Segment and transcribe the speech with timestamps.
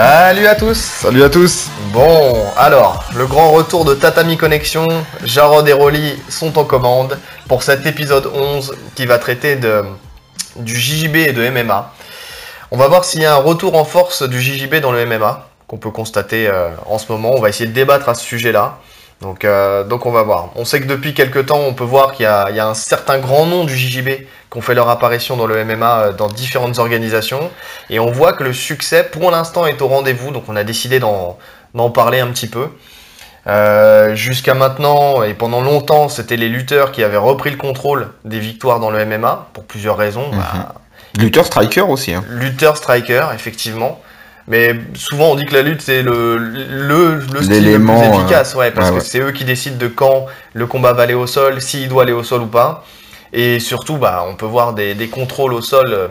[0.00, 4.86] Salut à tous Salut à tous Bon, alors, le grand retour de Tatami Connexion,
[5.24, 9.82] Jarod et Rolly sont en commande pour cet épisode 11 qui va traiter de,
[10.54, 11.92] du JJB et de MMA.
[12.70, 15.48] On va voir s'il y a un retour en force du JJB dans le MMA,
[15.66, 17.32] qu'on peut constater euh, en ce moment.
[17.34, 18.78] On va essayer de débattre à ce sujet-là.
[19.20, 20.50] Donc, euh, donc on va voir.
[20.54, 22.68] On sait que depuis quelques temps, on peut voir qu'il y, a- il y a
[22.68, 24.08] un certain grand nom du JJB
[24.50, 27.50] qui ont fait leur apparition dans le MMA euh, dans différentes organisations.
[27.90, 30.30] Et on voit que le succès, pour l'instant, est au rendez-vous.
[30.30, 31.36] Donc on a décidé d'en
[31.74, 32.68] d'en parler un petit peu.
[33.46, 38.38] Euh, Jusqu'à maintenant, et pendant longtemps, c'était les lutteurs qui avaient repris le contrôle des
[38.40, 40.28] victoires dans le MMA, pour plusieurs raisons.
[40.32, 40.74] Bah,
[41.18, 42.12] Luther Striker aussi.
[42.14, 42.24] Hein.
[42.28, 44.00] lutteur, striker, effectivement.
[44.48, 48.08] Mais souvent on dit que la lutte c'est le, le, le style le plus euh,
[48.08, 51.14] efficace, ouais, parce ouais, que c'est eux qui décident de quand le combat va aller
[51.14, 52.84] au sol, s'il doit aller au sol ou pas.
[53.32, 56.08] Et surtout, bah, on peut voir des, des contrôles au sol euh,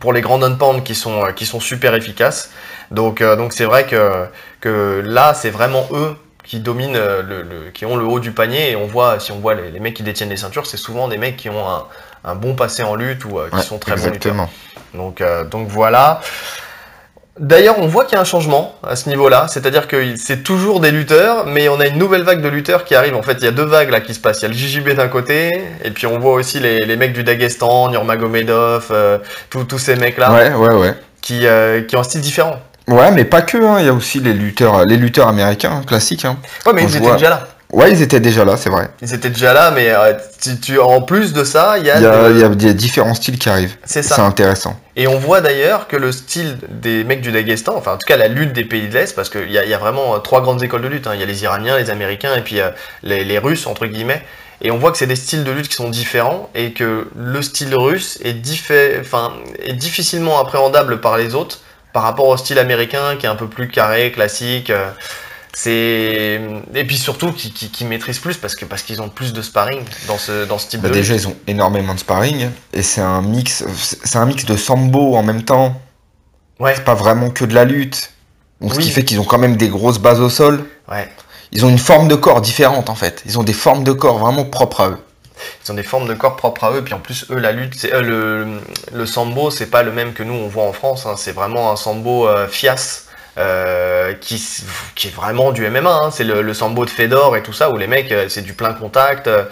[0.00, 2.50] pour les grands down qui sont, euh, qui sont super efficaces.
[2.92, 4.26] Donc euh, donc c'est vrai que,
[4.60, 8.70] que là c'est vraiment eux qui dominent, le, le- qui ont le haut du panier.
[8.72, 11.08] Et on voit, si on voit les, les mecs qui détiennent les ceintures, c'est souvent
[11.08, 11.86] des mecs qui ont un,
[12.24, 14.36] un bon passé en lutte ou euh, qui Ouais, sont très bons lutteurs.
[14.36, 14.50] exactement.
[14.94, 16.20] Donc, euh, donc voilà.
[17.38, 20.80] D'ailleurs, on voit qu'il y a un changement à ce niveau-là, c'est-à-dire que c'est toujours
[20.80, 23.14] des lutteurs, mais on a une nouvelle vague de lutteurs qui arrive.
[23.14, 24.40] En fait, il y a deux vagues là qui se passent.
[24.40, 25.50] Il y a le JJB d'un côté,
[25.84, 29.18] et puis on voit aussi les, les mecs du Daghestan, Nurmagomedov, euh,
[29.50, 30.94] tous ces mecs-là Ouais, ouais, ouais.
[31.20, 32.58] qui, euh, qui ont un style différent.
[32.88, 33.80] Ouais, mais pas que, hein.
[33.80, 36.24] il y a aussi les lutteurs, les lutteurs américains, classiques.
[36.24, 36.38] Hein.
[36.64, 37.48] Ouais, mais ils étaient déjà là.
[37.76, 38.88] Ouais, ils étaient déjà là, c'est vrai.
[39.02, 41.96] Ils étaient déjà là, mais euh, tu, tu- en plus de ça, il y a,
[41.98, 43.76] Il y a, de- il y a des différents styles qui arrivent.
[43.84, 44.24] c'est C'est ça.
[44.24, 44.80] intéressant.
[44.96, 48.16] Et on voit d'ailleurs que le style des mecs du Daghestan, enfin en tout cas
[48.16, 50.18] la lutte des pays de l'Est, parce qu'il y, a- il y a vraiment euh,
[50.20, 51.06] trois grandes écoles de lutte.
[51.06, 51.12] hein.
[51.14, 52.70] Il y a les Iraniens, les Américains et puis euh,
[53.02, 54.22] les, les Russes, entre guillemets.
[54.62, 57.42] Et on voit que c'est des styles de lutte qui sont différents et que le
[57.42, 61.58] style russe est, diffé- enfin, est difficilement appréhendable par les autres
[61.92, 64.70] par rapport au style américain qui est un peu plus carré, classique.
[64.70, 64.88] euh,
[65.58, 66.38] c'est
[66.74, 69.40] et puis surtout qui, qui, qui maîtrisent plus parce que parce qu'ils ont plus de
[69.40, 72.50] sparring dans ce dans ce type Bah, de déjà, ils ont énormément de sparring.
[72.74, 73.64] Et c'est un mix,
[74.04, 75.80] c'est un mix de sambo en même temps.
[76.60, 78.10] Ouais, C'est pas vraiment que de la lutte.
[78.60, 80.64] Donc, ce qui fait qu'ils ont quand même des grosses bases au sol.
[80.90, 81.08] ouais.
[81.52, 83.22] Ils ont une forme de corps différente en fait.
[83.24, 84.98] Ils ont des formes de corps vraiment propres à eux.
[85.64, 87.74] Ils ont des formes de corps propres à eux, puis en plus, eux, la lutte,
[87.76, 88.60] c'est, euh, le,
[88.92, 91.14] le sambo, c'est pas le même que nous, on voit en France, hein.
[91.16, 93.04] c'est vraiment un sambo euh, fias,
[93.38, 94.34] euh, qui,
[95.04, 96.10] est vraiment du MMA, hein.
[96.10, 98.54] c'est le, le sambo de Fedor et tout ça, où les mecs, euh, c'est du
[98.54, 99.44] plein contact, euh,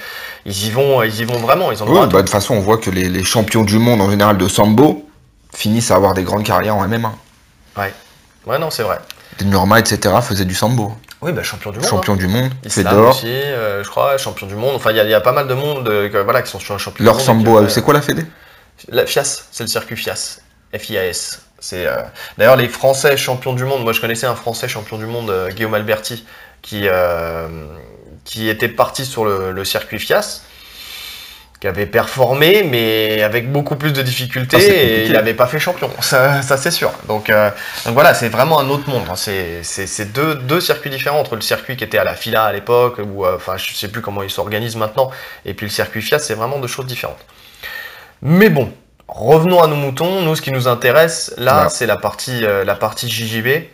[0.46, 2.78] ils y vont, ils y vont vraiment, ils Ouais, bah, de toute façon, on voit
[2.78, 5.06] que les, les champions du monde en général de sambo
[5.54, 7.12] finissent à avoir des grandes carrières en MMA.
[8.46, 8.98] Ouais, non, c'est vrai.
[9.38, 10.14] Des Norma, etc.
[10.22, 10.92] faisaient du sambo.
[11.22, 11.88] Oui, bah, champion du monde.
[11.88, 12.16] Champion hein.
[12.16, 13.10] du monde, Fedor.
[13.10, 14.74] aussi, euh, je crois, champion du monde.
[14.76, 16.58] Enfin, il y, a- il y a pas mal de monde euh, voilà, qui sont
[16.60, 17.22] champions du Leur monde.
[17.22, 18.26] et sambo c'est quoi la fédé?
[18.88, 20.40] La FIAS, c'est le circuit FIAS.
[20.76, 21.40] F-I-A-S.
[21.64, 21.96] C'est euh,
[22.36, 23.84] d'ailleurs les Français champions du monde.
[23.84, 26.26] Moi, je connaissais un Français champion du monde, euh, Guillaume Alberti,
[26.60, 27.48] qui euh,
[28.24, 30.42] qui était parti sur le, le circuit FIAS,
[31.60, 35.58] qui avait performé, mais avec beaucoup plus de difficultés, Ah, et il n'avait pas fait
[35.58, 35.90] champion.
[36.00, 36.92] Ça, ça, c'est sûr.
[37.08, 37.28] Donc,
[37.84, 39.04] donc voilà, c'est vraiment un autre monde.
[39.10, 39.16] hein.
[39.16, 42.98] C'est deux, deux circuits différents entre le circuit qui était à la FILA à l'époque,
[43.02, 45.10] ou enfin, je sais plus comment il s'organise maintenant,
[45.46, 47.24] et puis le circuit FIAS, c'est vraiment deux choses différentes.
[48.20, 48.70] Mais bon,
[49.08, 50.22] revenons à nos moutons.
[50.22, 53.64] Nous, ce qui nous intéresse, là, c'est la partie, euh, la partie JJB.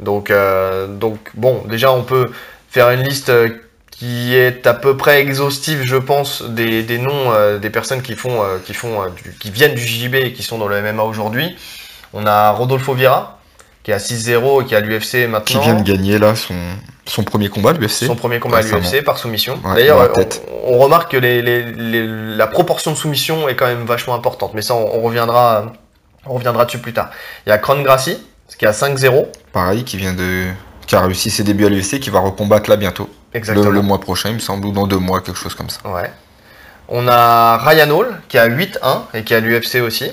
[0.00, 2.30] Donc, euh, donc, bon, déjà, on peut
[2.70, 3.48] faire une liste euh,
[3.90, 8.14] qui est à peu près exhaustive, je pense, des, des noms euh, des personnes qui
[8.14, 11.54] font, qui font, du- qui viennent du JJB et qui sont dans le MMA aujourd'hui.
[12.14, 13.38] On a Rodolfo Vieira,
[13.82, 15.60] qui est à 6-0 et qui est à l'UFC Qui maintenant.
[15.60, 16.54] vient de gagner là son,
[17.06, 18.06] son premier combat à l'UFC.
[18.06, 19.58] Son premier combat à l'UFC par soumission.
[19.64, 20.12] Ouais, D'ailleurs,
[20.64, 22.06] on, remarque que les, les- les-
[22.36, 24.52] la proportion de soumission est quand même vachement importante.
[24.54, 25.72] Mais ça, on, on reviendra,
[26.26, 27.10] on reviendra dessus plus tard.
[27.46, 28.18] Il y a Kron Gracie,
[28.58, 29.26] qui est à 5-0.
[29.52, 30.46] Pareil, qui vient de.
[30.86, 33.08] qui a réussi ses débuts à l'UFC, qui va recombattre là bientôt.
[33.32, 33.70] Exactement.
[33.70, 35.80] le mois prochain, il me semble, ou dans deux mois, quelque chose comme ça.
[35.88, 36.10] Ouais.
[36.88, 40.10] On a Ryan Hall, qui à 8-1 et qui est à l'UFC aussi.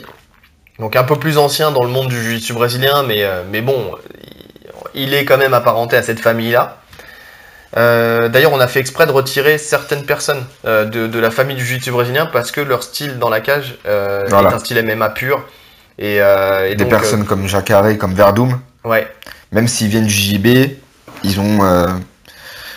[0.78, 3.92] Donc un peu plus ancien dans le monde du jiu-jitsu brésilien, mais, euh, mais bon,
[4.94, 6.78] il- est quand même apparenté à cette famille-là.
[7.76, 11.56] Euh, D'ailleurs, on a fait exprès de retirer certaines personnes euh, de, de la famille
[11.56, 14.50] du jiu-jitsu brésilien parce que leur style dans la cage euh, Voilà.
[14.50, 15.44] est un style MMA pur.
[16.00, 18.16] Et, et Des donc, personnes comme Jacare, comme
[18.86, 19.08] ouais,
[19.52, 20.48] même s'ils viennent du JB,
[21.24, 21.60] ils ont.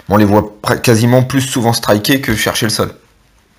[0.08, 2.90] on les voit quasiment plus souvent striker que chercher le sol.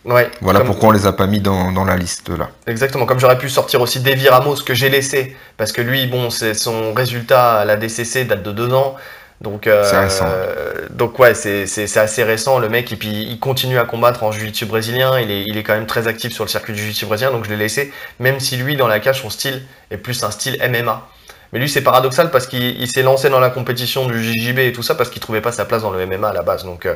[0.06, 0.30] Ouais.
[0.42, 2.50] Voilà pourquoi on les a pas mis dans, dans la liste là.
[2.68, 6.30] Exactement, comme j'aurais pu sortir aussi Davy Ramos que j'ai laissé, parce que lui, bon,
[6.30, 8.95] c'est son résultat à la DCC date de deux ans,
[9.42, 9.83] donc euh,
[10.27, 13.86] euh, donc ouais, c'est c'est- c'est assez récent le mec, et puis il continue à
[13.86, 16.74] combattre en jiu-jitsu brésilien, il est, il est quand même très actif sur le circuit
[16.74, 19.63] du jiu-jitsu brésilien, donc je l'ai laissé, même si lui dans la cage son style
[19.89, 21.07] est plus un style MMA.
[21.53, 24.71] Mais lui, c'est paradoxal parce qu'il il s'est lancé dans la compétition du JJB et
[24.71, 26.63] tout ça parce qu'il trouvait pas sa place dans le MMA à la base.
[26.63, 26.95] Donc, euh,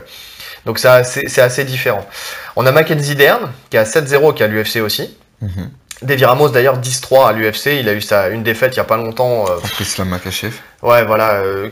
[0.65, 2.06] donc c'est assez, c'est assez différent.
[2.56, 5.15] On a Mackenzie Dern qui a 7-0 qui a l'UFC aussi.
[5.41, 5.69] Mhm.
[6.01, 7.67] Davy Ramos d'ailleurs 10-3 à l'UFC.
[7.79, 9.45] Il a eu sa, une défaite il y a pas longtemps.
[9.50, 10.53] euh, Contre Islam Makachev.
[10.83, 11.69] Ouais, voilà, euh,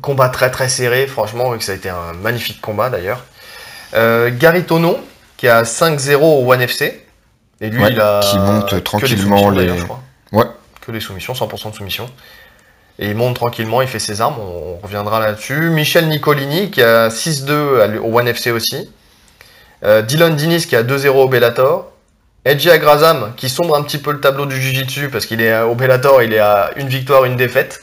[0.00, 3.24] combat très très serré, franchement, et que ça a été un magnifique combat d'ailleurs.
[3.94, 4.98] Euh, Gary Tono,
[5.36, 7.04] qui a 5-0 au One FC.
[7.60, 8.20] Et lui, Ouais, il a.
[8.20, 10.00] qui monte que tranquillement soumissions, les- d'ailleurs, je crois.
[10.32, 10.44] Ouais.
[10.80, 12.08] Que des soumissions, 100% de soumissions.
[12.98, 15.70] Et il monte tranquillement, il fait ses armes, on, on reviendra là-dessus.
[15.70, 18.90] Michel Nicolini, qui a 6-2 à l- au One FC aussi.
[19.84, 21.92] Euh, Dylan Dinis, qui a 2-0 au Bellator.
[22.44, 25.74] Edgy Agrazam, qui sombre un petit peu le tableau du Jiu-Jitsu, parce qu'il est au
[25.74, 27.82] Bellator, il est à une victoire, une défaite.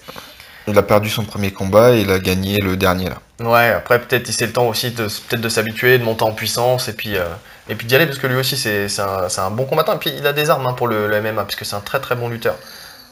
[0.67, 3.17] Il a perdu son premier combat et il a gagné le dernier là.
[3.39, 6.87] Ouais, après peut-être c'est le temps aussi de peut-être de s'habituer, de monter en puissance
[6.87, 7.25] et puis euh,
[7.69, 9.93] et puis d'y aller parce que lui aussi c'est c'est un, c'est un bon combattant
[9.93, 11.81] et puis il a des armes hein, pour le, le MMA parce que c'est un
[11.81, 12.55] très très bon lutteur.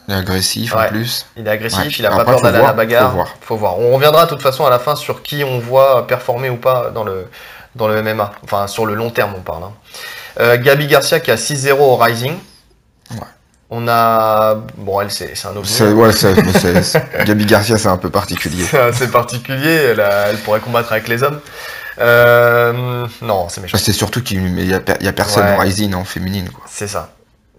[0.08, 0.86] Il est agressif Ouais.
[0.86, 1.26] en plus.
[1.38, 1.88] Il est agressif, Ouais.
[2.00, 3.10] il a pas Après, peur faut d'aller à la bagarre.
[3.10, 3.28] faut voir.
[3.42, 3.80] Faut voir.
[3.80, 6.90] On reviendra de toute façon à la fin sur qui on voit performer ou pas
[6.94, 7.28] dans le
[7.76, 8.32] dans le MMA.
[8.44, 9.64] Enfin sur le long terme on parle.
[9.64, 9.72] hein.
[10.40, 12.34] Euh, Gabi Garcia qui a 6-0 au Rising.
[13.12, 13.18] Ouais.
[13.70, 15.54] On a bon elle c'est un.
[15.64, 16.12] C'est- Ouais,
[17.26, 18.66] Gabi Garcia, c'est un peu particulier.
[18.94, 19.74] C'est particulier.
[19.92, 21.40] Elle, a- elle pourrait combattre avec les hommes.
[22.00, 23.78] Euh, non, c'est méchant.
[23.78, 24.80] C'est surtout qu'il n'y a,
[25.14, 26.50] personne en Rising en féminine.
[26.50, 26.64] Quoi.
[26.68, 27.10] C'est ça.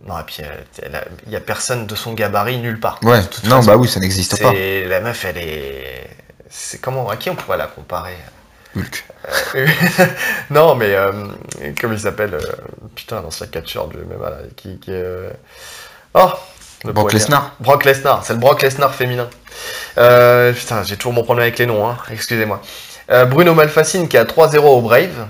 [0.06, 2.98] Non, et puis a- il y a personne de son gabarit nulle part.
[3.02, 4.52] Ouais, non, façon, bah oui, ça n'existe pas.
[4.52, 6.10] La meuf, elle est.
[6.50, 8.16] C'est comment À qui on pourrait la comparer?
[8.76, 9.04] Hulk.
[10.50, 11.12] Non, mais euh,
[11.80, 12.40] comment il s'appelle euh,
[12.94, 15.30] Putain, l'ancien catcheur du MMA là, qui, euh,
[16.14, 16.30] Oh
[16.84, 17.12] le Brock.
[17.14, 17.52] Lesnar.
[17.60, 19.28] Brock Lesnar, c'est le Brock Lesnar féminin.
[19.96, 22.60] Euh, putain, j'ai toujours mon problème avec les noms, hein, excusez-moi.
[23.10, 25.26] Euh, Bruno Malfacine qui a 3-0 au Brave.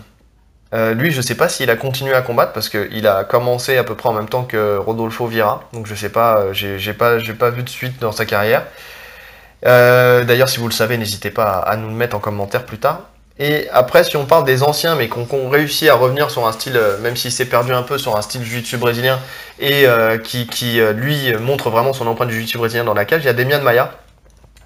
[0.74, 3.84] Euh, lui, je sais pas s'il a continué à combattre parce qu'il a commencé à
[3.84, 5.62] peu près en même temps que Rodolfo Vieira.
[5.72, 8.64] Donc je sais pas, euh, j'ai pas, pas vu de suite dans sa carrière.
[9.66, 12.78] Euh, D'ailleurs, si vous le savez, n'hésitez pas à, nous le mettre en commentaire plus
[12.78, 13.02] tard.
[13.38, 16.52] Et après, si on parle des anciens, mais qu'on qu'on réussit à revenir sur un
[16.52, 19.18] style, même s'il s'est perdu un peu sur un style jiu-jitsu brésilien,
[19.58, 19.86] et
[20.22, 23.32] qui, lui montre vraiment son empreinte du jiu-jitsu brésilien dans la cage, il y a
[23.32, 23.90] Demian Maia,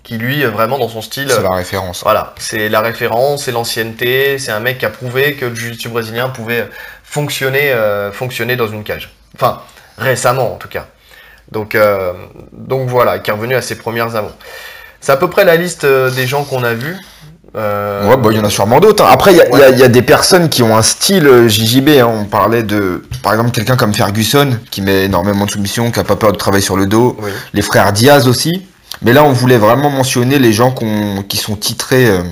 [0.09, 2.01] qui lui, euh, vraiment dans son style, C'est la référence.
[2.03, 5.91] voilà, c'est la référence, c'est l'ancienneté, c'est un mec qui a prouvé que le jiu-jitsu
[5.91, 6.67] brésilien pouvait
[7.05, 9.13] fonctionner, euh, fonctionner dans une cage.
[9.37, 9.61] Enfin,
[9.99, 10.87] récemment en tout cas.
[11.53, 12.13] Donc, euh,
[12.53, 14.35] donc voilà, qui est revenu à ses premières amours.
[15.01, 16.97] C'est à peu près la liste des gens qu'on a vus.
[17.57, 19.05] Euh, Ouais, bah, il y en a sûrement d'autres.
[19.05, 19.09] hein.
[19.11, 20.83] Après, il y, a- il y a- il y a des personnes qui ont un
[20.83, 21.89] style JJB.
[22.01, 22.07] hein.
[22.07, 26.05] On parlait de, par exemple, quelqu'un comme Ferguson, qui met énormément de soumission, qui a
[26.05, 27.17] pas peur de travailler sur le dos.
[27.21, 27.31] Oui.
[27.55, 28.67] Les frères Diaz aussi.
[29.03, 30.75] Mais là, on voulait vraiment mentionner les gens
[31.29, 32.23] qui sont titrés, euh,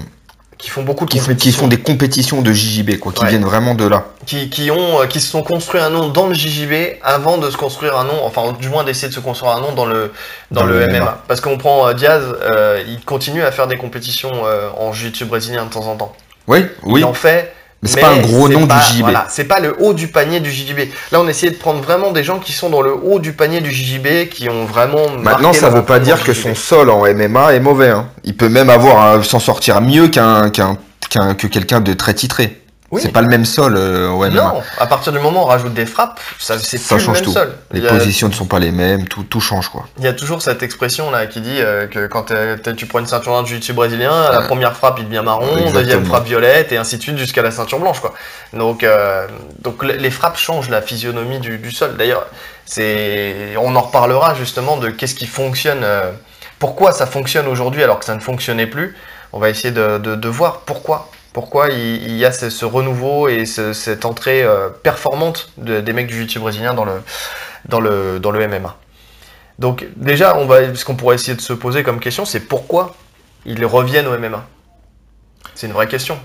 [0.58, 3.28] Qui font beaucoup de qui, font, qui font des compétitions de JJB, quoi, qui Ouais.
[3.30, 4.06] viennent vraiment de là.
[4.26, 7.50] qui, qui ont, euh, qui se sont construits un nom dans le JJB avant de
[7.50, 10.12] se construire un nom, enfin du moins d'essayer de se construire un nom dans le,
[10.50, 10.98] dans, Dans le, le MMA.
[11.00, 11.22] MMA.
[11.28, 15.26] Parce qu'on prend euh, Diaz, euh, il continue à faire des compétitions euh, en jiu-jitsu
[15.26, 16.12] brésilien de temps en temps.
[16.48, 17.00] Oui, oui.
[17.00, 17.52] Il en fait.
[17.86, 19.00] Mais c'est pas un gros nom pas- du JJB.
[19.02, 20.88] Voilà, c'est pas le haut du panier du JJB.
[21.12, 23.60] Là, on essayait de prendre vraiment des gens qui sont dans le haut du panier
[23.60, 25.10] du JJB, qui ont vraiment.
[25.22, 27.90] Maintenant, ça veut pas dire que son sol en MMA est mauvais.
[27.90, 28.08] hein.
[28.24, 30.76] Il peut même avoir un- s'en sortir mieux qu'un qu'un
[31.08, 32.60] qu'un- que quelqu'un de très titré.
[32.92, 33.00] Oui.
[33.02, 34.30] C'est pas le même sol euh, au MMA.
[34.30, 37.24] Non, à partir du moment où on rajoute des frappes, ça c'est le change même
[37.24, 37.32] tout.
[37.32, 37.52] sol.
[37.72, 39.86] Les a- positions ne sont pas les mêmes, tout, tout change quoi.
[39.98, 42.32] Il y a toujours cette expression là qui dit euh, que quand
[42.76, 45.80] tu prends une ceinture de jiu-jitsu brésilien, la première frappe il devient marron, Exactement.
[45.80, 48.14] deuxième frappe violette et ainsi de suite jusqu'à la ceinture blanche quoi.
[48.52, 49.26] Donc euh,
[49.62, 51.96] donc le- les frappes changent la physionomie du, du sol.
[51.96, 52.26] D'ailleurs,
[52.64, 56.10] c'est on en reparlera justement de qu'est-ce qui fonctionne, euh,
[56.58, 58.96] pourquoi ça fonctionne aujourd'hui alors que ça ne fonctionnait plus.
[59.32, 61.08] On va essayer de, de- de voir pourquoi.
[61.36, 65.92] Pourquoi il, y a ce, ce renouveau et ce- cette entrée euh, performante de- des
[65.92, 67.02] mecs du jiu-jitsu brésilien dans le,
[67.68, 68.74] dans le, dans le MMA.
[69.58, 72.94] Donc déjà, on va, ce qu'on pourrait essayer de se poser comme question, c'est pourquoi
[73.44, 74.46] ils reviennent au MMA.
[75.54, 76.18] C'est une vraie question.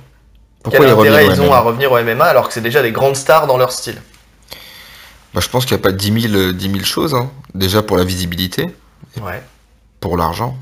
[0.63, 2.94] Pourquoi Quel ils intérêt ils ont à revenir au MMA alors que c'est déjà des
[2.94, 4.01] grandes stars dans leur style?
[5.34, 7.15] Bah, Je pense qu'il n'y a pas 10 000, euh, 10 000 choses.
[7.15, 7.30] hein.
[7.53, 8.65] Déjà pour la visibilité,
[9.22, 9.44] Ouais.
[10.00, 10.56] pour l'argent.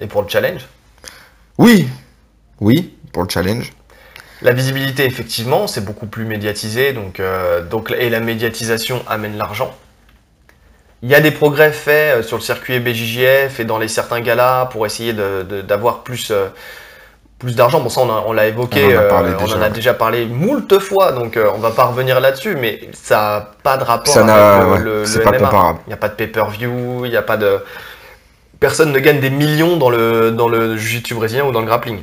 [0.00, 0.60] Et pour le challenge?
[1.58, 1.88] Oui,
[2.60, 3.72] oui, pour le challenge.
[4.42, 9.74] La visibilité, effectivement, c'est beaucoup plus médiatisé, donc, euh, donc, et la médiatisation amène l'argent.
[11.02, 14.20] Il y a des progrès faits euh, sur le circuit BJJF et dans les certains
[14.20, 16.46] galas pour essayer d'avoir plus, euh,
[17.40, 17.80] plus d'argent.
[17.80, 19.70] Bon, ça, on, l'a évoqué, On en a parlé euh, on déjà, en a ouais.
[19.70, 23.84] déjà parlé moult fois, donc on va pas revenir là-dessus, mais ça n'a pas de
[23.84, 25.38] rapport Ça n'a- avec ouais, le, le- pas MMA.
[25.38, 25.78] comparable.
[25.86, 27.58] Il n'y a pas de pay-per-view, il n'y a pas de...
[28.60, 32.02] Personne ne gagne des millions dans le, dans le jiu-jitsu brésilien ou dans le grappling.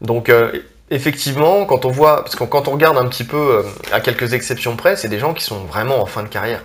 [0.00, 0.52] Donc, euh,
[0.90, 3.62] effectivement, quand on voit, parce que quand on regarde un petit peu, euh,
[3.92, 6.62] à quelques exceptions près, c'est des gens qui sont vraiment en fin de carrière.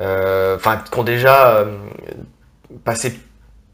[0.00, 1.64] Euh, Enfin, qui ont déjà
[2.84, 3.18] passé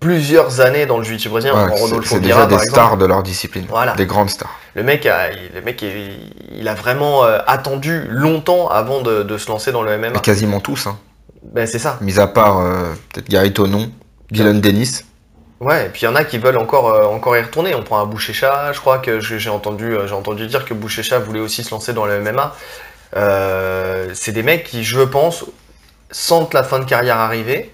[0.00, 2.97] plusieurs années dans le jiu-jitsu brésilien, Ouais, c'est- Rodolfo c'est Vieira, déjà des par stars
[2.99, 3.64] de leur discipline.
[3.68, 3.94] Voilà.
[3.94, 4.54] Des grandes stars.
[4.75, 9.23] Le mec, a, il- le mec il, il a vraiment euh, attendu longtemps avant de,
[9.23, 10.18] de se lancer dans le MMA.
[10.21, 10.99] Quasiment tous, hein.
[11.42, 11.99] Ben, c'est ça.
[12.00, 13.90] Mis à part euh, peut-être Gary Tonon,
[14.30, 15.02] Dylan Dennis.
[15.64, 17.75] Ouais, et puis il y en a qui veulent encore, euh, encore y retourner.
[17.75, 21.18] On prend un Bouchécha, je crois que j'ai entendu, euh, j'ai entendu dire que Bouchécha
[21.18, 22.54] voulait aussi se lancer dans le MMA.
[23.16, 25.44] Euh, c'est des mecs qui, je pense,
[26.11, 27.73] sentent la fin de carrière arriver.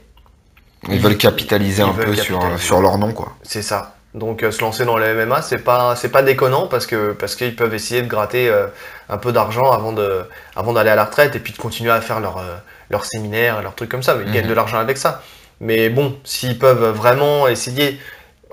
[0.88, 2.64] Ils, Ils- veulent capitaliser ils un veulent peu sur, capitaliser.
[2.66, 3.32] sur leur nom, quoi.
[3.42, 3.94] C'est ça.
[4.12, 7.36] Donc euh, se lancer dans le MMA, c'est pas c'est pas déconnant parce que parce
[7.36, 8.66] qu'ils peuvent essayer de gratter euh,
[9.08, 10.22] un peu d'argent avant de
[10.56, 12.56] avant d'aller à la retraite et puis de continuer à faire leur euh,
[12.90, 14.14] leur séminaire, leurs trucs comme ça.
[14.16, 14.34] Mais ils Mhm.
[14.34, 15.22] gagnent de l'argent avec ça.
[15.60, 18.00] Mais bon, s'ils peuvent vraiment essayer,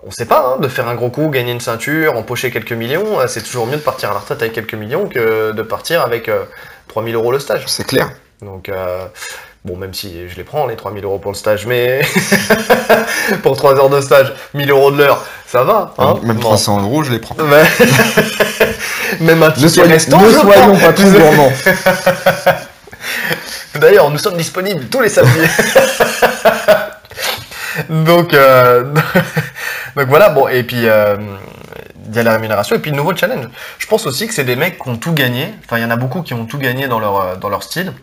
[0.05, 3.19] on sait pas, hein, de faire un gros coup, gagner une ceinture, empocher quelques millions,
[3.19, 6.01] euh, c'est toujours mieux de partir à la retraite avec quelques millions que de partir
[6.01, 6.43] avec euh,
[6.89, 7.63] 3000 euros le stage.
[7.67, 8.11] C'est clair.
[8.41, 9.05] Donc, euh,
[9.65, 12.01] bon, même si je les prends, les 3000 euros pour le stage, mais
[13.41, 15.93] pour 3 heures de stage, 1000 euros de l'heure, ça va.
[15.97, 16.41] Hein Même Bon.
[16.41, 17.35] 300 euros, je les prends.
[19.21, 21.51] Même un Ne, ticket soyons- restant, ne soyons pas trop gourmands.
[23.75, 25.47] D'ailleurs, nous sommes disponibles tous les samedis.
[27.89, 28.93] Donc, euh,
[29.95, 31.17] donc voilà, bon, et puis euh,
[32.09, 33.47] il y a la rémunération et puis le nouveau challenge.
[33.79, 35.53] Je pense aussi que c'est des mecs qui ont tout gagné.
[35.65, 37.63] Enfin, il y en a beaucoup qui ont tout gagné dans leur, euh, dans leur
[37.63, 37.93] style.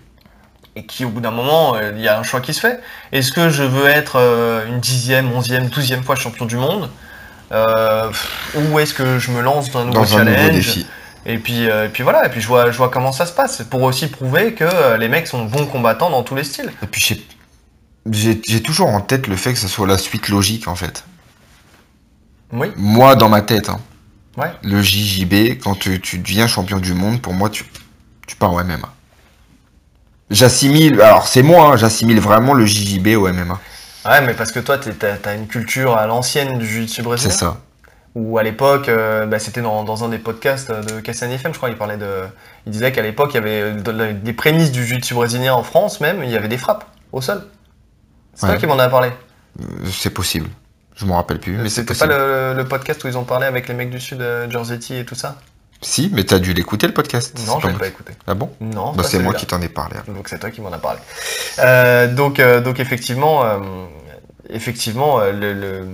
[0.77, 2.81] Et qui, au bout d'un moment, il y a un choix qui se fait.
[3.13, 4.17] Est-ce que je veux être
[4.67, 6.91] une dixième, onzième, douzième fois champion du monde?
[7.53, 8.11] Euh,
[8.55, 10.87] Ou est-ce que je me lance dans un nouveau Dans un challenge nouveau défi.
[11.27, 13.33] et puis, euh, et puis voilà, et puis je vois, je vois comment ça se
[13.33, 16.73] passe, pour aussi prouver que euh, les mecs sont bons combattants dans tous les styles.
[16.83, 17.25] Et puis
[18.11, 21.05] j'ai toujours en tête le fait que ce soit la suite logique en fait.
[22.53, 23.81] Oui, Moi dans ma tête, hein,
[24.37, 24.53] ouais.
[24.63, 27.65] le JJB, quand tu, tu deviens champion du monde, pour moi tu,
[28.27, 28.93] tu pars au MMA.
[30.31, 33.61] J'assimile, alors c'est moi, hein, j'assimile vraiment le JJB au MMA.
[34.07, 37.35] Ouais, mais parce que toi, t'as as une culture à l'ancienne du jiu-jitsu C'est brésilien.
[37.35, 37.57] ça.
[38.15, 41.57] Ou à l'époque, euh, bah, c'était dans, dans un des podcasts de Cassan FM, je
[41.59, 42.25] crois, il parlait de.
[42.67, 46.01] Il disait qu'à l'époque, il y avait de- des prémices du jiu-jitsu brésilien en France
[46.01, 47.45] même, il y avait des frappes au sol.
[48.35, 48.53] C'est Ouais.
[48.53, 49.09] toi qui m'en as parlé.
[49.61, 50.49] Euh, C'est possible.
[50.97, 53.47] Je m'en rappelle plus, mais c'est C'était pas le, le podcast où ils ont parlé
[53.47, 54.47] avec les mecs du sud, euh,
[54.91, 55.37] et tout ça
[55.81, 57.37] Si, mais t'as dû l'écouter le podcast.
[57.47, 58.13] Non, c'est je l'ai pas écouté.
[58.29, 59.97] Ah bon Non, Bah c'est moi qui t'en ai parlé.
[60.09, 61.01] Donc c'est toi qui m'en as parlé.
[61.59, 63.59] Euh, donc, euh, donc effectivement, euh,
[64.49, 65.89] effectivement, euh, le- le-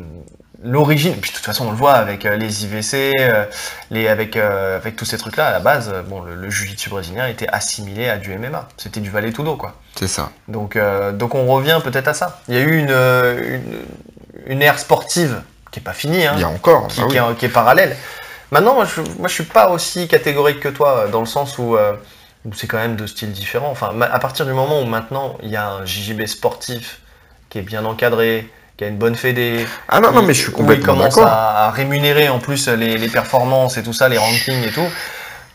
[0.62, 1.17] l'origine.
[1.21, 3.45] Puis de toute façon, on le voit avec euh, les IVC, euh,
[3.90, 5.49] les avec euh, avec tous ces trucs-là.
[5.49, 8.69] À la base, bon, le, le jiu-jitsu brésilien était assimilé à du MMA.
[8.76, 9.75] C'était du valet tudo, quoi.
[9.97, 10.31] C'est ça.
[10.49, 12.40] Donc, euh, donc on revient peut-être à ça.
[12.49, 13.87] Il y a eu une une,
[14.47, 16.88] une ère sportive qui est pas finie, hein, Il y a encore.
[16.88, 17.12] qui, bah oui.
[17.12, 17.97] qui est, qui est parallèle.
[18.50, 21.76] Maintenant, moi je, moi, je suis pas aussi catégorique que toi, dans le sens où,
[21.76, 21.93] euh,
[22.45, 23.71] où c'est quand même deux styles différents.
[23.71, 27.00] Enfin, à partir du moment où maintenant il y a un JJB sportif
[27.49, 30.52] qui est bien encadré, qui a une bonne fédé, Ah non, non, mais je suis
[30.52, 31.26] complètement commence d'accord.
[31.30, 34.87] à, à rémunérer en plus les, les performances et tout ça, les rankings et tout.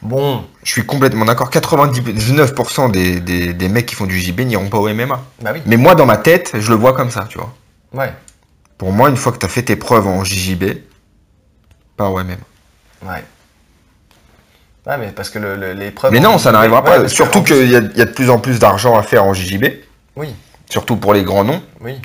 [0.03, 1.50] Bon, Je suis complètement d'accord.
[1.50, 5.20] 99% des, des, des mecs qui font du JB n'iront pas au MMA.
[5.41, 7.51] bah oui, Mais moi, dans ma tête, je le vois comme ça, tu vois.
[7.96, 8.13] ouais,
[8.77, 10.84] Pour moi, une fois que tu as fait tes preuves en JJB,
[11.98, 12.36] pas au MMA.
[13.08, 13.24] ouais.
[14.86, 16.12] Ouais, mais parce que le- le- les preuves.
[16.12, 17.08] Mais non, ça n'arrivera pas.
[17.08, 19.65] Surtout qu'il y y a de plus en plus d'argent à faire en JJB,
[20.15, 20.27] Oui,
[20.70, 21.63] surtout pour les grands noms.
[21.82, 22.00] oui.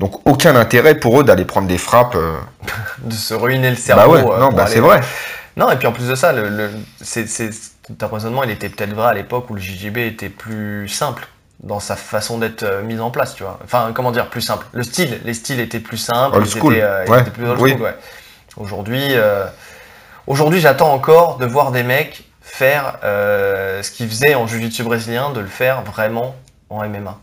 [0.00, 2.14] Donc aucun intérêt pour eux d'aller prendre des frappes.
[2.14, 2.36] euh.
[3.02, 4.02] De se ruiner le cerveau.
[4.02, 5.00] Bah ouais, euh, non, bah aller- c'est vrai.
[5.56, 6.70] Non, et puis en plus de ça, le, le-
[7.98, 11.26] ton raisonnement, il était peut-être vrai à l'époque où le JJB était plus simple
[11.60, 13.58] dans sa façon d'être euh, mise en place, tu vois.
[13.64, 14.66] Enfin, comment dire, plus simple.
[14.72, 17.70] Le style, les styles étaient plus simples, Old school, étaient, euh, ouais, plus old oui.
[17.72, 17.96] school, ouais.
[18.56, 19.14] Aujourd'hui,
[20.26, 25.40] aujourd'hui, j'attends encore de voir des mecs faire ce qu'ils faisaient en jiu-jitsu brésilien, de
[25.40, 26.34] le faire vraiment
[26.70, 27.18] en MMA.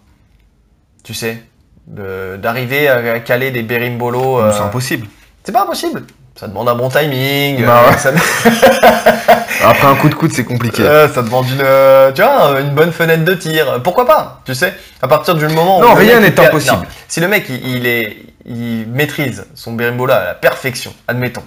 [1.03, 1.43] Tu sais,
[1.87, 4.39] d'arriver à, caler des berimbolos.
[4.39, 5.07] euh, C'est impossible.
[5.43, 6.03] c'est pas impossible.
[6.35, 7.65] Ça demande un bon timing.
[7.65, 7.97] Bah euh, ouais.
[7.97, 8.11] ça,
[9.63, 10.83] Après un coup de coude, c'est compliqué.
[10.83, 13.81] euh, ça demande une, euh, tu vois, une bonne fenêtre de tir.
[13.83, 16.75] Pourquoi pas Tu sais, à partir du moment où Non, rien n'est impossible.
[16.77, 21.43] non, si le mec il, il est, il maîtrise son berimbola à la perfection, admettons,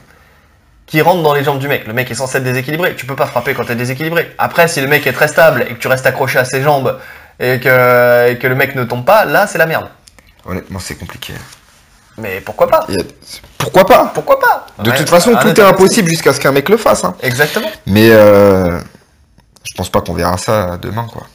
[0.87, 2.95] qui rentre dans les jambes du mec, le mec est censé être déséquilibré.
[2.97, 4.31] Tu peux pas frapper quand t'es déséquilibré.
[4.39, 6.99] Après, si le mec est très stable et que tu restes accroché à ses jambes
[7.41, 9.89] et que, et que le mec ne tombe pas, là c'est la merde.
[10.49, 11.35] Honnêtement, c'est compliqué.
[12.17, 12.87] Mais pourquoi pas?
[13.59, 14.07] Pourquoi pas?
[14.13, 14.67] Pourquoi pas?
[14.83, 17.05] De Ouais, toute façon, tout est impossible jusqu'à ce qu'un mec le fasse.
[17.05, 17.15] hein.
[17.23, 17.69] Exactement.
[17.87, 18.81] Mais euh,
[19.63, 21.27] je pense pas qu'on verra ça demain, quoi.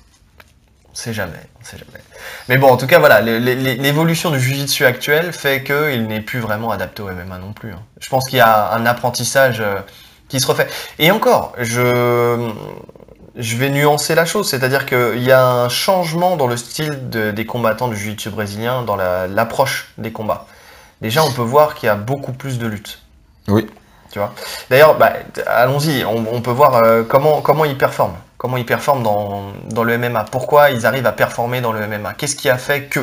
[0.92, 2.04] On sait jamais, on sait jamais.
[2.50, 6.72] Mais bon, en tout cas, voilà, l'évolution du jiu-jitsu actuel fait qu'il n'est plus vraiment
[6.72, 7.72] adapté au MMA non plus.
[7.72, 7.82] hein.
[8.00, 9.80] Je pense qu'il y a un apprentissage euh,
[10.28, 10.68] qui se refait.
[11.00, 12.52] Et encore, je,
[13.36, 17.32] je vais nuancer la chose, c'est-à-dire qu'il y a un changement dans le style de-
[17.32, 20.46] des combattants du jiu-jitsu brésilien, dans la- l'approche des combats.
[21.02, 23.00] déjà on peut voir qu'il y a beaucoup plus de lutte.
[23.48, 23.68] Oui.
[24.12, 24.34] Tu vois?
[24.70, 25.12] D'ailleurs, bah,
[25.48, 28.16] allons-y, on, on peut voir euh, comment, comment ils performent.
[28.38, 30.26] Comment ils performent dans, dans le MMA.
[30.32, 33.00] Pourquoi ils arrivent à performer dans le MMA Qu'est-ce qui a fait que?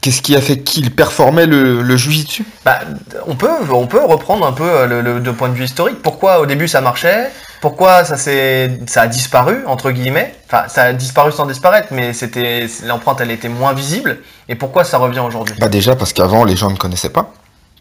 [0.00, 2.44] Qu'est-ce qui a fait qu'il performait le, le Jiu-Jitsu?
[2.64, 2.80] Bah,
[3.26, 6.02] on, peut, on peut reprendre un peu euh, le, le, de point de vue historique.
[6.02, 7.30] Pourquoi au début ça marchait?
[7.60, 10.34] Pourquoi ça, s'est- ça a disparu, entre guillemets?
[10.46, 14.18] Enfin, ça a disparu sans disparaître, mais c'était l'empreinte elle était moins visible.
[14.48, 15.54] Et pourquoi ça revient aujourd'hui?
[15.58, 17.32] Bah déjà parce qu'avant les gens ne connaissaient pas,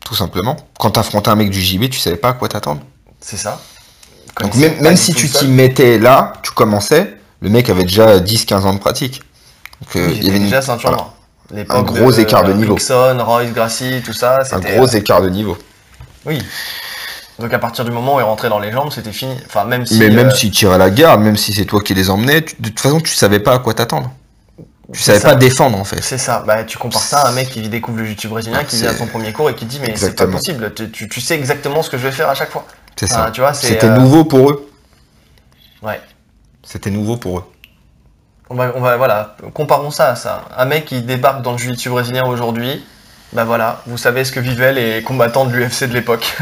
[0.05, 0.55] tout simplement.
[0.79, 2.81] Quand t'affrontais un mec du JB, tu savais pas à quoi t'attendre.
[3.19, 3.59] C'est ça.
[4.41, 8.65] Donc même, même si tu t'y mettais là, tu commençais, le mec avait déjà 10-15
[8.65, 9.21] ans de pratique.
[9.81, 11.07] Donc euh, il y avait une- déjà ceinture voilà.
[11.51, 12.75] L'époque gros écart de niveau.
[12.75, 15.57] Rickson, Royce, Gracie, tout ça, un gros écart de niveau.
[16.25, 16.41] Oui.
[17.39, 19.35] Donc à partir du moment où il rentrait dans les jambes, c'était fini.
[19.47, 19.97] Enfin, même si...
[19.99, 22.55] Mais même euh, s'il tirait la garde, même si c'est toi qui les emmenais, tu-
[22.59, 24.11] de toute façon tu savais pas à quoi t'attendre.
[24.93, 25.29] Tu savais ça.
[25.29, 26.01] pas défendre en fait.
[26.03, 28.75] C'est ça, bah, tu compares ça à un mec qui découvre le jiu brésilien, qui
[28.77, 31.21] vient à son premier cours et qui dit mais c'est pas possible, tu, tu- tu
[31.21, 32.65] sais exactement ce que je vais faire à chaque fois.
[32.95, 33.31] C'est Enfin, ça.
[33.31, 34.69] tu vois, C'était euh, nouveau pour eux.
[35.81, 35.99] Ouais.
[36.63, 37.43] C'était nouveau pour eux.
[38.49, 40.45] On va, on va, voilà, comparons ça à ça.
[40.55, 42.85] Un mec qui débarque dans le jiu-jitsu brésilien aujourd'hui,
[43.33, 46.35] bah voilà, vous savez ce que vivaient les combattants de l'UFC de l'époque.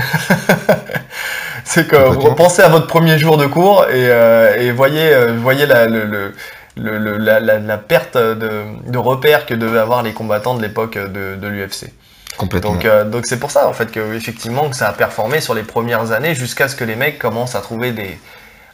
[1.64, 5.34] c'est que vous pensez à votre premier jour de cours et, euh, et voyez, euh,
[5.40, 6.34] voyez la, le, le-
[6.78, 10.62] le- le- la, la- la perte de, de repères que devaient avoir les combattants de
[10.62, 11.92] l'époque de, de l'UFC.
[12.38, 12.72] Complètement.
[12.74, 15.54] Donc euh, donc c'est pour ça en fait que effectivement que ça a performé sur
[15.54, 18.18] les premières années jusqu'à ce que les mecs commencent à trouver des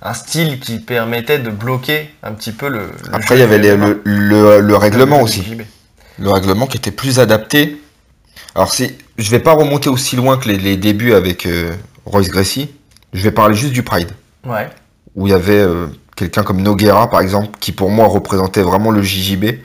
[0.04, 2.92] un style qui permettait de bloquer un petit peu le.
[3.14, 5.58] Après, il y avait les- le, le- le règlement Le aussi.
[6.20, 7.82] Le règlement qui était plus adapté.
[8.58, 12.30] Alors, c'est, je vais pas remonter aussi loin que les, les débuts avec euh, Royce
[12.30, 12.74] Gracie.
[13.14, 14.10] Je vais parler juste du Pride.
[14.44, 14.68] Ouais.
[15.16, 18.90] Où il y avait euh, quelqu'un comme Noguera, par exemple, qui pour moi représentait vraiment
[18.90, 19.60] le JJB.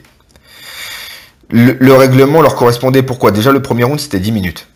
[1.49, 3.31] Le, le règlement leur correspondait pourquoi?
[3.31, 4.67] Déjà, le premier round, c'était 10 minutes.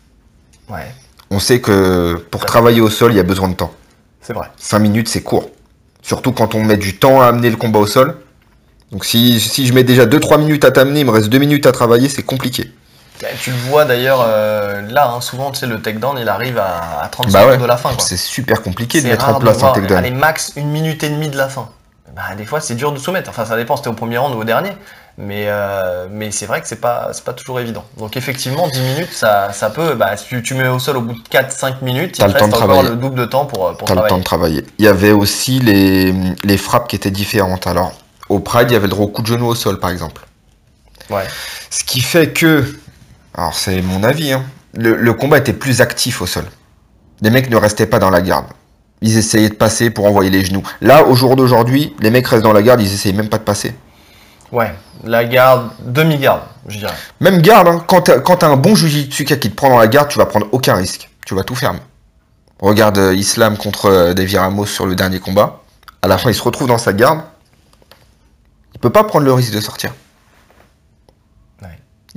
[0.68, 0.92] Ouais.
[1.30, 3.74] On sait que pour travailler au sol, il y a besoin de temps.
[4.22, 4.48] C'est vrai.
[4.58, 5.52] 5 minutes, c'est court.
[6.02, 8.18] Surtout quand on met du temps à amener le combat au sol.
[8.92, 11.68] Donc si, si je mets déjà 2-3 minutes à t'amener, il me reste 2 minutes
[11.68, 12.72] à travailler, c'est compliqué.
[13.24, 16.58] Eh, Tu le vois d'ailleurs euh, là, hein, souvent tu sais le takedown il arrive
[16.60, 17.92] à, à 30 Bah secondes ouais, de la fin.
[18.00, 19.98] c'est super compliqué de mettre en place un takedown.
[19.98, 21.70] Allez, max une minute et demie de la fin.
[22.16, 23.30] Bah, des fois c'est dur de soumettre.
[23.30, 24.72] Enfin ça dépend si t'es au premier round ou au dernier.
[25.20, 27.84] Mais, euh, mais c'est vrai que c'est pas, pas toujours évident.
[27.98, 29.96] Donc effectivement 10 minutes ça, ça peut.
[29.96, 32.46] Bah, si tu, tu mets au sol au bout de 4-5 minutes, il le temps
[32.46, 32.90] reste de encore travailler.
[32.90, 34.20] le double de temps pour, pour T'as le temps travailler.
[34.20, 34.66] de travailler.
[34.78, 37.66] Il y avait aussi les, les frappes qui étaient différentes.
[37.66, 37.94] Alors,
[38.30, 40.22] au Pride, il y avait le droit au coup de genou au sol, par exemple.
[41.10, 41.26] Ouais.
[41.72, 42.64] Ce qui fait que,
[43.38, 46.46] alors c'est mon avis, hein, le, le combat était plus actif au sol.
[47.22, 48.48] Les mecs ne restaient pas dans la garde.
[49.02, 50.64] Ils essayaient de passer pour envoyer les genoux.
[50.82, 53.44] Là, au jour d'aujourd'hui, les mecs restent dans la garde, ils essayent même pas de
[53.44, 53.76] passer.
[54.52, 54.74] Ouais.
[55.04, 56.94] La garde, demi-garde, je dirais.
[57.20, 60.18] Même garde, hein, quand t'as un bon jujitsuka qui te prend dans la garde, tu
[60.18, 61.10] vas prendre aucun risque.
[61.26, 61.80] Tu vas tout fermer.
[62.60, 65.62] Regarde euh, Islam contre euh, David Ramos sur le dernier combat.
[66.02, 67.22] À la fin, il se retrouve dans sa garde.
[68.74, 69.94] Il peut pas prendre le risque de sortir.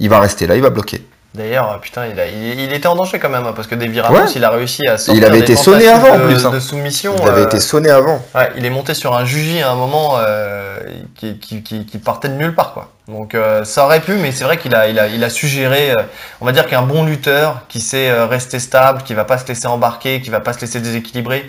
[0.01, 1.07] Il va rester là, il va bloquer.
[1.33, 3.77] D'ailleurs, euh, putain, il, a, il, il était en danger quand même, hein, parce que
[4.01, 4.25] Ramos, Ouais.
[4.35, 6.51] il a réussi à sortir Il avait des été sonné avant, en de, plus, hein.
[6.51, 7.15] de soumission.
[7.23, 8.21] Il avait euh, été sonné avant.
[8.35, 10.81] ouais, il est monté sur un juji à un moment euh,
[11.15, 12.89] qui, qui, qui, qui partait de nulle part, quoi.
[13.07, 15.47] Donc euh, ça aurait pu, mais c'est vrai qu'il a, il a, il a su
[15.47, 15.93] gérer.
[15.93, 16.03] euh,
[16.41, 19.47] on va dire qu'un bon lutteur qui sait euh, rester stable, qui va pas se
[19.47, 21.49] laisser embarquer, qui va pas se laisser déséquilibrer,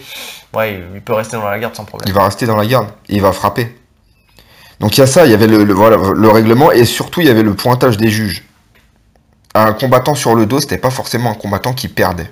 [0.53, 2.07] ouais, il- il peut rester dans la garde sans problème.
[2.07, 3.75] Il va rester dans la garde et il va frapper.
[4.81, 7.21] Donc il y a ça, il y avait le, le- voilà, le règlement et surtout
[7.21, 8.43] il y avait le pointage des juges.
[9.53, 12.31] Un combattant sur le dos, c'était pas forcément un combattant qui perdait.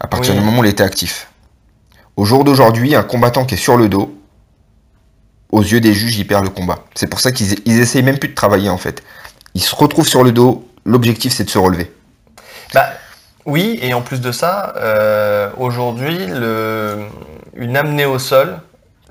[0.00, 0.40] À partir Oui.
[0.40, 1.28] du moment où il était actif.
[2.16, 4.18] Au jour d'aujourd'hui, un combattant qui est sur le dos,
[5.50, 6.80] aux yeux des juges, il perd le combat.
[6.94, 9.02] C'est pour ça qu'ils ils essayent même plus de travailler en fait.
[9.54, 11.92] Ils se retrouvent sur le dos, l'objectif c'est de se relever.
[12.74, 12.86] Bah,
[13.44, 16.98] oui, et en plus de ça, euh, aujourd'hui, le,
[17.54, 18.58] une amenée au sol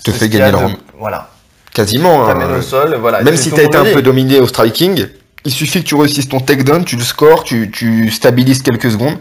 [0.03, 0.77] Te fait gagner le round.
[0.99, 1.29] Voilà.
[1.73, 2.23] Quasiment.
[2.25, 2.27] hein.
[2.33, 3.21] T'amènes au sol, voilà.
[3.23, 5.07] Même si tout tu as le été un peu dominé au striking,
[5.45, 9.17] il suffit que tu réussisses ton takedown, tu le scores, tu, tu stabilises quelques secondes,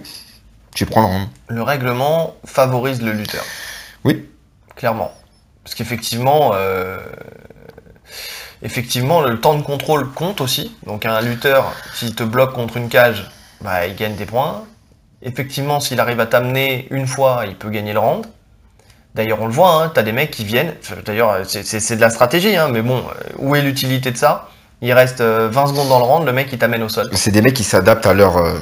[0.74, 1.28] tu prends le round.
[1.48, 3.44] Le règlement favorise le lutteur.
[4.04, 4.24] Oui.
[4.76, 5.12] Clairement.
[5.62, 6.98] Parce qu'effectivement, euh,
[8.62, 10.74] effectivement, le temps de contrôle compte aussi.
[10.86, 14.64] Donc un lutteur, s'il te bloque contre une cage, bah, il gagne des points.
[15.22, 18.26] Effectivement, s'il arrive à t'amener une fois, il peut gagner le round.
[19.14, 20.74] D'ailleurs, on le voit, hein, t'as des mecs qui viennent.
[21.04, 24.48] D'ailleurs, c'est- c'est de la stratégie, hein, mais bon, euh, où est l'utilité de ça?
[24.82, 27.10] Il reste euh, 20 secondes dans le round, le mec il t'amène au sol.
[27.12, 28.54] C'est des mecs qui s'adaptent à leur euh,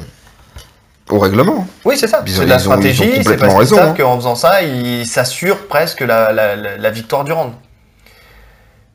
[1.11, 1.67] au règlement.
[1.85, 2.23] Oui, c'est ça.
[2.27, 3.23] C'est de la ont- stratégie.
[3.23, 3.95] C'est parce qu'ils raison, savent hein.
[3.97, 7.53] qu'en faisant ça, ils s'assurent presque la, la- la- la victoire du round.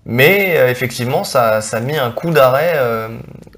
[0.06, 2.74] Mais euh, effectivement, ça, ça a mis un coup d'arrêt.
[2.76, 3.08] euh,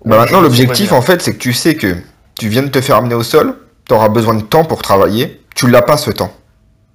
[0.06, 1.96] Bah maintenant, l'objectif, en fait, c'est que tu sais que
[2.38, 3.56] tu viens de te faire amener au sol,
[3.88, 6.32] tu auras besoin de temps pour travailler, tu l'as pas ce temps.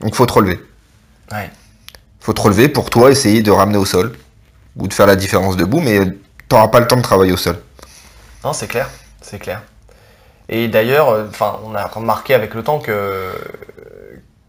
[0.02, 0.60] Donc faut te relever.
[1.32, 1.50] Ouais.
[2.20, 4.12] Faut te relever pour toi essayer de ramener au sol
[4.76, 6.00] ou de faire la différence debout, mais
[6.48, 7.58] t'auras pas le temps de travailler au sol.
[8.44, 8.88] Non, c'est clair,
[9.20, 9.62] c'est clair.
[10.48, 13.32] Et d'ailleurs, euh, enfin, on a remarqué avec le temps que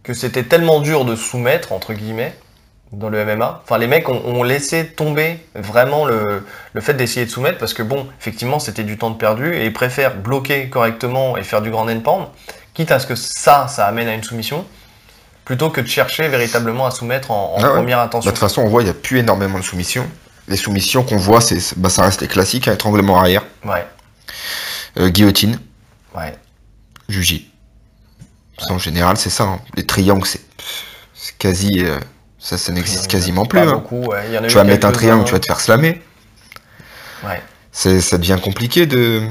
[0.03, 2.35] que c'était tellement dur de soumettre entre guillemets
[2.91, 3.61] dans le MMA.
[3.63, 7.73] Enfin, les mecs ont, ont laissé tomber vraiment le, le fait d'essayer de soumettre parce
[7.73, 11.61] que bon, effectivement, c'était du temps de perdu et ils préfèrent bloquer correctement et faire
[11.61, 12.25] du grand end pound,
[12.73, 14.65] quitte à ce que ça, ça amène à une soumission,
[15.51, 17.73] plutôt que de chercher véritablement à soumettre en, en Ah ouais.
[17.73, 18.29] première Bah, intention.
[18.29, 20.07] de toute façon, on voit, il n'y a plus énormément de soumissions.
[20.47, 23.85] Les soumissions qu'on voit, c'est, bah, ça reste les classiques, hein, étranglement arrière, Ouais,
[24.97, 25.59] euh, guillotine,
[26.15, 26.33] ouais.
[27.09, 27.49] juji.
[28.69, 29.43] En général, c'est ça.
[29.43, 29.59] hein.
[29.75, 30.39] Les triangles, c'est,
[31.13, 31.99] c'est quasi, euh,
[32.39, 33.59] ça, ça n'existe quasiment plus.
[33.59, 33.73] Hein.
[33.73, 34.23] beaucoup, ouais.
[34.29, 36.01] Il y en a Tu vas mettre un triangle, tu vas te faire slammer.
[37.25, 37.41] Ouais.
[37.73, 39.21] C'est, ça devient compliqué de,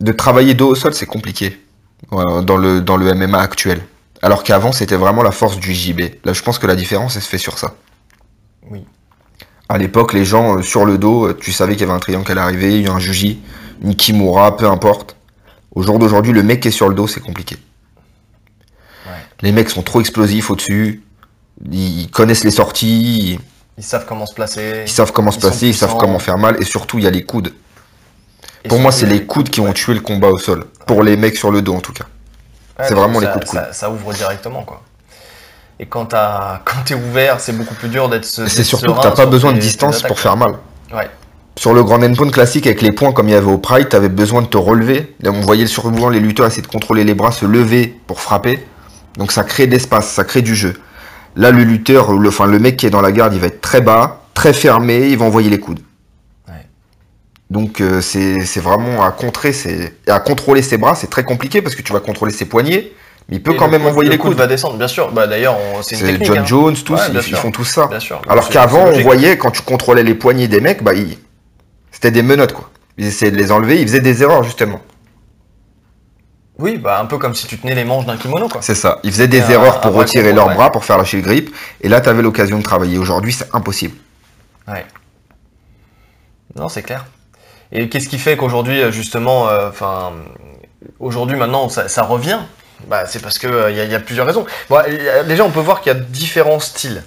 [0.00, 1.64] de travailler dos au sol, c'est compliqué
[2.10, 3.80] ouais, dans, le, dans le MMA actuel.
[4.22, 6.00] Alors qu'avant, c'était vraiment la force du JB.
[6.24, 7.74] Là, je pense que la différence, elle se fait sur ça.
[8.70, 8.84] Oui.
[9.68, 12.00] À l'époque, les gens euh, sur le dos, euh, tu savais qu'il y avait un
[12.00, 13.40] triangle allait arriver, il y a un Juji,
[13.82, 15.16] une Kimura, peu importe.
[15.74, 17.56] Au jour d'aujourd'hui, le mec qui est sur le dos, c'est compliqué.
[19.06, 19.12] Ouais.
[19.42, 21.02] Les mecs sont trop explosifs au-dessus,
[21.70, 23.38] ils connaissent les sorties, ils,
[23.78, 24.82] Ils savent comment se placer.
[24.84, 27.06] ils savent comment se Ils placer, ils savent comment faire mal, et surtout, il y
[27.06, 27.54] a les coudes.
[28.64, 30.66] Et Pour moi, c'est les coudes qui ont tué le combat au sol.
[30.86, 32.06] Pour les mecs sur le dos, en tout cas.
[32.80, 33.60] Ouais, c'est vraiment les coups de coude.
[33.60, 34.82] Ça, ça ouvre directement, quoi.
[35.78, 36.06] Et quand
[36.84, 38.24] t'es ouvert, c'est beaucoup plus dur d'être.
[38.24, 40.54] C'est surtout que t'as pas besoin de distance pour faire mal.
[40.92, 41.08] Ouais.
[41.56, 44.08] Sur le grand endpoint classique avec les points comme il y avait au Pride, t'avais
[44.08, 45.14] besoin de te relever.
[45.20, 48.64] Là, on voyait souvent les lutteurs essayer de contrôler les bras, se lever pour frapper.
[49.18, 50.74] Donc ça crée de l'espace, ça crée du jeu.
[51.36, 53.60] Là, le lutteur, le, enfin le mec qui est dans la garde, il va être
[53.60, 55.80] très bas, très fermé, il va envoyer les coudes.
[57.50, 59.52] Donc euh, c'est vraiment à contrer,
[60.06, 62.92] à contrôler ses bras, c'est très compliqué parce que tu vas contrôler ses poignets,
[63.28, 64.36] mais il peut Et quand même coup- envoyer le les coudes.
[64.36, 65.10] va descendre, bien sûr.
[65.10, 66.26] Bah d'ailleurs, on- c'est une C'est technique.
[66.28, 66.44] John hein.
[66.46, 67.88] Jones, tous, Ouais, ils, font tout ça.
[67.88, 68.22] Bien sûr.
[68.28, 71.18] Alors qu'avant, on voyait quand tu contrôlais les poignets des mecs, bah ils-
[71.90, 72.70] c'était des menottes quoi.
[72.98, 74.80] Ils essayaient de les enlever, ils faisaient des erreurs justement.
[76.58, 78.60] Oui, bah un peu comme si tu tenais les manches d'un kimono, quoi.
[78.62, 79.00] C'est ça.
[79.02, 80.54] Ils faisaient des un- erreurs pour retirer leurs ouais.
[80.54, 81.52] bras, pour faire lâcher le grip.
[81.80, 82.98] Et là, t'avais l'occasion de travailler.
[82.98, 83.96] Aujourd'hui, c'est impossible.
[84.68, 84.84] Ouais.
[86.54, 87.06] Non, c'est clair.
[87.72, 90.12] Et qu'est-ce qui fait qu'aujourd'hui, euh, justement, euh, enfin,
[90.98, 92.38] aujourd'hui maintenant, ça, revient?
[92.88, 94.46] Bah, C'est parce qu'il il y, a- y a plusieurs raisons.
[94.68, 94.80] Bon,
[95.26, 97.02] déjà, on peut voir qu'il y a différents styles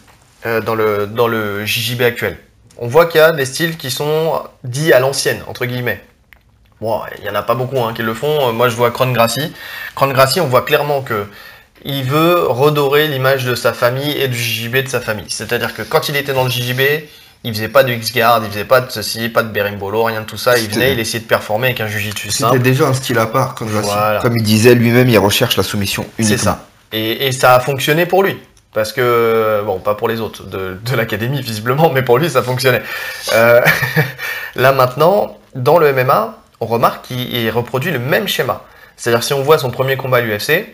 [0.45, 2.38] euh, dans, le, dans le JJB actuel.
[2.78, 6.02] On voit qu'il y a des styles qui sont dits à l'ancienne, entre guillemets.
[6.82, 8.49] Bon, il y en a pas beaucoup hein, qui le font.
[8.49, 9.54] Euh, Moi, je vois Kron Gracie.
[9.95, 11.28] Kron Gracie, on voit clairement que
[11.86, 15.26] il veut redorer l'image de sa famille et du JJB de sa famille.
[15.30, 16.82] C'est-à-dire que quand il était dans le JJB,
[17.43, 20.25] il faisait pas de X-Guard, il faisait pas de ceci, pas de berimbolo, rien de
[20.25, 20.58] tout ça.
[20.58, 22.60] Il C'était- venait, il essayait de performer avec un jujitsu C'était simple.
[22.60, 24.19] déjà un style à part, comme, Voilà.
[24.21, 26.43] comme il disait lui-même, il recherche la soumission C'est uniquement.
[26.43, 26.65] ça.
[26.91, 28.38] Et, et ça a fonctionné pour lui.
[28.73, 32.41] Parce que, bon, pas pour les autres de, de l'académie, visiblement, mais pour lui, ça
[32.41, 32.82] fonctionnait.
[33.34, 33.62] Euh,
[34.56, 38.63] là, maintenant, dans le MMA, on remarque qu'il il reproduit le même schéma.
[38.95, 40.73] C'est-à-dire, si on voit son premier combat à l'UFC,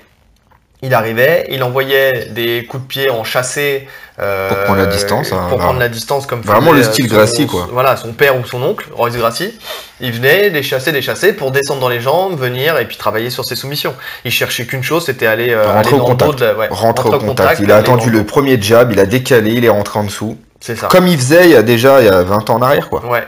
[0.82, 3.88] il arrivait, il envoyait des coups de pied en chassé.
[4.20, 7.10] euh, Pour prendre la distance, hein, Pour prendre la distance, comme Vraiment faisait, le style
[7.10, 7.68] son- Gracie, quoi.
[7.72, 9.58] Voilà, son père ou son oncle, Royce Gracie.
[10.02, 13.30] Il venait, les chasser, les chasser pour descendre dans les jambes, venir et puis travailler
[13.30, 13.94] sur ses soumissions.
[14.26, 16.40] Il cherchait qu'une chose, c'était aller, euh, Rentrer aller au dans contact.
[16.40, 17.60] de la- ouais, Rentre rentrer au contact.
[17.62, 20.38] Il a attendu le premier jab, il a décalé, il est rentré en dessous.
[20.62, 20.88] C'est ça.
[20.88, 23.06] Comme il faisait il y a déjà il y a 20 ans en arrière, quoi.
[23.06, 23.24] Ouais.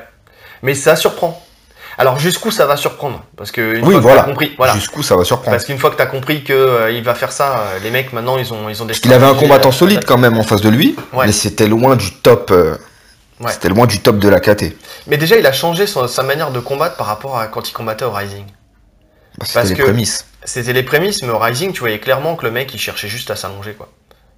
[0.63, 1.41] Mais ça surprend.
[2.01, 4.21] Alors jusqu'où ça va surprendre Parce que une Oui, fois que voilà.
[4.21, 4.73] t'as compris, voilà.
[4.73, 5.51] Jusqu'où ça va surprendre.
[5.55, 8.11] Parce qu'une fois que t'as compris que euh, il va faire ça, euh, les mecs
[8.11, 8.93] maintenant ils ont ils ont des.
[8.93, 11.27] Parce qu'il avait un combattant euh, solide quand même en face de lui, Ouais.
[11.27, 12.49] mais c'était loin du top.
[12.51, 12.75] euh,
[13.39, 13.51] Ouais.
[13.51, 14.75] C'était loin du top de la KT.
[15.07, 17.73] Mais déjà il a changé son- sa manière de combattre par rapport à quand il
[17.73, 18.45] combattait au Rising.
[18.45, 20.25] Bah, C'était Parce les que- prémices.
[20.43, 23.31] C'était les prémices, mais au Rising tu voyais clairement que le mec il cherchait juste
[23.31, 23.89] à s'allonger quoi.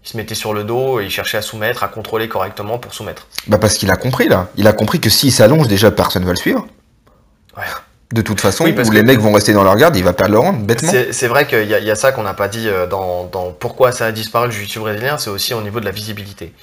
[0.05, 2.93] Il se mettait sur le dos et il cherchait à soumettre, à contrôler correctement pour
[2.93, 3.27] soumettre.
[3.47, 4.47] Bah parce qu'il a compris là.
[4.57, 6.65] Il a compris que s'il s'allonge déjà personne va le suivre.
[7.57, 7.63] Ouais.
[8.11, 10.03] De toute façon, Oui, parce où que- les mecs vont rester dans leur garde, il
[10.03, 10.91] va perdre le round bêtement.
[11.11, 13.23] C'est vrai qu'il y, a- il y a ça qu'on n'a pas dit euh, dans,
[13.25, 16.53] dans pourquoi ça a disparu le jiu-jitsu brésilien, c'est aussi au niveau de la visibilité.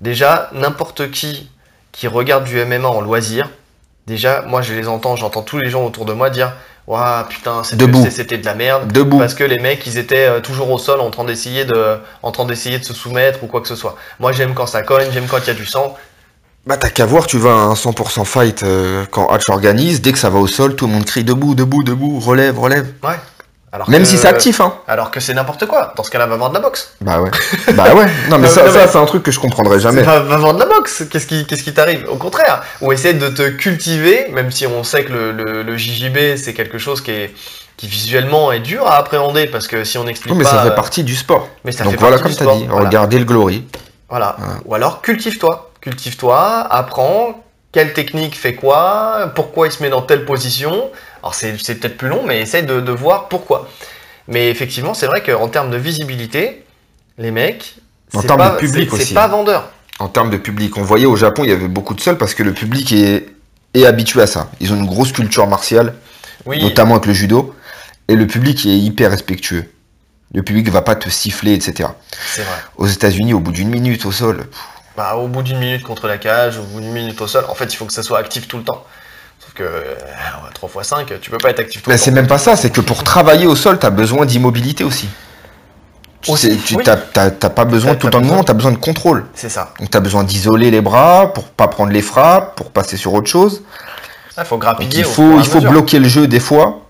[0.00, 1.48] Déjà, n'importe qui
[1.92, 3.50] qui regarde du MMA en loisir,
[4.06, 6.52] déjà, moi je les entends, j'entends tous les gens autour de moi dire
[6.88, 8.90] Waouh, putain, c'était de la merde.
[8.92, 9.18] Debout.
[9.18, 12.32] Parce que les mecs, ils étaient euh, toujours au sol en train d'essayer de, en
[12.32, 13.94] train d'essayer de se soumettre ou quoi que ce soit.
[14.18, 15.96] Moi, j'aime quand ça cogne, j'aime quand il y a du sang.
[16.66, 20.12] Bah t'as qu'à voir, tu vas à un 100% fight euh, quand Hatch organise, dès
[20.12, 22.86] que ça va au sol, tout le monde crie debout, debout, debout, relève, relève.
[23.02, 23.16] Ouais.
[23.72, 24.74] Alors Même que- si c'est actif, hein.
[24.86, 25.92] Alors que c'est n'importe quoi.
[25.96, 26.92] Dans ce cas-là, va vendre de la boxe.
[27.00, 27.30] Bah ouais.
[27.74, 28.04] bah ouais.
[28.28, 30.02] Non mais Non, ça, c'est un truc que je comprendrai jamais.
[30.02, 31.04] Va, va vendre de la boxe.
[31.10, 32.06] Qu'est-ce qui, qu'est-ce qui t'arrive?
[32.08, 32.62] Au contraire.
[32.82, 36.52] Ou essaie de te cultiver, même si on sait que le, le, le JJB, c'est
[36.54, 37.34] quelque chose qui est
[37.78, 40.62] qui visuellement est dur à appréhender parce que si on explique Non, mais pas, ça
[40.62, 41.48] fait euh, partie du sport.
[41.64, 42.84] mais ça Donc fait voilà, comme tu as dit, voilà.
[42.86, 43.64] regardez le glory.
[44.12, 44.36] Voilà.
[44.38, 44.44] Ouais.
[44.66, 45.70] Ou alors cultive-toi.
[45.80, 50.90] Cultive-toi, apprends quelle technique fait quoi, pourquoi il se met dans telle position?
[51.22, 53.70] Alors c'est c'est peut-être plus long, mais essaye de, de voir pourquoi.
[54.28, 56.62] Mais effectivement, c'est vrai qu'en termes de visibilité,
[57.16, 57.76] les mecs,
[58.14, 59.70] En c'est termes pas, de public c'est- pas vendeur.
[59.98, 62.34] En termes de public, on voyait au Japon, il y avait beaucoup de seuls parce
[62.34, 63.26] que le public est,
[63.72, 64.50] est habitué à ça.
[64.60, 65.94] Ils ont une grosse culture martiale,
[66.44, 67.54] Oui, notamment avec le judo,
[68.08, 69.64] et le public est hyper respectueux.
[70.34, 71.90] Le public va pas te siffler, etc.
[72.26, 72.56] c'est vrai.
[72.76, 74.60] Aux États-Unis, au bout d'une minute au sol, pff,
[74.96, 77.54] Bah, au bout d'une minute contre la cage, au bout d'une minute au sol, en
[77.54, 78.84] fait, il faut que ça soit actif tout le temps.
[79.40, 79.94] Sauf que euh,
[80.54, 82.04] 3 x 5, tu peux pas être actif tout Mais le temps.
[82.06, 85.08] c'est même pas ça, c'est que pour travailler au sol, tu as besoin d'immobilité aussi.
[86.22, 86.84] Tu Aussi, sais, tu oui.
[86.84, 86.96] t'as-
[87.50, 89.26] pas besoin tout le temps de mouvement, tu as besoin de contrôle.
[89.34, 89.74] C'est ça.
[89.80, 93.12] Donc tu as besoin d'isoler les bras pour pas prendre les frappes, pour passer sur
[93.12, 93.62] autre chose.
[94.38, 94.98] Il faut Donc grappiller.
[95.00, 96.86] il faut, il faut bloquer le jeu des fois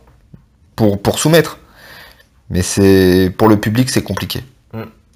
[0.76, 1.57] pour, pour soumettre.
[2.53, 4.45] Mais c'est pour le public, c'est compliqué.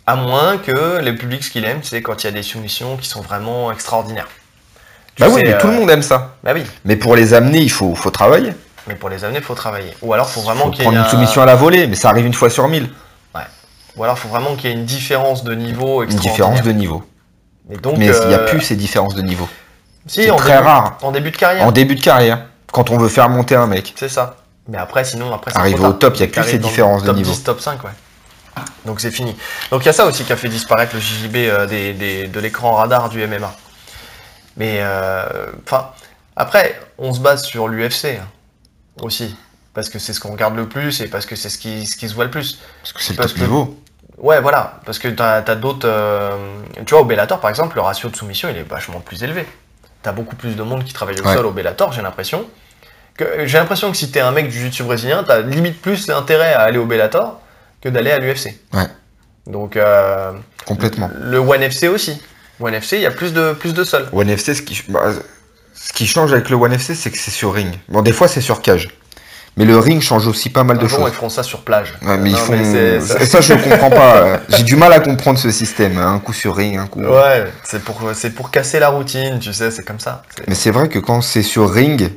[0.09, 2.97] À moins que le public, ce qu'il aime, c'est quand il y a des soumissions
[2.97, 4.29] qui sont vraiment extraordinaires.
[5.17, 6.37] Tu bah oui, mais tout euh, le monde aime ça.
[6.45, 8.53] Bah oui, Mais pour les amener, il faut, faut travailler.
[8.87, 9.93] mais pour les amener, il faut travailler.
[10.03, 11.57] Ou alors, faut Il vraiment faut qu'il y ait prendre une un- soumission à la
[11.57, 12.89] volée, mais ça arrive une fois sur mille.
[13.97, 17.03] Ou alors, faut vraiment qu'il y ait une différence de niveau Une différence de niveau.
[17.71, 19.49] Et donc, mais il n'y a euh, plus ces différences de niveau.
[20.07, 20.99] si, c'est très début, rare.
[21.03, 21.67] En début de carrière.
[21.67, 23.95] En début de carrière, quand on veut faire monter un mec.
[23.97, 24.37] C'est ça.
[24.69, 27.07] Mais après, sinon, après, c'est Arrivé au top, il y a T'arrives ces différences de
[27.09, 27.31] top niveau.
[27.31, 27.91] 10, top 5, ouais.
[28.85, 29.37] Donc c'est fini.
[29.71, 32.27] Donc il y a ça aussi qui a fait disparaître le JJB euh, des, des-
[32.27, 33.55] de l'écran radar du MMA.
[34.57, 35.91] Mais, euh, enfin,
[36.35, 38.27] après, on se base sur l'UFC hein,
[39.03, 39.37] aussi.
[39.75, 41.97] Parce que c'est ce qu'on regarde le plus et parce que c'est ce qui, ce
[41.97, 42.59] qui se voit le plus.
[42.83, 43.79] Parce que c'est le top que- niveau.
[44.17, 44.81] Ouais, voilà.
[44.87, 45.87] Parce que t'as as, d'autres.
[45.87, 46.35] euh,
[46.87, 49.47] tu vois, au Bellator, par exemple, le ratio de soumission, il est vachement plus élevé.
[50.03, 51.35] T'as beaucoup plus de monde qui travaille au Ouais.
[51.35, 52.47] sol au Bellator, j'ai l'impression.
[53.45, 56.61] J'ai l'impression que si t'es un mec du jiu-jitsu brésilien, t'as limite plus intérêt à
[56.63, 57.41] aller au Bellator
[57.81, 58.55] que d'aller à l'UFC.
[58.75, 58.87] Ouais.
[59.47, 60.33] Donc, euh,
[60.67, 61.11] Complètement.
[61.21, 62.21] le One FC aussi.
[62.61, 64.07] One FC, il y a plus de, plus de sol.
[64.13, 65.13] One FC, ce qui, bah,
[65.75, 67.73] ce qui change avec le One FC, c'est que c'est sur ring.
[67.89, 68.89] Bon, des fois, c'est sur cage.
[69.59, 71.11] Mais le ring change aussi pas mal de Un jour, choses.
[71.13, 71.95] ils feront ça sur plage.
[72.03, 72.53] Ouais, mais ils font.
[73.01, 73.25] ça...
[73.25, 74.41] ça- je comprends pas.
[74.51, 75.97] J'ai du mal à comprendre ce système.
[75.97, 76.15] hein.
[76.15, 77.01] Un coup sur ring, un coup.
[77.03, 80.23] Ouais, c'est pour, c'est pour casser la routine, tu sais, c'est comme ça.
[80.49, 82.11] Mais c'est vrai que quand c'est sur ring,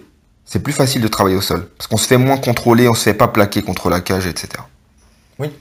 [0.49, 1.67] c'est plus facile de travailler au sol.
[1.77, 4.49] Parce qu'on se fait moins contrôler, on se fait pas plaquer contre la cage, etc.
[5.37, 5.51] Oui,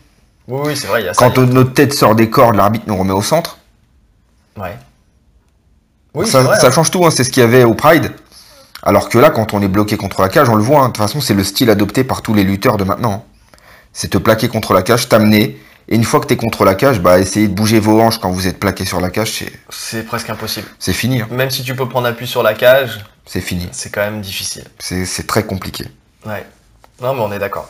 [0.48, 1.12] oui, c'est vrai, y a.
[1.12, 3.58] Quand notre tête sort des cordes, l'arbitre nous remet au centre.
[4.56, 4.76] Ouais.
[6.14, 6.70] Oui, ça, c'est vrai, ça hein.
[6.70, 8.12] change tout, hein, c'est ce qu'il y avait au Pride.
[8.82, 10.80] Alors que là, quand on est bloqué contre la cage, on le voit.
[10.80, 10.88] hein.
[10.88, 13.26] De toute façon, c'est le style adopté par tous les lutteurs de maintenant.
[13.92, 15.60] C'est te plaquer contre la cage, t'amener.
[15.90, 18.30] Et une fois que t'es contre la cage, bah, essayer de bouger vos hanches quand
[18.30, 20.66] vous êtes plaqué sur la cage, c'est- C'est presque impossible.
[20.78, 21.22] c'est fini.
[21.30, 23.68] Même si tu peux prendre appui sur la cage, C'est fini.
[23.72, 24.64] c'est quand même difficile.
[24.78, 25.84] C'est très compliqué.
[26.26, 26.44] Ouais.
[27.02, 27.68] Non, mais on est d'accord.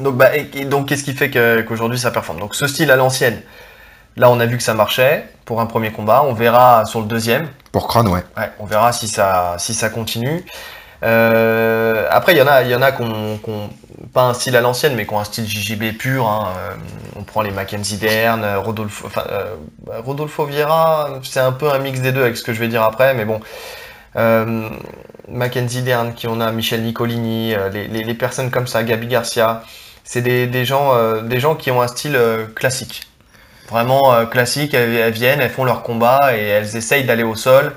[0.00, 2.40] Donc, bah, et, et donc, qu'est-ce qui fait que- qu'aujourd'hui ça performe?
[2.40, 3.40] Donc, ce style à l'ancienne,
[4.16, 6.22] là, on a vu que ça marchait pour un premier combat.
[6.24, 7.48] On verra sur le deuxième.
[7.70, 8.24] Pour crâne, ouais.
[8.36, 10.44] Ouais, on verra si ça, si ça continue.
[11.04, 13.38] Euh, après, il y en a, il y en a qui ont,
[14.12, 16.26] pas un style à l'ancienne, mais qui ont un style JJB pur.
[16.28, 16.48] hein.
[16.58, 16.74] Euh,
[17.16, 19.54] on prend les Mackenzie Dern, euh, Rodolfo, enfin, euh,
[20.04, 22.82] Rodolfo Vieira, c'est un peu un mix des deux avec ce que je vais dire
[22.82, 23.40] après, mais bon.
[24.16, 24.68] Euh,
[25.28, 29.62] Mackenzie Dern, qui on a, Michel Nicolini, euh, les, personnes comme ça, Gabi Garcia,
[30.04, 32.18] c'est des, euh, gens qui ont un style
[32.54, 33.08] classique.
[33.68, 37.72] Vraiment classique, elles, elles viennent, elles font leur combat et elles essayent d'aller au sol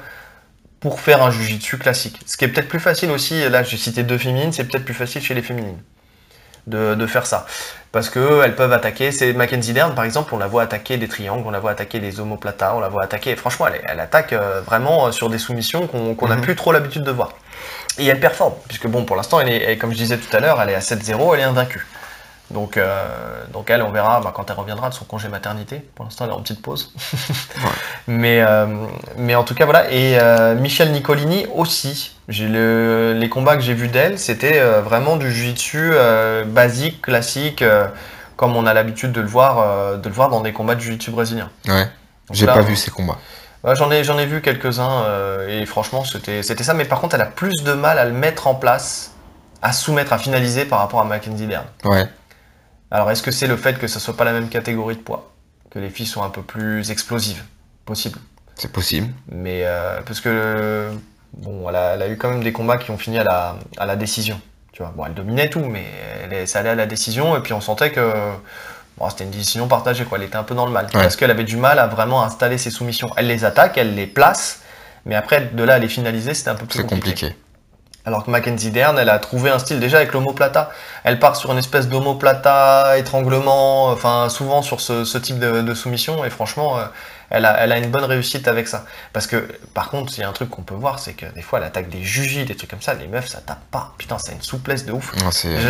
[0.82, 2.19] pour faire un jujitsu classique.
[2.26, 4.93] Ce qui est peut-être plus facile aussi, là j'ai cité deux féminines, c'est peut-être plus
[4.93, 5.78] facile chez les féminines
[6.67, 7.45] de, de faire ça.
[7.91, 11.08] Parce que elles peuvent attaquer, c'est Mackenzie Dern par exemple, on la voit attaquer des
[11.08, 14.34] triangles, on la voit attaquer des omoplatas, on la voit attaquer, franchement elle, elle attaque
[14.34, 16.41] euh, vraiment euh, sur des soumissions qu'on n'a Mhm.
[16.41, 17.30] plus trop l'habitude de voir.
[17.97, 20.62] Et elle performe, puisque bon pour l'instant, elle est, comme je disais tout à l'heure,
[20.62, 21.86] elle est à 7-0, elle est invaincue.
[22.51, 25.84] Donc, euh, donc elle, on verra bah, quand elle reviendra de son congé maternité.
[25.95, 26.93] Pour l'instant, elle est en petite pause.
[28.08, 28.67] mais, euh,
[29.17, 29.91] mais en tout cas, voilà.
[29.91, 32.15] Et euh, Michel Nicolini aussi.
[32.27, 35.93] J'ai le, les combats que j'ai vus d'elle, c'était vraiment du jiu-jitsu
[36.47, 37.63] basique, classique,
[38.36, 41.12] comme on a l'habitude de le voir, de le voir dans des combats de jiu-jitsu
[41.12, 41.51] brésilien.
[41.67, 41.88] Ouais.
[42.31, 43.19] J'ai pas vu ces combats.
[43.73, 45.05] J'en ai, j'en ai vu quelques-uns
[45.47, 46.73] et franchement c'était, c'était ça.
[46.73, 49.12] Mais par contre, elle a plus de mal à le mettre en place,
[49.62, 51.65] à soumettre, à finaliser par rapport à Mackenzie Dern.
[51.84, 52.08] Ouais.
[52.91, 55.32] Alors, est-ce que c'est le fait que ça soit pas la même catégorie de poids?
[55.71, 57.43] Que les filles sont un peu plus explosives?
[57.86, 58.19] Possible.
[58.56, 59.08] C'est possible.
[59.30, 60.89] Mais euh, parce que
[61.34, 63.58] bon, elle a, elle a eu quand même des combats qui ont fini à la,
[63.78, 64.39] à la décision.
[64.71, 65.84] Tu vois, bon, elle dominait tout, mais
[66.24, 68.13] elle, est- ça allait à la décision et puis on sentait que
[68.98, 70.06] bon, c'était une décision partagée.
[70.06, 70.17] Quoi.
[70.17, 72.58] Elle était un peu dans le mal parce qu'elle avait du mal à vraiment installer
[72.58, 73.10] ses soumissions.
[73.17, 74.62] Elle les attaque, elle les place,
[75.06, 77.12] mais après de là à les finaliser, c'était un peu plus C'est compliqué.
[77.12, 77.36] compliqué.
[78.06, 80.72] Alors que Mackenzie Dern, elle a trouvé un style déjà avec l'homoplata.
[81.04, 85.74] Elle part sur une espèce d'homoplata, étranglement, enfin souvent sur ce, ce type de, de
[85.74, 86.24] soumission.
[86.24, 86.84] Et franchement, euh,
[87.32, 88.86] elle, a, elle a une bonne réussite avec ça.
[89.12, 91.41] Parce que par contre, il y a un truc qu'on peut voir, c'est que des
[91.41, 92.94] fois, elle attaque des jujis, des trucs comme ça.
[92.94, 93.94] Les meufs, ça tape pas.
[93.98, 95.13] Putain, ça a une souplesse de ouf.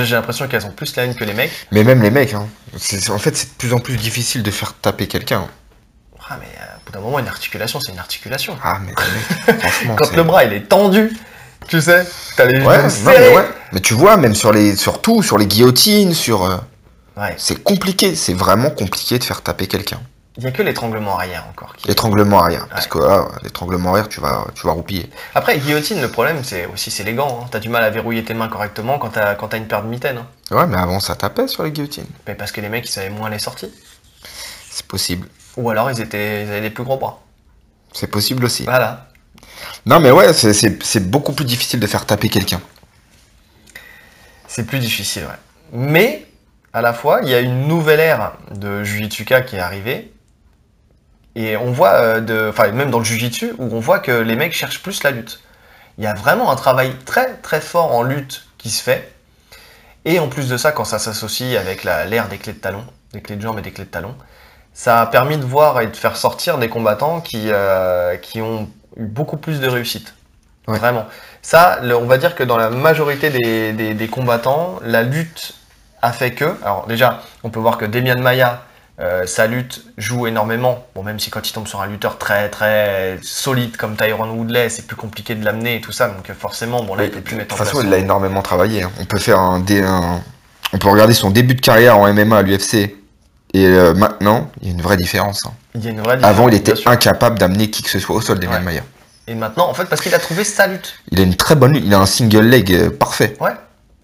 [0.03, 1.51] J'ai l'impression qu'elles ont plus la haine que les mecs.
[1.71, 2.47] Mais même les mecs, hein.
[3.09, 5.47] En fait, c'est de plus en plus difficile de faire taper quelqu'un.
[6.29, 8.57] Ah, mais euh, au bout d'un moment, une articulation, c'est une articulation.
[8.63, 8.93] Ah, mais
[9.59, 9.95] franchement.
[9.95, 11.15] Quand le bras il est tendu,
[11.67, 13.35] tu sais, t'as les Ouais, non, mais serrés.
[13.35, 13.45] ouais.
[13.73, 16.43] Mais tu vois, même sur les, sur tout, sur les guillotines, sur.
[16.45, 16.57] euh,
[17.17, 17.33] Ouais.
[17.37, 20.01] c'est compliqué, c'est vraiment compliqué de faire taper quelqu'un.
[20.37, 21.73] Il y a que l'étranglement arrière encore.
[21.77, 25.09] qui- L'étranglement arrière, parce que là, l'étranglement arrière, tu vas, tu vas roupiller.
[25.33, 27.39] Après, guillotine, le problème, c'est aussi c'est les gants.
[27.43, 27.47] hein.
[27.49, 29.87] T'as du mal à verrouiller tes mains correctement quand t'as quand t'as une paire de
[29.87, 30.17] mitaines.
[30.17, 30.27] hein.
[30.55, 32.05] Ouais, mais avant, ça tapait sur les guillotines.
[32.27, 33.71] Mais parce que les mecs, ils savaient moins les sorties.
[34.69, 35.29] C'est possible.
[35.55, 37.21] Ou alors, ils, étaient, ils avaient des plus gros bras.
[37.93, 38.63] C'est possible aussi.
[38.65, 39.07] Voilà.
[39.85, 42.61] Non, mais ouais, c'est- beaucoup plus difficile de faire taper quelqu'un.
[44.47, 45.39] C'est plus difficile, ouais.
[45.71, 46.25] Mais,
[46.73, 50.11] à la fois, il y a une nouvelle ère de Jujitsuka qui est arrivée.
[51.35, 54.35] Et on voit, euh, de, enfin, même dans le Jujitsu, où on voit que les
[54.35, 55.41] mecs cherchent plus la lutte.
[55.97, 59.11] Il y a vraiment un travail très très fort en lutte qui se fait.
[60.05, 63.21] Et en plus de ça, quand ça s'associe avec l'ère des clés de talon, des
[63.21, 64.15] clés de jambes et des clés de talon,
[64.73, 68.69] ça a permis de voir et de faire sortir des combattants qui, euh, qui ont
[68.97, 70.13] eu beaucoup plus de réussite.
[70.67, 70.79] Ouais.
[70.79, 71.05] Vraiment.
[71.41, 75.53] Ça, le- on va dire que dans la majorité des, des- des combattants, la lutte
[76.01, 76.45] a fait que.
[76.63, 78.63] Alors déjà, on peut voir que Demian Maya,
[78.99, 80.85] euh, sa lutte joue énormément.
[80.95, 84.69] Bon, même si quand il tombe sur un lutteur très très solide comme Tyron Woodley,
[84.69, 86.07] c'est plus compliqué de l'amener et tout ça.
[86.07, 87.75] Donc euh, forcément, bon là, il peut plus de mettre toute en place.
[87.75, 88.83] façon, il a énormément travaillé.
[88.83, 88.91] hein.
[88.99, 90.21] On peut faire un, un-
[90.73, 92.95] On peut regarder son début de carrière en MMA à l'UFC.
[93.55, 95.45] Et euh, maintenant, il y a une vraie différence.
[95.45, 95.51] hein.
[95.75, 98.15] Il y a une vraie Avant, il différence, était incapable d'amener qui que ce soit
[98.15, 98.59] au sol, Demian Ouais.
[98.61, 98.81] Maia.
[99.27, 100.95] Et maintenant, en fait, parce qu'il a trouvé sa lutte.
[101.11, 101.83] Il a une très bonne lutte.
[101.85, 103.35] Il a un single leg euh, parfait.
[103.39, 103.51] Ouais.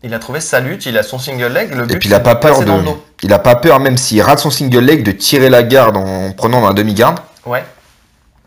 [0.03, 1.75] Il a trouvé sa lutte, il a son single leg.
[1.75, 2.71] Le but, Et puis il a c'est pas peur de.
[3.23, 6.31] Il a pas peur, même s'il rate son single leg, de tirer la garde en
[6.31, 7.19] prenant un demi-garde.
[7.45, 7.63] Ouais.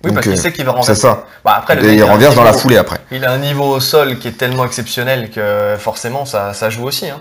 [0.03, 1.01] Oui, Donc, parce qu'il euh, sait qu'il va C'est renverser.
[1.03, 1.27] ça.
[1.45, 2.97] Bah, après, le Et il renverse dans la foulée après.
[3.13, 6.85] Il a un niveau au sol qui est tellement exceptionnel que forcément ça, ça joue
[6.85, 7.09] aussi.
[7.09, 7.21] hein.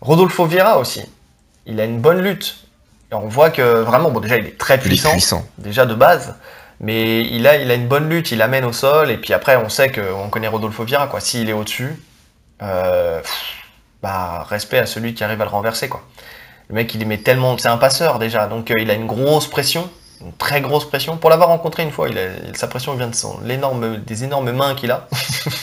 [0.00, 1.02] Rodolfo Vieira aussi.
[1.66, 2.56] Il a une bonne lutte.
[3.12, 5.10] Et on voit que vraiment, bon déjà il est très Il est puissant,
[5.58, 6.34] déjà de base.
[6.80, 9.10] Mais il a, il a une bonne lutte, il amène au sol.
[9.10, 11.06] Et puis après, on sait qu'on connaît Rodolfo Vieira.
[11.06, 11.20] quoi.
[11.20, 11.96] S'il est au-dessus,
[12.62, 13.20] euh,
[14.02, 15.88] bah, respect à celui qui arrive à le renverser.
[15.88, 16.02] quoi.
[16.68, 17.56] Le mec, il y met tellement.
[17.58, 18.46] C'est un passeur déjà.
[18.48, 19.88] Donc euh, il a une grosse pression.
[20.20, 21.16] Une très grosse pression.
[21.16, 24.74] Pour l'avoir rencontré une fois, il a- sa pression vient de son, des énormes mains
[24.74, 25.06] qu'il a.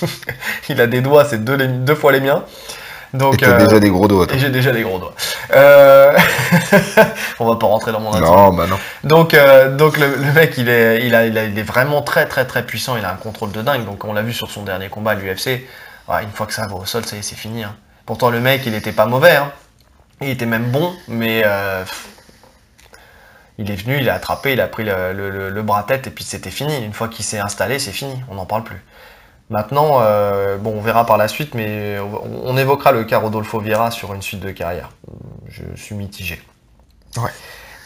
[0.70, 2.46] il a des doigts, c'est deux, les- deux fois les miens.
[3.14, 4.26] Et Donc, t'as euh, déjà des gros doigts.
[4.28, 4.36] toi.
[4.36, 5.14] et j'ai déjà des gros doigts.
[5.54, 6.18] Euh,
[7.40, 8.24] On va pas rentrer dans mon intime.
[8.24, 8.78] Non, bah non.
[9.04, 12.02] Donc, euh, donc le, le mec, il est, il, a, il, a- il est vraiment
[12.02, 12.96] très très très puissant.
[12.98, 13.86] Il a un contrôle de dingue.
[13.86, 15.68] Donc on l'a vu sur son dernier combat à l'UFC.
[16.08, 17.64] Ouais, une fois que ça va au sol, ça y est, c'est fini.
[17.64, 17.76] hein.
[18.06, 19.36] Pourtant le mec, il était pas mauvais.
[19.36, 19.52] hein.
[20.22, 21.84] Il était même bon, mais euh,
[23.58, 26.08] il est venu, il a attrapé, il a pris le, le- le- le bras tête
[26.08, 26.78] et puis c'était fini.
[26.84, 28.16] Une fois qu'il s'est installé, c'est fini.
[28.30, 28.82] On n'en parle plus.
[29.52, 33.60] Maintenant, euh, bon, on verra par la suite, mais on, on évoquera le cas Rodolfo
[33.60, 34.90] Vieira sur une suite de carrière.
[35.50, 36.42] Je suis mitigé.
[37.18, 37.30] Ouais.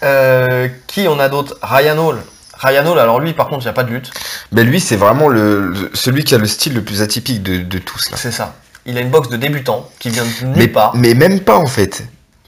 [0.03, 2.21] Euh, qui on a d'autres Ryan Hall.
[2.59, 4.11] Ryan Hall, alors lui, par contre, il n'y a pas de lutte.
[4.51, 7.57] Mais lui, c'est vraiment le, le- celui qui a le style le plus atypique de,
[7.57, 8.11] de tous.
[8.15, 8.53] C'est ça.
[8.85, 10.95] Il a une boxe de débutant qui vient de nulle Mais, part.
[10.95, 12.05] mais même pas en fait.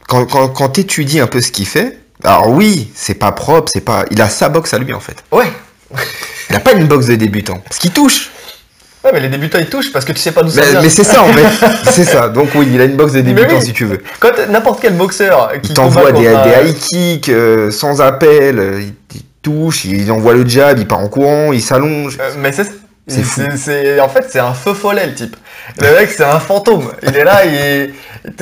[0.08, 3.82] Quand, quand, quand t'étudies un peu ce qu'il fait, alors oui, c'est pas propre, c'est
[3.82, 4.06] pas.
[4.12, 5.24] Il a sa boxe à lui en fait.
[5.32, 5.52] Ouais.
[6.52, 7.58] Il a pas une boxe de débutant.
[7.60, 8.30] Parce qu'il touche.
[9.08, 10.82] Ouais, mais les débutants ils touchent parce que tu sais pas d'où ça Mais, vient.
[10.82, 11.68] mais c'est ça en fait.
[11.92, 12.28] c'est ça.
[12.28, 13.62] Donc oui, il a une boxe de Mais débutant oui.
[13.66, 14.02] si tu veux.
[14.20, 18.94] Quand n'importe quel boxeur qui t'envoie des, des high kicks euh, sans appel, euh, il,
[19.16, 22.18] il touche, il envoie le jab, il part en courant, il s'allonge.
[22.20, 22.68] Euh, mais c'est
[23.08, 25.38] C'est en fait c'est un feu follet le type.
[25.80, 26.92] Le mec c'est un fantôme.
[27.04, 27.94] Il est là, il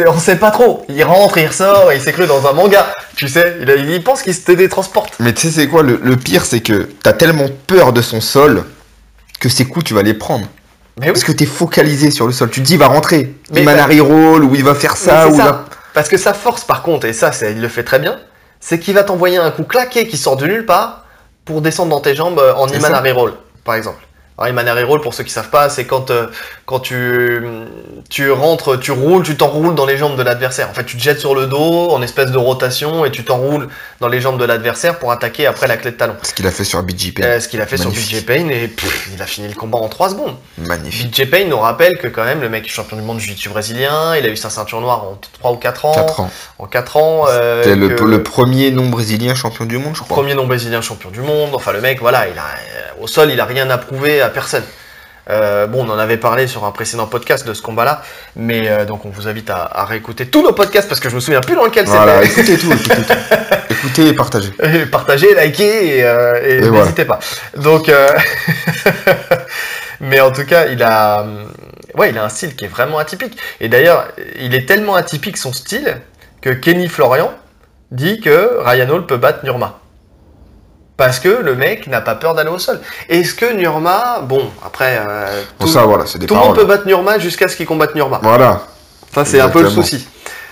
[0.08, 0.84] on sait pas trop.
[0.90, 2.88] Il rentre, il ressort, il s'est cru dans un manga.
[3.16, 5.14] Tu sais, il pense qu'il se télétransporte.
[5.20, 8.20] Mais tu sais c'est quoi le, le pire c'est que t'as tellement peur de son
[8.20, 8.64] sol
[9.40, 10.48] que ses coups tu vas les prendre.
[10.98, 11.12] Mais oui.
[11.14, 12.50] Parce que t'es focalisé sur le sol.
[12.50, 13.36] Tu te dis il va rentrer.
[13.54, 15.44] Mais il bah- roll ou il va faire ça ou ça.
[15.46, 18.18] va- Parce que sa force, par contre, et ça, c'est- il le fait très bien,
[18.60, 21.06] c'est qu'il va t'envoyer un coup claqué qui sort de nulle part
[21.44, 23.34] pour descendre dans tes jambes euh, en Imanari Roll,
[23.64, 24.00] par exemple.
[24.38, 26.28] Alors, Imanari Roll, pour ceux qui savent pas, c'est quand, euh,
[26.66, 27.40] quand tu,
[28.10, 30.70] tu rentres, tu roules, tu t'enroules dans les jambes de l'adversaire.
[30.70, 33.70] En fait, tu te jettes sur le dos en espèce de rotation et tu t'enroules
[34.02, 36.16] dans les jambes de l'adversaire pour attaquer après la clé de talon.
[36.22, 37.22] Ce qu'il a fait sur BJP.
[37.24, 38.08] Euh, ce qu'il a fait Magnifique.
[38.10, 40.36] sur BJ Payne et pff, il a fini le combat en 3 secondes.
[40.58, 41.12] Magnifique.
[41.14, 43.48] BJ Payne nous rappelle que quand même le mec est champion du monde de jiu-jitsu
[43.50, 45.94] brésilien, il a eu sa ceinture noire en 3 ou 4 ans.
[45.94, 46.30] 4 ans.
[46.60, 47.26] En 4 ans.
[47.30, 50.18] euh, C'était le, premier non brésilien champion du monde, je crois.
[50.18, 51.52] premier non brésilien champion du monde.
[51.54, 54.30] Enfin, le mec, voilà, il a, euh, au sol, il a rien à prouver à
[54.30, 54.64] personne.
[55.30, 58.04] Euh, bon, on en avait parlé sur un précédent podcast de ce combat-là,
[58.36, 61.16] mais euh, donc on vous invite à, à réécouter tous nos podcasts parce que je
[61.16, 62.54] me souviens plus dans lequel Voilà, c'était.
[62.54, 63.14] écoutez tout, écoutez tout.
[63.72, 64.54] écoutez et partagez.
[64.62, 67.18] Et Partagez, likez et, euh, et Et n'hésitez pas.
[67.58, 67.90] Donc,
[70.00, 71.26] mais en tout cas, il a,
[71.96, 73.36] ouais, il a un style qui est vraiment atypique.
[73.60, 74.08] Et d'ailleurs,
[74.40, 75.98] il est tellement atypique son style
[76.42, 77.32] que Kenny Florian
[77.92, 79.80] dit que Ryan Hall peut battre Nurma.
[80.98, 82.80] Parce que le mec n'a pas peur d'aller au sol.
[83.10, 86.50] Est-ce que Nurma, bon, après, euh, Bon, tout, ça, voilà, c'est des tout le monde
[86.56, 86.62] paroles.
[86.62, 88.20] peut battre Nurma jusqu'à ce qu'il combatte Nurma.
[88.24, 88.62] Voilà.
[89.14, 89.84] Ça, c'est un peu le Exactement.
[89.86, 90.08] souci.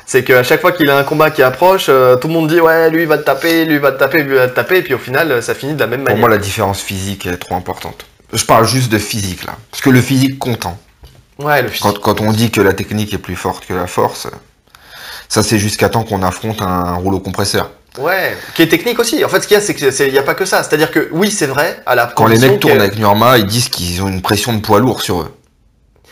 [0.05, 2.59] C'est qu'à chaque fois qu'il a un combat qui approche, euh, tout le monde dit
[2.59, 4.53] ouais, lui il va te taper, lui il va te taper, lui il va te
[4.55, 6.19] taper, et puis au final, euh, ça finit de la même Pour manière.
[6.19, 8.05] moi, la différence physique est trop importante.
[8.33, 9.53] Je parle juste de physique, là.
[9.71, 10.65] Parce que le physique compte.
[10.65, 10.75] hein.
[11.39, 11.83] Ouais, le physique.
[11.83, 14.27] Quand, quand on dit que la technique est plus forte que la force,
[15.29, 17.71] ça c'est jusqu'à temps qu'on affronte un rouleau compresseur.
[17.99, 19.23] Ouais, qui est technique aussi.
[19.23, 20.63] En fait, ce qu'il y a, c'est qu'il n'y a pas que ça.
[20.63, 23.69] C'est-à-dire que oui, c'est vrai, à la Quand les mecs tournent avec Nurma, ils disent
[23.69, 25.35] qu'ils ont une pression de poids lourd sur eux.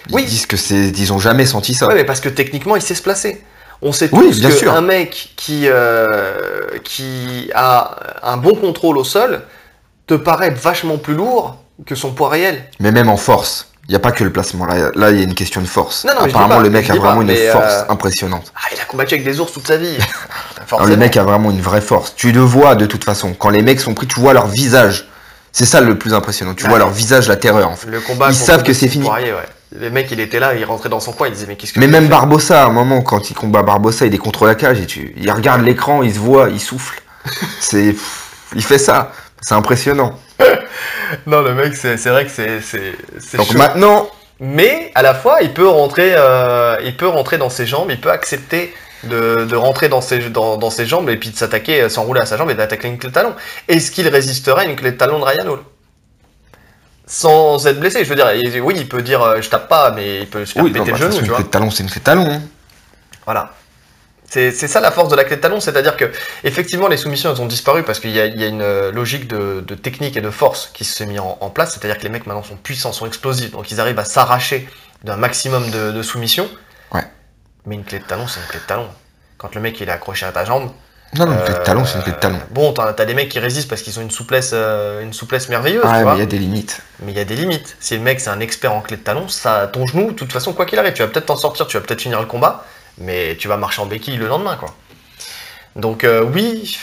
[0.10, 0.26] Ils Oui.
[0.26, 1.88] disent que c'est, ils ont jamais senti ça.
[1.88, 3.44] Ouais, mais parce que techniquement, il sait se placer.
[3.82, 4.74] On sait Oui, tous bien que sûr.
[4.74, 9.42] un mec qui, euh, qui a un bon contrôle au sol
[10.06, 11.58] te paraît vachement plus lourd
[11.88, 12.64] que son poids réel.
[12.80, 14.66] Mais même en force, il n'y a pas que le placement.
[14.66, 16.06] Là, là, il y a une question de force.
[16.06, 18.54] Non, non, Apparemment, pas, le mec a vraiment pas, une force euh, impressionnante.
[18.56, 19.98] Ah, il a combattu avec des ours toute sa vie.
[20.72, 22.16] Alors, le mec a vraiment une vraie force.
[22.16, 23.34] Tu le vois de toute façon.
[23.34, 25.10] Quand les mecs sont pris, tu vois leur visage.
[25.52, 26.54] C'est ça le plus impressionnant.
[26.54, 26.70] Tu Ouais.
[26.70, 27.70] vois leur visage, la terreur.
[27.70, 27.90] En fait.
[27.90, 28.30] Le combat.
[28.30, 29.04] Ils savent que c'est fini.
[29.04, 29.50] Poirier, ouais.
[29.78, 31.80] Le mec, il était là, il rentrait dans son coin, il disait mais qu'est-ce que
[31.82, 34.80] Mais même Barbossa, à un moment, quand il combat Barbossa, il est contre la cage
[34.80, 37.02] et tu, il regarde l'écran, il se voit, il souffle.
[37.60, 37.94] C'est,
[38.56, 39.12] il fait ça.
[39.42, 40.18] C'est impressionnant.
[41.28, 43.58] Non, le mec, c'est vrai que c'est Donc chaud.
[43.58, 47.90] maintenant, Mais à la fois, il peut rentrer, euh, il peut rentrer dans ses jambes,
[47.92, 48.74] il peut accepter
[49.04, 52.22] de, de rentrer dans ses, dans, dans ses jambes et puis de s'attaquer, euh, s'enrouler
[52.22, 53.36] à sa jambe et d'attaquer une clé de talon.
[53.68, 55.60] Est-ce qu'il résisterait à une clé de talon de Ryan Hall?
[57.06, 58.32] Sans être blessé, je veux dire,
[58.64, 60.86] oui, il peut dire euh, je tape pas, mais il peut se faire oui, non,
[60.86, 61.36] péter bah, le genou, tu une vois.
[61.38, 62.26] clé de talon, c'est une clé de talon.
[62.32, 62.42] hein.
[63.26, 63.52] Voilà.
[64.34, 66.10] C'est ça la force de la clé de talon, c'est-à-dire que
[66.46, 68.90] effectivement les soumissions elles ont disparu parce qu'il y, a- il y a une euh,
[68.92, 72.04] logique de, de technique et de force qui se met en, en place, c'est-à-dire que
[72.04, 74.70] les mecs maintenant sont puissants, sont explosifs, donc ils arrivent à s'arracher
[75.04, 76.50] d'un maximum de, de soumissions.
[76.94, 77.04] Ouais.
[77.66, 78.88] Mais une clé de talon, c'est une clé de talon.
[79.38, 80.72] Quand le mec il est accroché à ta jambe.
[81.14, 82.40] Non, non, une clé de euh, talon, c'est une clé de talon.
[82.52, 85.50] Bon, t'as as des mecs qui résistent parce qu'ils ont une souplesse, euh, une souplesse
[85.50, 86.14] merveilleuse, tu mais vois.
[86.16, 86.80] il y a des limites.
[87.02, 87.76] Mais il y a des limites.
[87.82, 90.32] Si le mec c'est un expert en clé de talon, ça, ton genou, de toute
[90.32, 92.66] façon, quoi qu'il arrive, tu vas peut-être t'en sortir, tu vas peut-être finir le combat,
[93.02, 94.76] mais tu vas marcher en béquille le lendemain, quoi.
[95.76, 96.78] Donc euh, oui,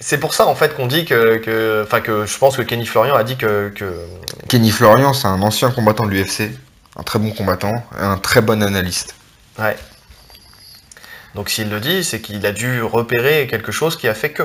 [0.00, 2.86] c'est pour ça en fait qu'on dit que, que, enfin que je pense que Kenny
[2.86, 4.06] Florian a dit que, que
[4.48, 6.50] Kenny Florian, c'est un ancien combattant de l'UFC,
[6.96, 9.14] un très bon combattant, et un très bon analyste.
[9.58, 9.76] ouais.
[11.34, 14.42] Donc s'il le dit, c'est qu'il a dû repérer quelque chose qui a fait que.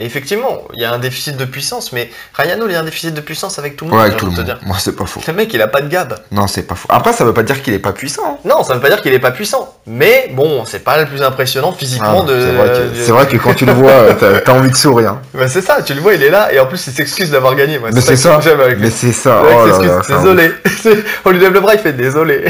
[0.00, 2.84] Et effectivement, il y a un déficit de puissance, mais Ryan il y a un
[2.84, 4.00] déficit de puissance avec tout le monde.
[4.00, 4.58] Ouais, avec tout le monde.
[4.62, 5.20] Moi, c'est pas faux.
[5.26, 6.14] Le mec, il a pas de gab.
[6.32, 6.88] Non, c'est pas faux.
[6.90, 8.40] Après, ça veut pas dire qu'il est pas puissant.
[8.46, 9.74] Non, ça veut pas dire qu'il est pas puissant.
[9.86, 12.40] Mais bon, c'est pas le plus impressionnant physiquement Ah, de.
[12.40, 15.18] c'est vrai, que, de- c'est vrai que quand tu le vois, t'as, envie de sourire.
[15.34, 17.54] Bah, c'est ça, tu le vois, il est là, et en plus il s'excuse d'avoir
[17.54, 17.78] gagné.
[17.78, 18.36] Moi, Mais c'est ça.
[18.36, 18.78] avec.
[18.78, 19.42] Mais c'est ça.
[19.44, 20.50] Oh là là, désolé.
[21.26, 22.46] On lui lève le bras, il fait désolé.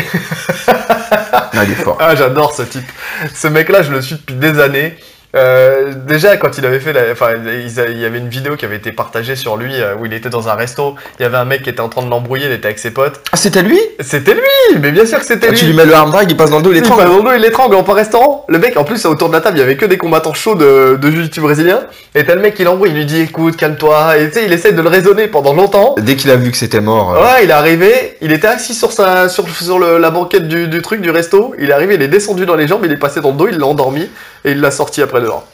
[1.32, 1.96] Ah, il est fort.
[2.00, 2.88] Ah, j'adore ce type.
[3.34, 4.96] Ce mec-là, je le suis depuis des années.
[5.36, 8.76] Euh, déjà, quand il avait fait la, enfin, il y avait une vidéo qui avait
[8.76, 10.96] été partagée sur lui euh, où il était dans un resto.
[11.18, 12.90] Il y avait un mec qui était en train de l'embrouiller, il était avec ses
[12.90, 13.20] potes.
[13.32, 13.78] Ah, c'était lui?
[14.00, 15.58] C'était lui, mais bien sûr que c'était Ah, lui.
[15.58, 16.98] Tu lui mets le arm drag, il passe dans le dos, il est Il passe
[17.06, 18.44] dans le dos, il l'étrangle en plein restaurant.
[18.48, 20.56] Le mec, en plus, autour de la table, il y avait que des combattants chauds
[20.56, 21.80] de, de jiu-jitsu brésilien.
[22.16, 24.18] Et t'as le mec qui l'embrouille, il lui dit écoute, calme-toi.
[24.18, 25.94] Et tu sais, il essaie de le raisonner pendant longtemps.
[25.98, 28.74] Dès qu'il a vu que c'était mort, euh, Ouais, il est arrivé, il était assis
[28.74, 31.54] sur, sa, sur, sur le- la banquette du, du truc, du resto.
[31.60, 33.46] Il est arrivé, il est descendu dans les jambes, il est passé dans le dos,
[33.48, 34.10] il l'a endormi.
[34.44, 35.46] Et il l'a sorti après dehors.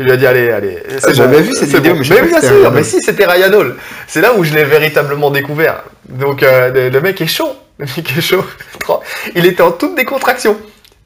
[0.00, 0.82] Il lui a dit allez, allez.
[1.02, 3.76] Ah, j'avais vu cette vidéo, mais je bien sûr, mais si, c'était Ryan Hall.
[4.06, 5.82] C'est là où je l'ai véritablement découvert.
[6.08, 7.52] Donc, euh, le, le mec est chaud.
[7.78, 8.44] Le mec est chaud.
[9.34, 10.56] Il était en toute décontraction.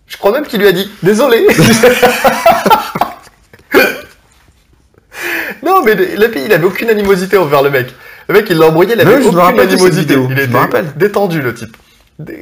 [0.06, 1.46] Je crois même qu'il lui a dit désolé.
[5.62, 7.94] non, mais le, pays, il avait aucune animosité envers le mec.
[8.28, 10.14] Le mec, il l'a embrouillé, il avait aucune de animosité.
[10.14, 10.48] Il était
[10.96, 11.74] détendu, le type.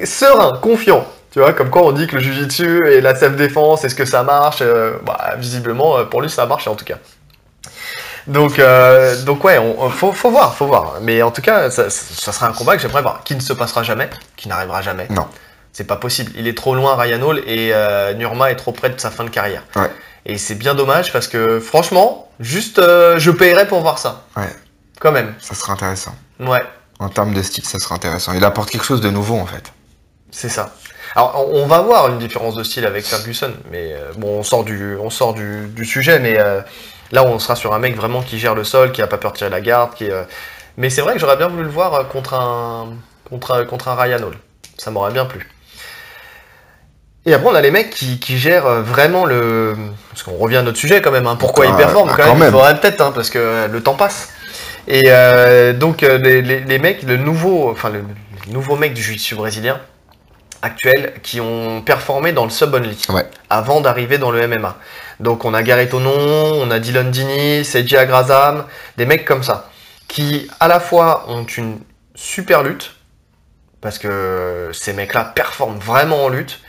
[0.05, 1.07] Serein, confiant.
[1.31, 4.23] Tu vois, comme quoi on dit que le jujitsu et la self-défense, est-ce que ça
[4.25, 6.97] marche euh, bah, Visiblement, euh, pour lui, ça a marché en tout cas.
[8.27, 10.95] Donc, euh, donc ouais, on, on- faut, faut voir, faut voir.
[11.03, 13.53] Mais en tout cas, ça, ça sera un combat que j'aimerais voir, qui ne se
[13.53, 15.07] passera jamais, qui n'arrivera jamais.
[15.11, 15.27] Non.
[15.73, 16.33] C'est pas possible.
[16.37, 19.25] Il est trop loin, Ryan Hall, et euh, Nurma est trop près de sa fin
[19.25, 19.63] de carrière.
[19.77, 19.91] Ouais.
[20.27, 24.25] Et c'est bien dommage parce que, franchement, juste, euh, je paierais pour voir ça.
[24.37, 24.55] Ouais.
[25.01, 25.35] Quand même.
[25.41, 26.15] ça sera intéressant.
[26.41, 26.63] Ouais,
[26.99, 28.33] En termes de style, ça sera intéressant.
[28.35, 29.73] Il apporte quelque chose de nouveau, en fait.
[30.31, 30.75] c'est ça.
[31.17, 34.43] Alors, on on va voir une différence de style avec Ferguson, mais euh, bon, on
[34.43, 36.61] sort du, on sort du, du sujet, mais euh,
[37.13, 39.33] là, on sera sur un mec vraiment qui gère le sol, qui a pas peur
[39.33, 40.23] de tirer la garde, qui, euh,
[40.77, 42.91] Mais c'est vrai que j'aurais bien voulu le voir contre un,
[43.29, 44.37] contre un, contre un Ryan Hall.
[44.79, 45.49] Ça m'aurait bien plu.
[47.27, 49.77] Et après, on a les mecs qui, qui gèrent vraiment le.
[50.11, 51.27] Parce qu'on revient à notre sujet quand même.
[51.27, 51.37] hein.
[51.39, 52.49] Pourquoi Ah, ils performent ah, quand, quand même.
[52.49, 54.31] Il faudrait peut-être, hein, parce que le temps passe.
[54.89, 58.05] Et euh, donc, les, les- les mecs, le nouveau, enfin, le,
[58.47, 59.81] les nouveaux mecs du jiu-jitsu brésilien
[60.63, 63.27] actuel qui ont performé dans le sub-only Ouais.
[63.49, 64.77] avant d'arriver dans le MMA.
[65.21, 68.65] Donc, on a Gareth Onon, on a Dylan Dini, Seiji Agrazam,
[68.97, 69.71] des mecs comme ça
[70.09, 71.79] qui à la fois ont une
[72.17, 72.97] super lutte
[73.81, 76.61] parce que ces mecs-là performent vraiment en lutte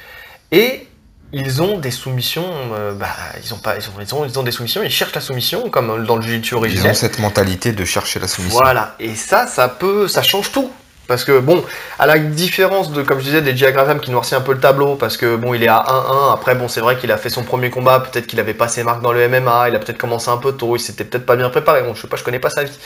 [0.51, 0.87] et
[1.33, 3.07] ils ont des soumissions, euh, bah,
[3.43, 5.69] ils ont pas, ils ont, ils ont, ils ont des soumissions, ils cherchent la soumission
[5.69, 8.59] comme dans le jiu-jitsu Ils ont cette mentalité de chercher la soumission.
[8.59, 10.69] Voilà, et ça, ça peut, ça change tout.
[11.11, 11.61] Parce que bon,
[11.99, 14.95] à la différence de, comme je disais, des diagrammes qui noircit un peu le tableau,
[14.95, 17.43] parce que bon, il est à 1-1, après bon, c'est vrai qu'il a fait son
[17.43, 20.29] premier combat, peut-être qu'il avait pas ses marques dans le MMA, il a peut-être commencé
[20.29, 22.39] un peu tôt, il s'était peut-être pas bien préparé, bon, je sais pas, je connais
[22.39, 22.79] pas sa vie.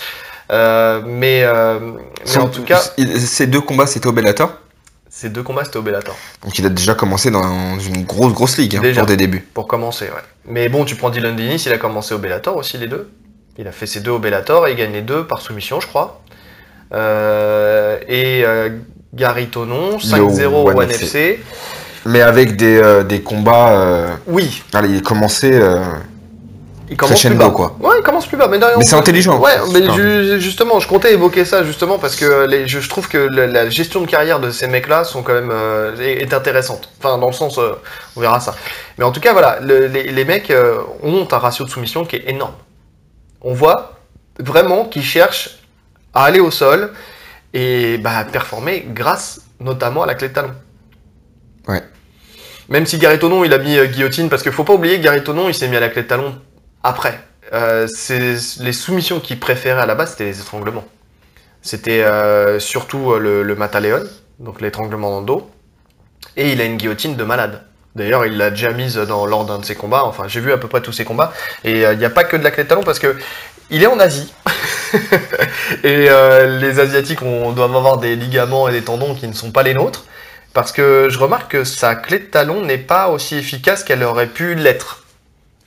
[0.51, 1.80] Euh, mais, euh,
[2.26, 4.51] mais en tout cas, ces deux combats, c'était au Bellator?
[5.07, 8.57] ces deux combats, c'était au Bellator, Donc il a déjà commencé dans une grosse, grosse
[8.57, 9.01] ligue hein, Déjà.
[9.01, 9.47] pour des débuts.
[9.53, 10.23] pour commencer, ouais.
[10.45, 13.07] Mais bon, tu prends Dylan Dennis, il a commencé au Bellator aussi, les deux.
[13.59, 15.88] Il a fait ses deux au Bellator, et il gagne les deux par soumission, je
[15.88, 16.21] crois.
[16.93, 18.69] Euh, et euh,
[19.13, 21.39] Gary Tonon, 5-0 au One 1FC.
[22.05, 24.07] Mais avec des, euh, des combats.
[24.27, 25.59] Oui, allez, il commençait.
[26.88, 27.49] il commence plus bas.
[27.49, 27.75] quoi.
[27.79, 28.47] Ouais, il commence plus bas.
[28.47, 29.39] Mais, d'ailleurs, Mais c'est intelligent.
[29.39, 33.17] Ouais, mais justement, je comptais évoquer ça justement parce que les, je, je trouve que
[33.17, 36.89] la, la gestion de carrière de ces mecs-là sont quand même euh, est, est intéressante.
[36.99, 37.73] Enfin, dans le sens, euh,
[38.15, 38.53] on verra ça.
[38.99, 42.05] Mais en tout cas, voilà, le- les, les mecs euh, ont un ratio de soumission
[42.05, 42.53] qui est énorme.
[43.41, 43.93] On voit
[44.39, 45.57] vraiment qu'ils cherchent
[46.16, 46.91] à aller au sol
[47.53, 50.53] et bah, performer grâce notamment à la clé de talon.
[51.68, 51.84] Ouais.
[52.70, 55.03] Même si Gary Tonon, il a mis euh, guillotine, parce qu'il faut pas oublier que
[55.03, 56.36] Gary Tonon, il s'est mis à la clé de talon
[56.84, 57.20] après.
[57.53, 60.86] Euh, c'est- les soumissions qu'il préférait à la base, c'était les étranglements.
[61.61, 64.03] C'était euh, surtout le, le Mataleon,
[64.39, 65.49] donc l'étranglement dans le dos.
[66.38, 67.61] Et il a une guillotine de malade.
[67.95, 70.03] D'ailleurs, il l'a déjà mise dans, lors d'un de ses combats.
[70.03, 71.32] Enfin, j'ai vu à peu près tous ses combats.
[71.63, 73.16] Et il n'y a pas que de la clé de talon parce que
[73.70, 74.34] il est en Asie.
[75.83, 79.51] et euh, les Asiatiques ont, doivent avoir des ligaments et des tendons qui ne sont
[79.51, 80.05] pas les nôtres.
[80.53, 84.27] Parce que je remarque que sa clé de talon n'est pas aussi efficace qu'elle aurait
[84.27, 85.01] pu l'être.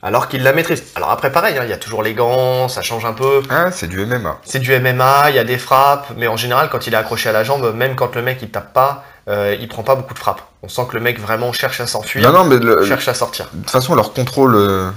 [0.00, 0.84] Alors qu'il la maîtrise.
[0.94, 3.42] Alors après, pareil, hein, il y a toujours les gants, ça change un peu.
[3.50, 4.38] Ah, c'est du MMA.
[4.44, 7.28] C'est du MMA, il y a des frappes, mais en général, quand il est accroché
[7.28, 10.14] à la jambe, même quand le mec il tape pas, euh, il prend pas beaucoup
[10.14, 10.40] de frappes.
[10.62, 13.14] On sent que le mec vraiment cherche à s'enfuir, Non, non, mais le- cherche à
[13.14, 13.48] sortir.
[13.52, 14.88] de toute façon, leur contrôle, euh,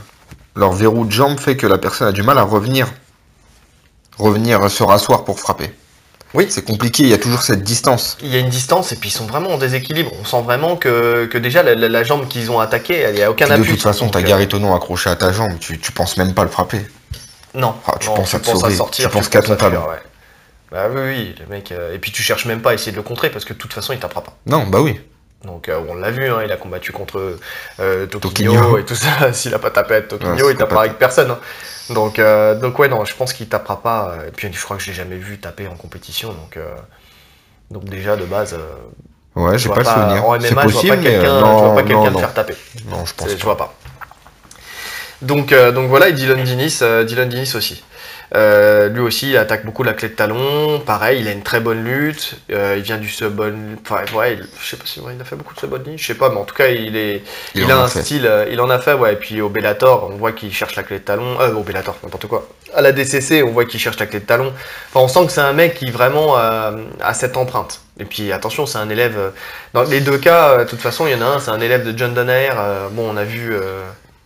[0.55, 2.88] leur verrou de jambe fait que la personne a du mal à revenir.
[4.22, 5.72] Revenir se rasseoir pour frapper.
[6.34, 6.47] Oui.
[6.49, 8.17] C'est compliqué, il y a toujours cette distance.
[8.22, 10.11] Il y a une distance et puis ils sont vraiment en déséquilibre.
[10.22, 13.22] On sent vraiment que, que déjà la, la- la jambe qu'ils ont attaquée, il n'y
[13.24, 13.72] a aucun Puis de appui.
[13.74, 16.43] toute façon, t'as euh, Gary Tonon accroché à ta jambe, tu, tu penses même pas
[16.43, 16.86] le frapper.
[17.53, 19.88] Non, Ah, tu non, penses à te sauver, tu penses qu'à ton talent.
[19.89, 19.97] Ouais.
[20.72, 21.74] Bah oui, oui, le mec.
[21.74, 23.57] euh, Et puis tu cherches même pas à essayer de le contrer parce que de
[23.57, 24.38] toute façon il tapera pas.
[24.45, 25.01] Non, bah oui.
[25.43, 27.38] Donc euh, on l'a vu, hein, il a combattu contre
[27.82, 28.78] euh, Toquinho.
[28.78, 29.34] et tout ça.
[29.34, 31.32] S'il a pas tapé Ouais, Toquinho, c'est il tapera avec personne.
[31.32, 31.39] hein.
[31.89, 34.09] Donc, euh, donc ouais, non, je pense qu'il tapera pas.
[34.11, 36.29] euh, Et puis je crois que je l'ai jamais vu taper en compétition.
[36.29, 36.75] Donc, euh,
[37.69, 38.59] donc déjà de base, euh,
[39.36, 40.25] Ouais, je j'ai vois pas, le souvenir.
[40.25, 42.55] En c'est MMA, je vois possible, pas quelqu'un, je vois pas quelqu'un faire taper.
[42.89, 43.38] Non, je pense pas.
[43.38, 43.73] Je vois pas.
[45.21, 47.84] Donc, donc voilà, et Dylan Dinis, Dylan Dinis aussi.
[48.34, 50.79] Euh, lui aussi, il attaque beaucoup la clé de talon.
[50.79, 52.36] Pareil, il a une très bonne lutte.
[52.51, 53.41] Euh, il vient du sub
[53.84, 56.05] Enfin, ouais, il- je sais pas si ouais, il a fait beaucoup de sub Je
[56.05, 57.23] sais pas, mais en tout cas, il est.
[57.55, 58.01] Il, a un fait.
[58.01, 58.25] style.
[58.25, 59.13] euh, il en a fait, ouais.
[59.13, 61.39] Et puis au Bellator, on voit qu'il cherche la clé de talon.
[61.41, 62.47] Euh, au Bellator, n'importe quoi.
[62.73, 64.53] À la DCC, on voit qu'il cherche la clé de talon.
[64.93, 66.71] Enfin, on sent que c'est un mec qui vraiment euh,
[67.01, 67.82] a cette empreinte.
[67.99, 69.17] Et puis attention, c'est un élève.
[69.17, 69.29] euh,
[69.73, 71.84] Dans les deux cas, de toute façon, il y en a un, c'est un élève
[71.86, 73.53] de John euh, bon, on a vu.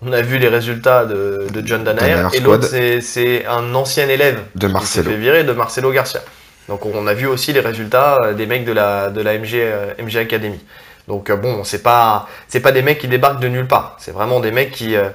[0.01, 2.67] On a vu les résultats de, de John Danaher, Danaher et l'autre
[3.01, 5.09] c'est- un ancien élève De qui s'est Marcelo.
[5.11, 6.21] fait virer de Marcelo Garcia.
[6.67, 9.53] Donc on a vu aussi les résultats euh, des mecs de la, de la MG,
[9.55, 10.59] euh, MG Academy.
[11.07, 13.95] Donc euh, bon, c'est pas c'est pas des mecs qui débarquent de nulle part.
[13.99, 15.09] C'est vraiment des mecs qui, euh,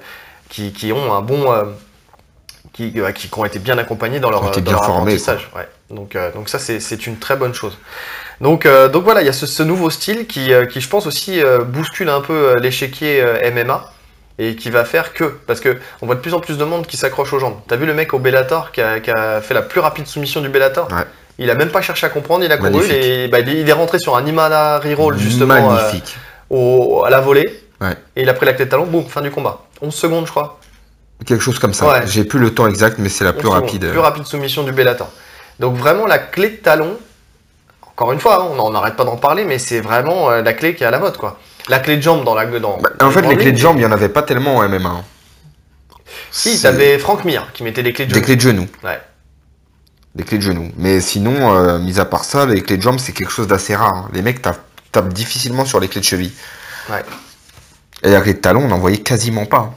[0.49, 1.65] qui, qui ont un bon euh,
[2.73, 5.51] qui, qui, qui ont été bien accompagnés dans leur, Qui dans bien leur formés, apprentissage.
[5.57, 5.69] Ouais.
[5.91, 7.77] Donc, donc ça c'est c'est une très bonne chose.
[8.41, 11.43] Donc, donc voilà, il y a ce, ce nouveau style qui, qui je pense aussi
[11.67, 13.23] bouscule un peu l'échiquier
[13.53, 13.91] MMA
[14.43, 16.87] et qui va faire que parce que on voit de plus en plus de monde
[16.87, 17.57] qui s'accroche aux jambes.
[17.69, 20.41] T'as vu le mec au Bellator qui a, qui a fait la plus rapide soumission
[20.41, 21.05] du Bellator Ouais.
[21.39, 23.99] Il a même pas cherché à comprendre, il a couru, est, bah, il est- rentré
[23.99, 25.91] sur un Imana reroll justement euh,
[26.51, 27.93] au, à la volée Ouais.
[28.17, 29.61] et il a pris la clé de talon, boum, fin du combat.
[29.83, 30.59] 11 secondes je crois.
[31.27, 31.87] Quelque chose comme ça.
[31.89, 32.03] Ouais.
[32.07, 33.63] J'ai plus le temps exact, mais c'est la 11 plus secondes.
[33.63, 33.91] rapide.
[33.91, 35.11] Plus rapide soumission du Bellator.
[35.61, 36.99] Donc vraiment la clé de talon,
[37.87, 40.75] encore une fois, hein, on n'arrête pas d'en parler, mais c'est vraiment euh, la clé
[40.75, 41.39] qui est à la mode quoi.
[41.69, 43.59] La clé de jambe dans la dans, Bah, en fait, les le clés de ring,
[43.59, 44.89] jambes, il n'y en avait pas tellement en MMA.
[44.89, 45.05] hein.
[46.31, 48.25] Si, t'avais Frank Mir qui mettait des clés de Des jambe.
[48.25, 48.67] clés de genoux.
[48.85, 49.01] Ouais.
[50.17, 50.71] Les clés de genoux.
[50.77, 53.77] Mais sinon, euh, mis à part ça, les clés de jambes, c'est quelque chose d'assez
[53.77, 53.95] rare.
[53.95, 54.09] hein.
[54.13, 54.61] Les mecs tapent,
[54.93, 56.33] tapent difficilement sur les clés de cheville.
[56.89, 57.05] Ouais.
[58.03, 59.73] Et la clé de talon, on n'en voyait quasiment pas.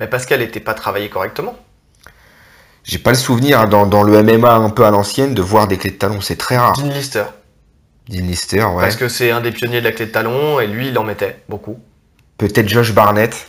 [0.00, 1.54] Mais parce qu'elle n'était pas travaillée correctement.
[2.82, 5.66] J'ai pas le souvenir hein, dans, dans le MMA un peu à l'ancienne de voir
[5.68, 6.20] des clés de talon.
[6.20, 6.76] C'est très rare.
[6.76, 7.24] Dean Lister.
[8.08, 8.82] Dean Lister, ouais.
[8.82, 11.04] Parce que c'est un des pionniers de la clé de talon et lui, il en
[11.04, 11.78] mettait beaucoup.
[12.38, 13.48] Peut-être Josh Barnett.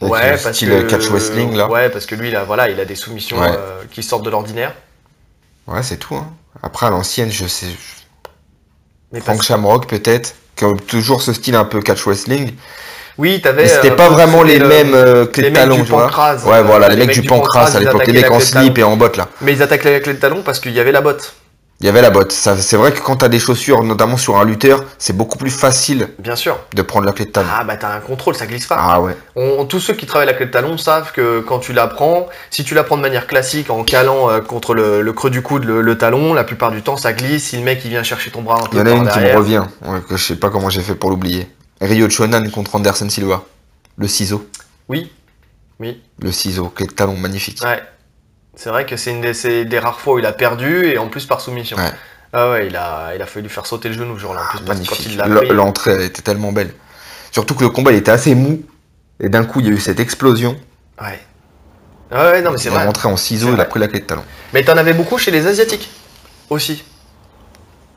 [0.00, 1.68] Ouais, parce style que catch wrestling là.
[1.68, 3.48] Ouais, parce que lui, là, voilà, il a des soumissions Ouais.
[3.50, 4.72] euh, qui sortent de l'ordinaire.
[5.66, 6.14] Ouais, c'est tout.
[6.14, 6.28] hein.
[6.62, 7.66] Après, à l'ancienne, je sais.
[9.12, 10.34] Mais Frank Shamrock, peut-être.
[10.54, 12.52] Qui a toujours ce style un peu catch wrestling.
[13.16, 13.66] Oui, t'avais.
[13.66, 15.90] C'était euh, pas vraiment les le- mêmes euh, clés les de mecs talon, du tu
[15.90, 16.06] vois.
[16.46, 18.96] Ouais, voilà, les, mecs du pancras à l'époque, les attaquaient mecs en slip et en
[18.96, 19.28] botte là.
[19.40, 21.34] Mais ils attaquent la clé de talon parce qu'il y avait la botte.
[21.80, 22.32] Il y avait la botte.
[22.32, 25.50] Ça, c'est vrai que quand t'as des chaussures, notamment sur un lutteur, c'est beaucoup plus
[25.52, 26.58] facile Bien sûr.
[26.74, 27.46] de prendre la clé de talon.
[27.52, 28.76] Ah bah t'as un contrôle, ça glisse pas.
[28.80, 29.16] Ah ouais.
[29.36, 32.26] On- tous ceux qui travaillent la clé de talon savent que quand tu la prends,
[32.50, 35.40] si tu la prends de manière classique en calant euh, contre le, le creux du
[35.40, 37.44] coude le, le talon, la plupart du temps ça glisse.
[37.50, 39.08] Si le mec il vient chercher ton bras un peu Il y en a une
[39.08, 41.48] qui me revient, ouais, que je sais pas comment j'ai fait pour l'oublier.
[41.80, 43.44] Ryo Chonan contre Anderson Silva.
[43.96, 44.48] Le ciseau.
[44.88, 45.12] Oui,
[45.78, 47.60] oui, Le ciseau, clé de talon, magnifique.
[47.62, 47.80] ouais.
[48.58, 51.26] C'est vrai que c'est une des, rares fois où il a perdu et en plus
[51.26, 51.76] par soumission.
[51.76, 51.92] Ouais.
[52.32, 54.40] Ah ouais, il a, il a fallu lui faire sauter le genou ce jour-là.
[54.42, 55.12] En plus, parce que quand Magnifique.
[55.12, 56.72] il l'a L- pris, L'entrée était tellement belle.
[57.30, 58.60] Surtout que le combat il était assez mou.
[59.20, 60.56] Et d'un coup, il y a eu cette explosion.
[61.00, 61.20] Ouais.
[62.10, 62.84] Ah ouais, non mais c'est il est vrai.
[62.86, 63.68] rentré en ciseau, C'est il a vrai.
[63.68, 64.24] pris la clé de talon.
[64.52, 65.88] Mais t'en avais beaucoup chez les Asiatiques
[66.50, 66.82] aussi.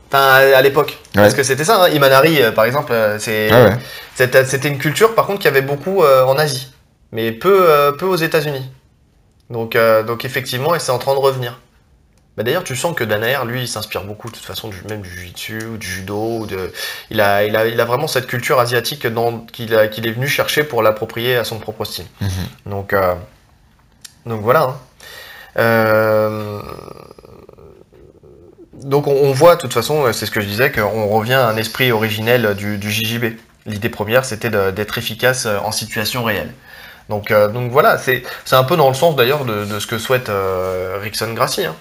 [0.09, 0.99] Enfin, à l'époque.
[1.15, 1.89] Parce que c'était ça, hein.
[1.89, 3.77] Imanari, euh, par exemple, euh, c'est, ouais.
[4.13, 6.71] c'était, une culture, par contre, qu'il y avait beaucoup euh, en Asie.
[7.11, 8.69] Mais peu, peu aux États-Unis.
[9.51, 11.59] Donc, euh, donc effectivement, et c'est en train de revenir.
[12.37, 15.01] Bah, d'ailleurs, tu sens que Danaher, lui, il s'inspire beaucoup, de toute façon, du, même
[15.01, 16.39] du jiu-jitsu ou du judo.
[16.39, 16.71] Ou de...
[17.09, 19.05] il, a, il, a, il a vraiment cette culture asiatique
[19.51, 22.05] qu'il, est venu chercher pour l'approprier à son propre style.
[22.21, 22.29] Mhm.
[22.67, 23.13] Donc, euh,
[24.25, 24.61] donc voilà.
[24.61, 24.77] hein.
[25.57, 26.61] Euh,
[28.73, 31.47] donc on, on voit, de toute façon, c'est ce que je disais, qu'on revient à
[31.49, 33.35] un esprit originel du, du JJB.
[33.65, 36.51] L'idée première, c'était d'être efficace en situation réelle.
[37.09, 39.97] Donc, euh, donc voilà, c'est un peu dans le sens d'ailleurs de, de ce que
[39.97, 41.65] souhaite euh, Rickson Gracie.
[41.65, 41.75] hein.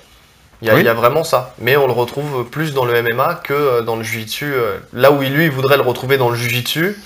[0.62, 0.80] Il y, a, Oui.
[0.80, 1.54] il y a vraiment ça.
[1.58, 4.52] Mais on le retrouve plus dans le MMA que euh, dans le Jiu-Jitsu.
[4.92, 6.96] Là où lui, il voudrait le retrouver dans le Jiu-Jitsu,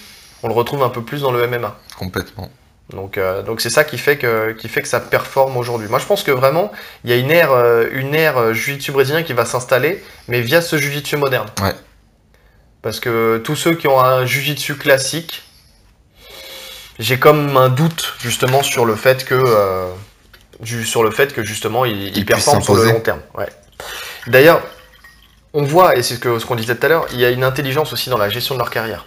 [0.43, 1.77] on le retrouve un peu plus dans le MMA.
[1.99, 2.51] Complètement.
[2.91, 5.89] Donc, euh, donc c'est ça qui fait que qui fait que ça performe aujourd'hui.
[5.89, 6.71] Moi, je pense que vraiment,
[7.05, 7.53] il y a une ère
[7.93, 11.49] une ère jiu-jitsu brésilien qui va s'installer, mais via ce jiu-jitsu moderne.
[11.62, 11.73] Ouais.
[12.83, 15.45] Parce que tous ceux qui ont un jiu-jitsu classique,
[16.99, 19.88] j'ai comme un doute justement sur le fait que euh,
[20.84, 23.20] sur le fait que justement Ils puissent performent sur le long terme.
[23.36, 23.49] Ouais.
[24.26, 24.62] D'ailleurs,
[25.53, 27.30] on voit et c'est ce que ce qu'on disait tout à l'heure, il y a
[27.30, 29.07] une intelligence aussi dans la gestion de leur carrière.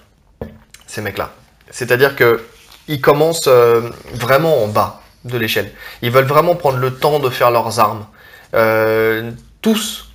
[0.86, 1.32] Ces mecs-là.
[1.70, 2.44] C'est-à-dire que
[2.88, 5.72] ils commencent euh, vraiment en bas de l'échelle.
[6.02, 8.06] Ils veulent vraiment prendre le temps de faire leurs armes.
[8.54, 9.32] Euh,
[9.62, 10.10] tous,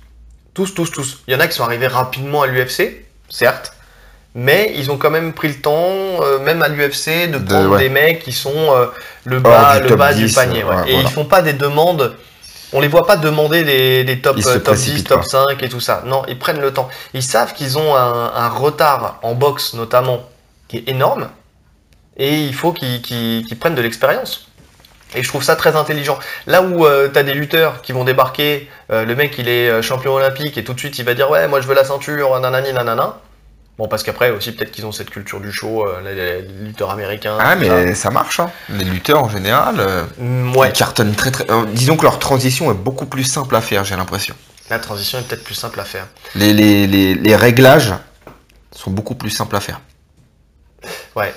[0.53, 1.23] tous, tous, tous.
[1.27, 3.73] Il y en a qui sont arrivés rapidement à l'UFC, certes,
[4.35, 7.71] mais ils ont quand même pris le temps, euh, même à l'UFC, de De- prendre
[7.71, 7.79] ouais.
[7.79, 8.87] des mecs qui sont euh,
[9.25, 10.63] le bas, du le bas du 10, panier.
[10.63, 10.69] ouais.
[10.75, 11.07] ouais, Et voilà.
[11.07, 12.15] ils font pas des demandes.
[12.75, 15.27] On les voit pas demander des, des top, euh, top 10, précipitent top pas.
[15.27, 16.01] 5 et tout ça.
[16.05, 16.89] Non, ils prennent le temps.
[17.13, 20.23] Ils savent qu'ils ont un, un retard en boxe notamment
[20.67, 21.29] qui est énorme
[22.17, 24.47] et il faut qu'ils prennent de l'expérience.
[25.15, 26.17] Et je trouve ça très intelligent.
[26.47, 29.83] Là où tu as des lutteurs qui vont débarquer, euh, le mec il est euh,
[29.83, 32.39] champion olympique et tout de suite il va dire ouais moi je veux la ceinture,
[32.39, 33.17] nanani nanana.
[33.77, 37.37] Bon parce qu'après aussi peut-être qu'ils ont cette culture du show, euh, les, lutteurs américains.
[37.39, 38.51] Ah, mais ça marche, hein.
[38.69, 40.03] Les lutteurs en général, euh.
[40.19, 41.49] Mm, ouais, ils cartonnent très très.
[41.49, 44.35] euh, disons que leur transition est beaucoup plus simple à faire, j'ai l'impression.
[44.69, 46.07] la transition est peut-être plus simple à faire.
[46.35, 47.93] Les, les, les, les réglages
[48.71, 49.81] sont beaucoup plus simples à faire.
[51.15, 51.33] Ouais.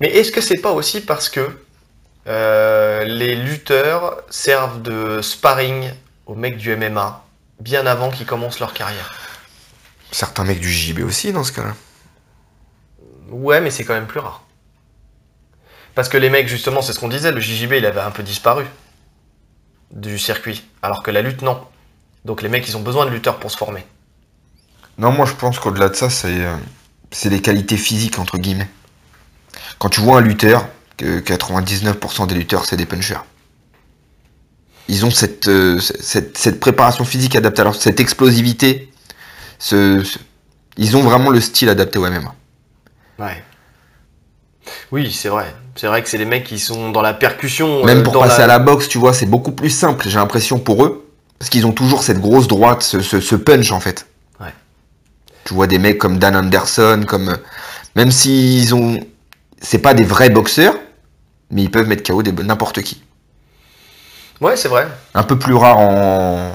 [0.00, 1.50] Mais est-ce que c'est pas aussi parce que
[2.26, 5.90] les lutteurs servent de sparring
[6.24, 7.22] aux mecs du MMA
[7.60, 9.14] bien avant qu'ils commencent leur carrière?
[10.14, 11.74] Certains mecs du JB aussi dans ce cas-là.
[13.30, 14.44] Ouais, mais c'est quand même plus rare.
[15.96, 18.22] Parce que les mecs, justement, c'est ce qu'on disait, le JJB, il avait un peu
[18.22, 18.64] disparu
[19.90, 21.60] du circuit, alors que la lutte, non.
[22.24, 23.84] Donc les mecs, ils ont besoin de lutteurs pour se former.
[24.96, 26.54] Non, moi je pense qu'au-delà de ça, c'est euh,
[27.10, 28.68] c'est les qualités physiques, entre guillemets.
[29.80, 33.24] Quand tu vois un lutteur, que 99% des lutteurs, c'est des punchers.
[34.86, 38.92] Ils ont cette, euh, cette, cette préparation physique adaptée à leur, cette explosivité.
[39.58, 40.18] Ce, ce-
[40.76, 42.34] ils ont vraiment le style adapté au MMA.
[43.18, 43.42] Ouais.
[44.92, 45.54] Oui, c'est vrai.
[45.76, 47.84] C'est vrai que c'est des mecs qui sont dans la percussion.
[47.84, 50.18] Même euh, pour dans passer à la boxe, tu vois, c'est beaucoup plus simple, j'ai
[50.18, 51.06] l'impression, pour eux.
[51.38, 54.06] Parce qu'ils ont toujours cette grosse droite, ce, ce- ce punch, en fait.
[54.40, 54.52] Ouais.
[55.44, 57.28] Tu vois des mecs comme Dan Anderson, comme...
[57.30, 57.36] euh,
[57.96, 58.98] Même s'ils ont...
[59.60, 60.74] C'est pas des vrais boxeurs,
[61.50, 63.02] mais ils peuvent mettre KO des- n'importe qui.
[64.40, 64.86] Ouais, c'est vrai.
[65.14, 66.52] Un peu plus rare en...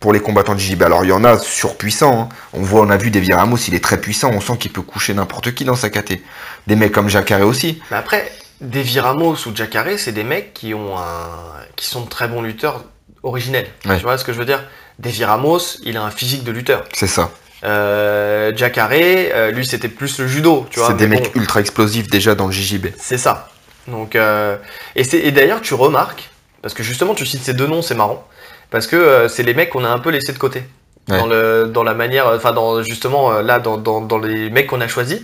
[0.00, 0.82] pour les combattants de JJB.
[0.82, 2.20] Alors il y en a surpuissants.
[2.22, 2.28] hein.
[2.52, 4.30] On voit, on a vu Devi Ramos, il est très puissant.
[4.32, 6.20] On sent qu'il peut coucher n'importe qui dans sa KT.
[6.66, 7.80] Des mecs comme Jacare aussi.
[7.90, 8.30] Mais après,
[8.60, 11.30] Davy Ramos ou Jacare, c'est des mecs qui ont un,
[11.76, 12.84] qui sont de très bons lutteurs
[13.22, 13.66] originels.
[13.86, 13.96] Ouais.
[13.96, 14.64] Tu vois ce que je veux dire?
[14.98, 16.84] Davy Ramos, il a un physique de lutteur.
[16.92, 17.30] C'est ça.
[17.64, 20.66] Euh, Jacare, euh, lui, c'était plus le judo.
[20.70, 22.86] Tu vois C'est des mecs ultra explosifs déjà dans le JJB.
[22.98, 23.48] C'est ça.
[23.88, 24.56] Donc, euh,
[24.96, 26.30] et, c'est- et d'ailleurs, tu remarques,
[26.62, 28.26] parce que justement, tu cites ces deux noms, c'est marrant,
[28.70, 30.62] parce que euh, c'est les mecs qu'on a un peu laissés de côté.
[31.08, 31.18] Ouais.
[31.18, 34.66] Dans, le, dans la manière, enfin, dans, justement, euh, là, dans, dans, dans les mecs
[34.66, 35.20] qu'on a choisis,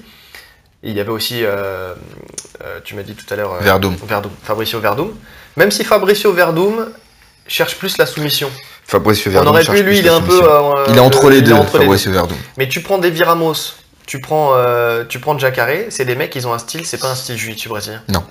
[0.82, 1.94] il y avait aussi, euh,
[2.64, 3.94] euh, tu m'as dit tout à l'heure, euh, Verdum.
[4.06, 5.12] Verdum, Fabricio Verdum.
[5.56, 6.88] Même si Fabricio Verdum
[7.46, 8.50] cherche plus la soumission.
[8.86, 9.50] Fabricio On Verdun.
[9.50, 10.40] aurait pu, lui, il est un peu.
[10.42, 11.96] euh, il est entre les deux, entre les deux.
[11.96, 12.12] Fabricio.
[12.56, 13.54] Mais tu prends des Ramos,
[14.06, 17.10] tu prends, euh, tu prends Jacare, c'est des mecs, ils ont un style, c'est pas
[17.10, 18.02] un style jiu-jitsu brésilien.
[18.08, 18.24] Non.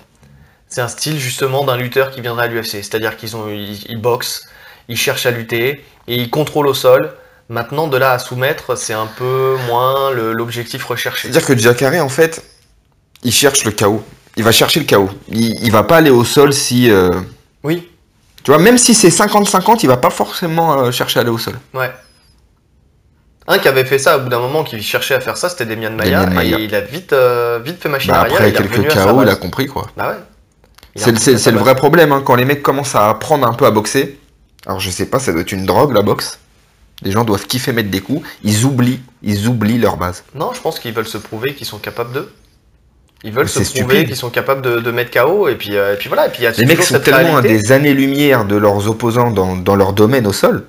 [0.68, 2.82] C'est un style justement d'un lutteur qui viendrait à l'UFC.
[2.82, 4.46] C'est-à-dire qu'ils ont, ils, ils boxent,
[4.88, 7.12] ils cherchent à lutter et ils contrôlent au sol.
[7.48, 11.28] Maintenant, de là à soumettre, c'est un peu moins l'objectif recherché.
[11.28, 12.42] C'est-à-dire que Jacare, en fait,
[13.22, 14.02] il cherche le chaos.
[14.36, 15.10] Il va chercher le chaos.
[15.28, 16.90] Il, il va pas aller au sol si.
[16.90, 17.10] euh,
[17.62, 17.88] Oui,
[18.42, 21.38] Tu vois, même si c'est 50-50, il va pas forcément euh, chercher à aller au
[21.38, 21.54] sol.
[21.74, 21.90] ouais.
[23.46, 25.66] Un qui avait fait ça au bout d'un moment, qui cherchait à faire ça, c'était
[25.66, 26.24] Demian Maya.
[26.24, 26.58] Demian.
[26.58, 28.36] Et il a vite, euh, vite fait machine Bah, arrière.
[28.36, 29.86] après il quelques chaos, il a compris quoi.
[29.98, 30.16] Bah ouais.
[30.96, 33.70] Il C'est le, vrai problème hein, quand les mecs commencent à apprendre un peu à
[33.70, 34.18] boxer.
[34.66, 36.38] Alors je sais pas, ça doit être une drogue la boxe.
[37.02, 38.26] Les gens doivent kiffer mettre des coups.
[38.44, 40.24] Ils oublient, ils oublient leur base.
[40.34, 42.28] Non, je pense qu'ils veulent se prouver qu'ils sont capables de.
[43.24, 45.96] Ils veulent se prouver qu'ils sont capables de, de mettre KO et puis, euh, et
[45.96, 46.26] puis voilà.
[46.26, 49.30] Et puis il y a Les mecs sont tellement à des années-lumière de leurs opposants
[49.30, 50.66] dans, dans leur domaine au sol.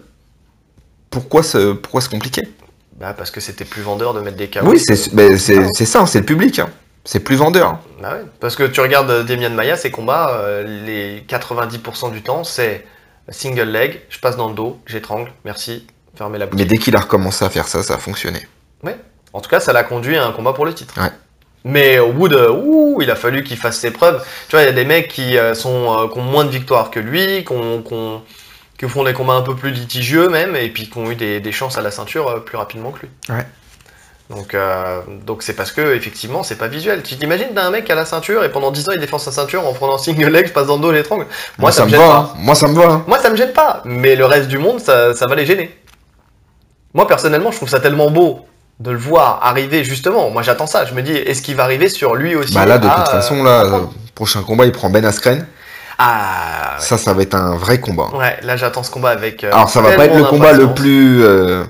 [1.10, 2.43] Pourquoi se, pourquoi se compliquer?
[3.00, 4.60] Bah, parce que c'était plus vendeur de mettre des KO.
[4.64, 6.60] Oui, c'est ben, c'est- ça, c'est le public.
[6.60, 6.70] hein.
[7.04, 7.78] C'est plus vendeur.
[8.02, 8.24] Bah ouais.
[8.39, 12.84] Parce que tu regardes euh, Demian Maya, ses combats, euh, les 90% du temps, c'est
[13.30, 16.60] single leg, je passe dans le dos, j'étrangle, merci, fermez la bouche.
[16.60, 18.40] Mais dès qu'il a recommencé à faire ça, ça a fonctionné.
[19.34, 20.94] En tout cas, ça l'a conduit à un combat pour le titre.
[20.98, 21.10] Ouais.
[21.66, 22.48] Mais au bout de.
[22.50, 24.24] Ouh, il a fallu qu'il fasse ses preuves.
[24.48, 26.52] Tu vois, il y a des mecs qui, euh, sont, euh, qui ont moins de
[26.52, 28.22] victoires que lui, qui, ont- qui ont-
[28.80, 31.42] qui font des combats un peu plus litigieux même, et puis qui ont eu des,
[31.42, 33.10] des chances à la ceinture euh, plus rapidement que lui.
[33.28, 33.46] Ouais.
[34.30, 37.04] Donc euh, donc c'est parce que, effectivement, c'est pas visuel.
[37.04, 39.68] Tu t'imagines d'un mec à la ceinture, et pendant 10 ans, il défend sa ceinture
[39.68, 41.28] en prenant single leg, je passe dans le dos, j'étrangle.
[41.60, 42.08] Moi, ça, me me gêne va.
[42.08, 42.34] pas.
[42.40, 42.86] Moi, ça me va.
[42.92, 43.04] hein.
[43.08, 45.78] Moi, ça me gêne pas, mais le reste du monde, ça, ça va les gêner.
[46.96, 48.46] Moi, personnellement, je trouve ça tellement beau
[48.80, 50.32] de le voir arriver, justement.
[50.32, 50.86] Moi, j'attends ça.
[50.86, 53.10] Je me dis, est-ce qu'il va arriver sur lui aussi Bah là, de à, toute
[53.10, 53.80] façon, là, euh,
[54.16, 55.46] prochain combat, il prend Ben Askren.
[55.98, 56.82] Ah, ouais.
[56.84, 58.10] Ça, ça va être un vrai combat.
[58.14, 59.44] Ouais, là, j'attends ce combat avec.
[59.44, 61.64] euh, Alors, ça va pas être le combat le plus euh,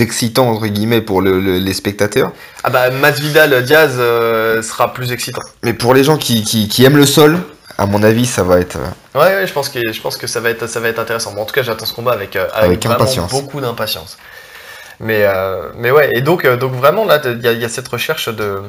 [0.00, 2.32] excitant, entre guillemets, pour le- le- les spectateurs.
[2.62, 5.42] Ah bah, Masvidal Diaz euh, sera plus excitant.
[5.62, 7.38] Mais pour les gens qui, qui- qui aiment le sol,
[7.76, 8.76] à mon avis, ça va être.
[8.76, 10.98] euh, Ouais, ouais, je pense que je pense que ça va être ça va être
[10.98, 11.36] intéressant.
[11.36, 12.80] En tout cas, j'attends ce combat avec euh, avec,
[13.30, 14.16] beaucoup d'impatience.
[15.00, 17.88] Mais euh, mais ouais, et donc euh, donc vraiment là, il y, y a cette
[17.88, 18.60] recherche de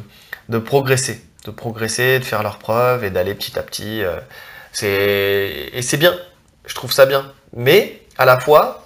[0.49, 4.03] de progresser, de progresser, de faire leurs preuves et d'aller petit à petit.
[4.03, 4.18] euh,
[4.72, 6.13] c'est et c'est bien.
[6.66, 7.32] Je trouve ça bien.
[7.55, 8.84] Mais à la fois,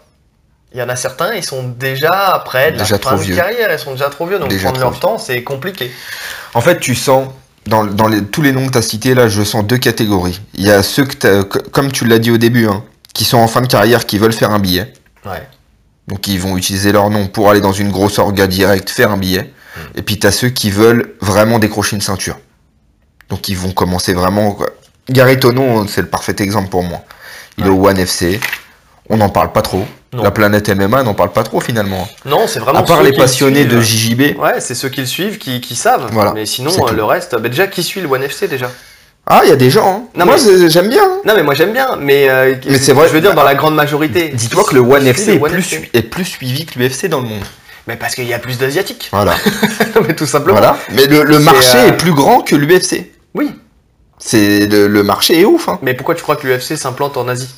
[0.73, 3.35] il y en a certains, ils sont déjà près de Déjà la trop fin de
[3.35, 4.99] carrière, ils sont déjà trop vieux, donc Déjà prendre leur vieux.
[4.99, 5.91] temps, c'est compliqué.
[6.53, 7.27] En fait, tu sens,
[7.65, 10.39] dans, dans les- tous les noms que tu as cités, là, je sens deux catégories.
[10.53, 13.47] Il y a ceux que, comme tu l'as dit au début, hein, qui sont en
[13.47, 14.93] fin de carrière, qui veulent faire un billet.
[15.25, 15.47] Ouais.
[16.07, 19.17] Donc, ils vont utiliser leur nom pour aller dans une grosse orga directe, faire un
[19.17, 19.43] billet.
[19.75, 19.79] Mm.
[19.97, 22.37] Et puis, tu as ceux qui veulent vraiment décrocher une ceinture.
[23.29, 24.57] Donc, ils vont commencer vraiment.
[25.09, 27.01] Gary Tonon, c'est le parfait exemple pour moi.
[27.57, 28.39] Il est au One FC.
[29.09, 29.85] On n'en parle pas trop.
[30.11, 30.23] Non.
[30.23, 32.07] La planète MMA n'en parle pas trop finalement.
[32.25, 33.79] Non, c'est vraiment À part ceux les qui le passionnés de.
[33.79, 34.39] JJB.
[34.39, 36.09] Ouais, c'est ceux qui le suivent qui, qui savent.
[36.11, 37.35] Voilà, Mais sinon, euh, le reste.
[37.39, 38.71] bah, déjà, qui suit le One FC déjà?
[39.27, 39.87] Ah, il y a des gens.
[39.87, 40.09] hein.
[40.15, 40.37] Non, moi,
[40.67, 41.03] j'aime bien.
[41.03, 41.17] hein.
[41.25, 41.95] Non, mais moi j'aime bien.
[42.01, 44.29] Mais, euh, Mais c'est vrai, Je veux dire, bah, dans la grande majorité.
[44.29, 45.75] Dis-toi qui que le One FC est One plus, FC.
[45.83, 47.43] su- est plus suivi que l'UFC dans le monde.
[47.87, 49.09] Mais parce qu'il y a plus d'Asiatiques.
[49.11, 49.35] Voilà.
[50.07, 50.57] mais tout simplement.
[50.57, 50.77] voilà.
[50.91, 53.11] Mais le, marché euh, est plus grand que l'UFC.
[53.35, 53.51] Oui.
[54.17, 55.69] C'est le, le marché est ouf.
[55.69, 55.77] Hein.
[55.83, 57.49] Mais pourquoi tu crois que l'UFC s'implante en Asie?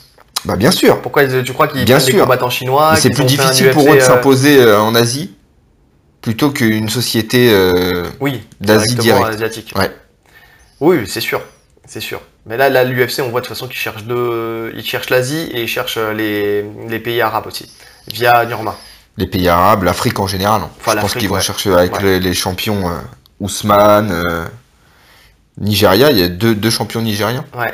[0.45, 1.01] Bah bien sûr.
[1.01, 4.05] Pourquoi tu crois qu'ils prennent des combattants chinois c'est plus difficile pour eux de euh,
[4.05, 5.35] s'imposer euh, en Asie
[6.21, 7.51] plutôt qu'une société.
[7.53, 9.35] euh, Oui, d'Asie directement direct.
[9.35, 9.73] asiatique.
[9.77, 9.91] Ouais.
[10.79, 11.41] Oui, c'est sûr,
[11.85, 12.21] c'est sûr.
[12.47, 15.61] Mais là, là l'UFC, on voit de toute façon qu'ils cherchent ils cherchent l'Asie et
[15.61, 17.71] ils cherchent les, les pays arabes aussi,
[18.11, 18.75] via Nurma.
[19.17, 20.61] les pays arabes, l'Afrique en général.
[20.63, 20.69] hein.
[20.79, 21.41] Enfin, Je pense qu'ils vont ouais.
[21.41, 22.03] chercher avec Ouais.
[22.03, 22.93] les, les champions euh,
[23.39, 24.45] Ousmane, euh,
[25.59, 26.09] Nigeria.
[26.11, 27.45] Il y a deux, deux champions nigériens.
[27.55, 27.73] Ouais.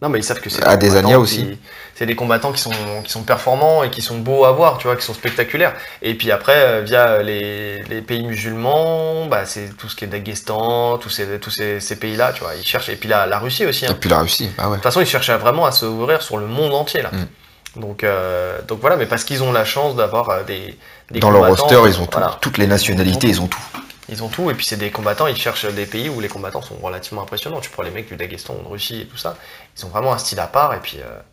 [0.00, 1.44] Non, mais ils savent que c'est À des Desania combattants aussi.
[1.46, 1.58] qui-
[1.94, 2.70] C'est des combattants qui sont,
[3.04, 5.74] qui sont performants et qui sont beaux à voir, tu vois, qui sont spectaculaires.
[6.00, 10.08] Et puis après, euh, via les, les pays musulmans, bah, c'est tout ce qui est
[10.08, 12.88] Daghestan, tous ces, tous ces, ces pays-là, tu vois, ils cherchent.
[12.88, 13.86] Et puis la, la Russie aussi.
[13.86, 13.90] hein.
[13.90, 14.50] Et puis la Russie.
[14.58, 14.70] Ah ouais.
[14.70, 17.10] De toute façon, ils cherchent vraiment à se ouvrir sur le monde entier là.
[17.12, 17.80] Mm.
[17.80, 20.76] Donc, euh, donc voilà, mais parce qu'ils ont la chance d'avoir euh, des,
[21.10, 22.18] des Dans leur roster, ils ont tout.
[22.18, 22.36] voilà.
[22.40, 23.62] Toutes les nationalités, ils ont tout.
[24.08, 26.60] Ils ont tout, et puis c'est des combattants, ils cherchent des pays où les combattants
[26.60, 27.60] sont relativement impressionnants.
[27.60, 29.36] Tu prends les mecs du Daghestan, de Russie et tout ça,
[29.78, 31.31] ils ont vraiment un style à part, et puis, euh, puis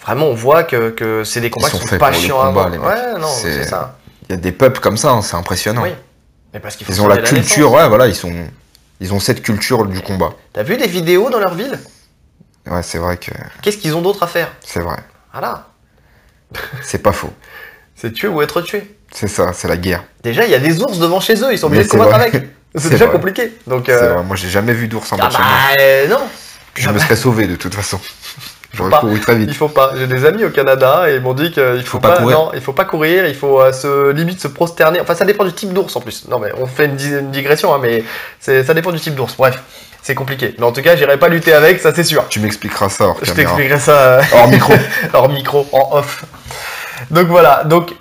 [0.00, 2.50] vraiment on voit que, que c'est des combats qui sont pas chiants à.
[2.50, 3.96] Ouais, non, C'est- c'est ça.
[4.28, 5.82] Il y a des peuples comme ça, hein, c'est impressionnant.
[5.82, 5.90] Oui.
[6.54, 7.82] Mais parce qu'il faut Ils ont la culture, naissance.
[7.82, 8.32] ouais, voilà, ils sont.
[9.00, 10.30] Ils ont cette culture du combat.
[10.52, 11.78] T'as vu des vidéos dans leur ville?
[12.70, 14.48] Ouais, c'est vrai que Qu'est-ce qu'ils ont d'autre à faire?
[14.64, 14.96] C'est vrai.
[15.32, 15.66] Voilà.
[16.82, 17.32] C'est pas faux.
[17.96, 18.96] C'est tuer ou être tué.
[19.12, 20.04] C'est ça, c'est la guerre.
[20.22, 22.28] Déjà, il y a des ours devant chez eux, ils sont obligés de combattre vrai.
[22.28, 22.48] avec.
[22.74, 23.14] C'est déjà vrai.
[23.16, 23.52] compliqué.
[23.66, 24.22] Donc, euh, vrai.
[24.24, 25.46] Moi, j'ai jamais vu d'ours en ah bas chez moi.
[25.46, 26.20] bah, euh, non.
[26.74, 28.00] Je me serais sauvé de toute façon.
[28.74, 29.00] J'aurais pas.
[29.00, 29.54] couru très Il vite.
[29.54, 29.92] faut pas.
[29.96, 32.38] J'ai des amis au Canada et ils m'ont dit qu'il faut, Faut pas courir.
[32.38, 33.26] Non, il faut pas courir.
[33.26, 35.00] Il faut euh, se limite se prosterner.
[35.00, 36.26] Enfin, ça dépend du type d'ours en plus.
[36.28, 38.02] Non, mais on fait une, di- une digression, hein, mais
[38.40, 39.36] ça dépend du type d'ours.
[39.36, 39.62] Bref,
[40.02, 40.54] c'est compliqué.
[40.58, 42.26] Mais en tout cas, j'irai pas lutter avec, ça c'est sûr.
[42.28, 44.72] Tu m'expliqueras ça hors Je t'expliquerai ça euh, Hors micro.
[45.12, 46.24] hors micro, en off.
[47.10, 47.64] Donc voilà.
[47.64, 47.92] Donc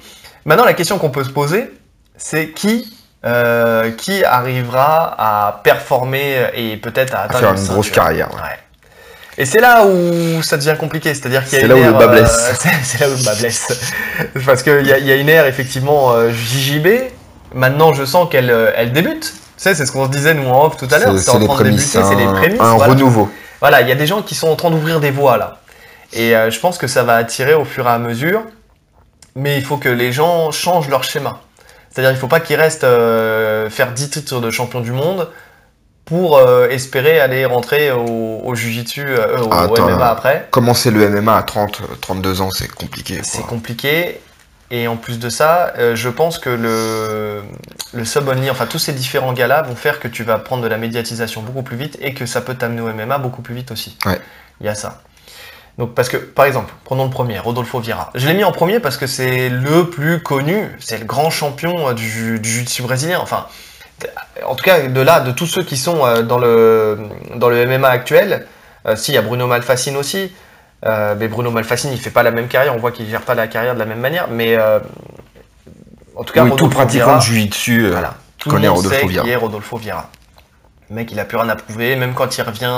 [0.45, 1.69] maintenant, la question qu'on peut se poser,
[2.17, 2.97] c'est qui.
[3.25, 8.29] euh, qui arrivera à performer et peut-être à À atteindre faire une grosse carrière.
[8.33, 8.41] ouais.
[8.41, 8.57] Ouais.
[9.41, 11.83] Et c'est là où ça devient compliqué, c'est-à-dire qu'il y a C'est une là où
[11.83, 12.51] le bas euh, blesse.
[12.83, 13.91] c'est là où le bas blesse.
[14.45, 16.87] Parce qu'il y, a- il y a une ère effectivement euh, JJB.
[17.55, 19.33] Maintenant, je sens qu'elle euh, elle débute.
[19.33, 21.17] Tu sais, c'est ce qu'on se disait nous en off tout à l'heure.
[21.17, 22.61] C'est en train de débuter, c'est les prémices.
[22.61, 22.93] Un voilà.
[22.93, 23.31] renouveau.
[23.61, 25.57] Voilà, il y a des gens qui sont en train d'ouvrir des voies là.
[26.13, 28.43] Et euh, je pense que ça va attirer au fur et à mesure.
[29.33, 31.39] Mais il faut que les gens changent leur schéma.
[31.89, 35.29] C'est-à-dire il ne faut pas qu'ils restent euh, faire 10 titres de champion du monde
[36.11, 40.45] pour euh, espérer aller rentrer au, au Jiu-Jitsu, euh, au, Ah, attends, MMA après.
[40.51, 43.21] Commencer le MMA à 30, euh, 32 ans, c'est compliqué.
[43.23, 44.19] C'est compliqué.
[44.71, 47.43] Et en plus de ça, euh, je pense que le,
[47.93, 50.77] le sub-only, enfin tous ces différents gars-là vont faire que tu vas prendre de la
[50.77, 53.97] médiatisation beaucoup plus vite et que ça peut t'amener au MMA beaucoup plus vite aussi.
[54.05, 54.19] Ouais.
[54.59, 55.03] Il y a ça.
[55.77, 58.11] Donc parce que, par exemple, prenons le premier, Rodolfo Vieira.
[58.15, 61.93] Je l'ai mis en premier parce que c'est le plus connu, c'est le grand champion
[61.93, 63.19] du, du jiu-jitsu brésilien.
[63.21, 63.45] Enfin,
[64.45, 66.97] en tout cas, de là, de tous ceux qui sont euh, dans le,
[67.35, 68.47] dans le MMA actuel,
[68.87, 70.31] euh, si, il y a Bruno Malfacine aussi.
[70.85, 72.75] Euh, mais Bruno Malfacine, il fait pas la même carrière.
[72.75, 74.27] On voit qu'il gère pas la carrière de la même manière.
[74.29, 74.79] Mais euh,
[76.15, 77.89] en tout cas, Oui, tout pratiquant de jiu-jitsu.
[77.91, 78.15] voilà,
[78.47, 79.23] connaît Rodolfo Vieira.
[79.25, 80.09] qui est Rodolfo Vieira.
[80.89, 81.95] Le mec, il a plus rien à prouver.
[81.95, 82.73] Même quand il revient,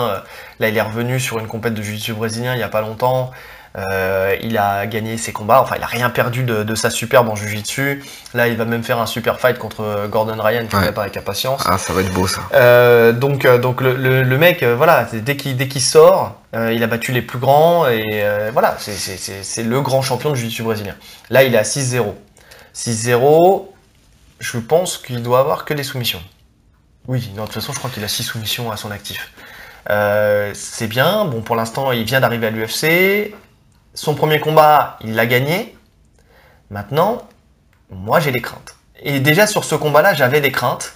[0.60, 3.32] là, il est revenu sur une compète de jiu-jitsu brésilien il y a pas longtemps.
[3.76, 5.60] Euh, il a gagné ses combats.
[5.62, 8.04] Enfin, il a rien perdu de, de sa superbe en jiu-jitsu.
[8.36, 10.84] Là, il va même faire un super fight contre euh, Gordon Ryan qui Ouais.
[10.84, 11.64] prépare avec impatience.
[11.66, 12.42] Ah, ça va être beau ça.
[12.54, 16.84] Euh, donc, donc le, le- le mec, voilà, dès qu'il dès qu'il sort, euh, il
[16.84, 20.96] a battu les plus grands et voilà, c'est- le grand champion de jiu-jitsu brésilien.
[21.32, 22.16] Là, il est à 6-0.
[22.74, 23.74] 6-0,
[24.40, 26.22] je pense qu'il doit avoir que des soumissions.
[27.08, 29.32] Oui, non, de toute façon, je crois qu'il a 6 soumissions à son actif.
[29.90, 33.34] Euh, c'est bien, bon, pour l'instant, il vient d'arriver à l'UFC.
[33.94, 35.76] Son premier combat, il l'a gagné.
[36.70, 37.22] Maintenant,
[37.92, 38.76] moi, j'ai des craintes.
[39.02, 40.94] Et déjà, sur ce combat-là, j'avais des craintes.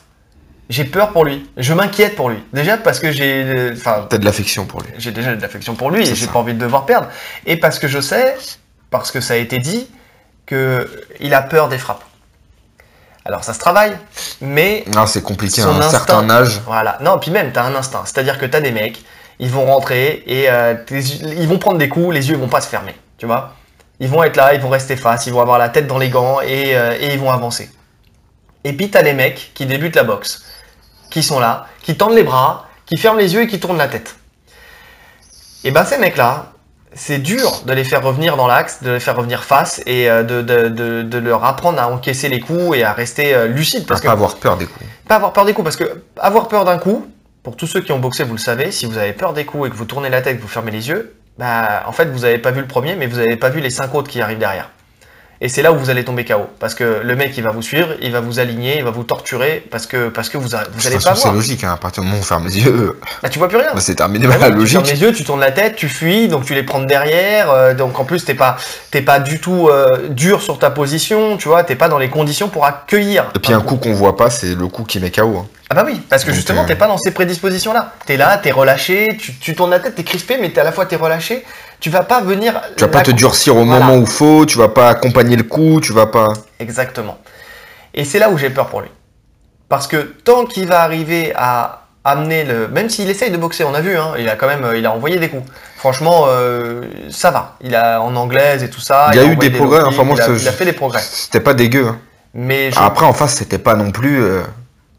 [0.69, 1.49] J'ai peur pour lui.
[1.57, 2.43] Je m'inquiète pour lui.
[2.51, 4.89] Déjà parce que j'ai, euh, enfin, T'as de l'affection pour lui.
[4.97, 7.07] j'ai déjà de l'affection pour lui et j'ai pas envie de devoir perdre.
[7.45, 8.35] Et parce que je sais,
[8.89, 9.87] parce que ça a été dit,
[10.45, 12.03] que il a peur des frappes.
[13.23, 13.95] Alors ça se travaille,
[14.41, 15.61] mais Non, c'est compliqué.
[15.61, 15.89] À un instinct.
[15.89, 16.97] certain âge, voilà.
[17.01, 18.03] Non, puis même, t'as un instinct.
[18.05, 19.03] C'est-à-dire que t'as des mecs,
[19.39, 22.67] ils vont rentrer et euh, ils vont prendre des coups, les yeux vont pas se
[22.67, 22.95] fermer.
[23.17, 23.53] Tu vois
[23.99, 26.09] Ils vont être là, ils vont rester face, ils vont avoir la tête dans les
[26.09, 27.69] gants et, euh, et ils vont avancer.
[28.63, 30.43] Et puis t'as les mecs qui débutent la boxe,
[31.11, 33.87] qui sont là, qui tendent les bras, qui ferment les yeux et qui tournent la
[33.87, 34.15] tête.
[35.63, 36.51] Et ben ces mecs-là,
[36.93, 40.23] c'est dur de les faire revenir dans l'axe, de les faire revenir face et euh,
[40.23, 43.83] de, de- de- de leur apprendre à encaisser les coups et à rester lucide.
[43.83, 44.85] à Parce que pas avoir peur des coups.
[45.07, 47.05] pas avoir peur des coups, parce que avoir peur d'un coup,
[47.47, 49.67] pour tous ceux qui ont boxé, vous le savez, si vous avez peur des coups
[49.67, 52.19] et que vous tournez la tête, que vous fermez les yeux, bah en fait vous
[52.19, 54.37] n'avez pas vu le premier, mais vous n'avez pas vu les cinq autres qui arrivent
[54.37, 54.69] derrière.
[55.39, 57.61] Et c'est là où vous allez tomber KO, parce que le mec il va vous
[57.61, 60.63] suivre, il va vous aligner, il va vous torturer, parce que parce que vous, a-
[60.73, 61.63] vous allez pas c'est logique.
[61.63, 63.69] hein, À partir du moment où on ferme les yeux, Bah, tu vois plus rien.
[63.73, 64.25] bah, c'est terminé.
[64.31, 64.71] Ah Bah, oui, Tu logique.
[64.85, 67.51] fermes les yeux, tu tournes la tête, tu fuis, donc tu les prends de derrière.
[67.51, 68.57] euh, donc en plus, t'es pas,
[69.05, 72.49] pas du tout euh, dur sur ta position, tu vois, t'es pas dans les conditions
[72.49, 73.25] pour accueillir.
[73.35, 75.37] Et puis un coup qu'on voit pas, c'est le coup qui met KO.
[75.37, 75.45] hein.
[75.69, 77.93] Ah bah oui, parce que Donc, justement, euh, t'es pas dans ces prédispositions-là.
[78.05, 80.71] T'es là, t'es relâché, tu, tu tournes la tête, t'es crispé, mais t'es à la
[80.71, 81.43] fois t'es relâché.
[81.79, 82.59] Tu vas pas venir.
[82.75, 83.85] Tu vas pas te durcir au Voilà.
[83.85, 86.33] moment où faut, tu vas pas accompagner le coup, tu vas pas.
[86.59, 87.17] Exactement.
[87.93, 88.89] Et c'est là où j'ai peur pour lui.
[89.69, 92.67] Parce que tant qu'il va arriver à amener le.
[92.69, 94.91] Même s'il essaye de boxer, on a vu, hein, il a quand même il a
[94.91, 95.43] envoyé des coups.
[95.75, 97.55] Franchement, euh, ça va.
[97.61, 99.09] Il a en anglaise et tout ça.
[99.13, 100.65] Il y a eu des progrès, enfin, moi, kicks, il, a, je- il a fait
[100.65, 101.01] des progrès.
[101.01, 101.87] C'était pas dégueu.
[101.87, 101.99] hein.
[102.33, 104.21] Mais, je- Après, en face, c'était pas non plus.
[104.23, 104.41] euh,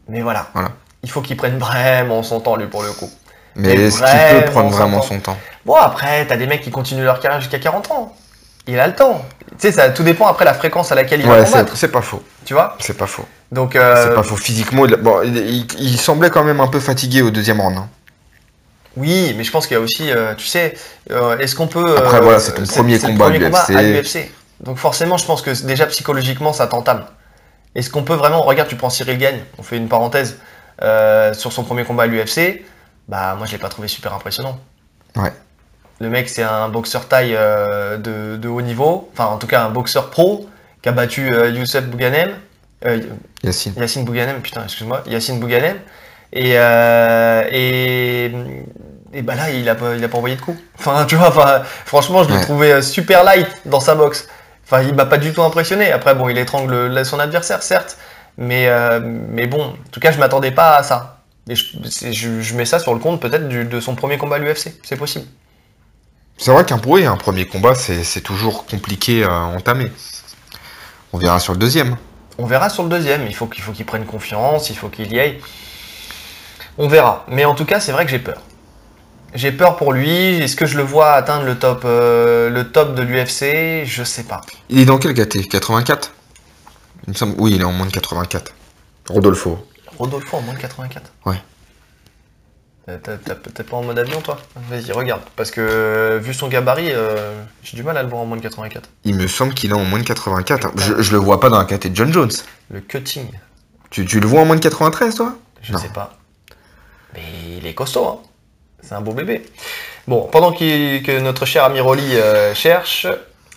[0.07, 0.47] mais voilà.
[0.53, 0.69] Voilà.
[1.03, 3.09] Il faut qu'il prenne vraiment son temps, lui, pour le coup.
[3.55, 5.37] Mais Mais est-ce qu'il peut prendre vraiment son temps?
[5.65, 8.15] Bon, après, t'as des mecs qui continuent leur carrière jusqu'à 40 ans.
[8.67, 9.25] Il a le temps.
[9.51, 11.75] Tu sais, ça tout dépend après la fréquence à laquelle il va Ouais, combattre.
[11.75, 12.21] c'est pas faux.
[12.45, 12.75] Tu vois?
[12.79, 13.25] C'est pas faux.
[13.51, 14.35] Donc, euh, C'est pas faux.
[14.37, 17.77] Physiquement, il, bon, il, semblait quand même un peu fatigué au deuxième round.
[17.77, 17.89] hein.
[18.95, 20.75] oui, mais je pense qu'il y a aussi, euh, tu sais,
[21.11, 21.97] euh, est-ce qu'on peut.
[21.97, 24.29] Après, euh, voilà, c'est ton premier le combat premier combat à l'UFC.
[24.61, 27.05] Donc, forcément, je pense que déjà psychologiquement, ça t'entame.
[27.75, 28.41] Est-ce qu'on peut vraiment.
[28.43, 30.37] Regarde, tu prends Cyril Gagne, on fait une parenthèse,
[30.83, 32.63] euh, sur son premier combat à l'UFC.
[33.09, 34.57] Bah, moi, je l'ai pas trouvé super impressionnant.
[35.17, 35.33] Ouais.
[35.99, 39.63] Le mec, c'est un boxeur taille euh, de, de haut niveau, enfin, en tout cas,
[39.63, 40.47] un boxeur pro
[40.81, 42.29] qui a battu euh, Youssef Bouganem.
[42.85, 43.01] Euh,
[43.43, 43.73] Yacine.
[43.75, 45.77] Yacine Bouganem, putain, excuse-moi, Yacine Bouganem.
[46.31, 48.31] Et, euh, et,
[49.13, 50.55] et bah là, il a, pas, il a pas envoyé de coup.
[50.79, 52.41] Enfin, tu vois, enfin, franchement, je l'ai Ouais.
[52.43, 54.29] trouvé euh, super light dans sa boxe.
[54.65, 55.91] Enfin, il m'a pas du tout impressionné.
[55.91, 57.97] Après, bon, il étrangle le- son adversaire, certes.
[58.37, 58.69] Mais,
[59.01, 61.18] mais bon, en tout cas, je m'attendais pas à ça.
[61.49, 64.37] Et je, c'est- je, je mets ça sur le compte peut-être de son premier combat
[64.37, 64.73] à l'UFC.
[64.83, 65.25] C'est possible.
[66.37, 69.91] C'est vrai qu'un oui, un premier combat, c'est toujours compliqué à entamer.
[71.11, 71.97] On verra sur le deuxième.
[72.37, 73.27] On verra sur le deuxième.
[73.27, 75.39] Il faut qu'il faut qu'il prenne confiance, il faut qu'il y aille.
[76.77, 77.25] On verra.
[77.27, 78.41] Mais en tout cas, c'est vrai que j'ai peur.
[79.35, 80.37] J'ai peur pour lui.
[80.37, 84.23] Est-ce que je le vois atteindre le top, euh, le top de l'UFC Je sais
[84.23, 84.41] pas.
[84.69, 86.13] Il est dans quel KT 84
[87.07, 87.35] Il me semble.
[87.37, 88.53] Oui, il est en moins de 84.
[89.09, 89.59] Rodolfo.
[89.99, 91.11] Rodolfo en moins de 84.
[91.25, 91.35] Ouais.
[93.53, 94.37] T'es pas en mode avion, toi?
[94.67, 95.21] Vas-y, regarde.
[95.35, 98.37] Parce que euh, vu son gabarit, euh, j'ai du mal à le voir en moins
[98.37, 98.89] de 84.
[99.03, 100.71] Il me semble qu'il est en moins de 84.
[100.75, 102.31] Je, je le vois pas dans un KT de John Jones.
[102.71, 103.27] Le cutting,
[103.91, 105.35] Tu, tu le vois en moins de 93, toi?
[105.61, 105.77] Je Non.
[105.77, 106.17] sais pas.
[107.13, 107.21] Mais
[107.59, 108.17] il est costaud, hein.
[108.81, 109.45] C'est un beau bébé.
[110.07, 113.05] Bon, pendant que notre cher ami Rolly euh, cherche,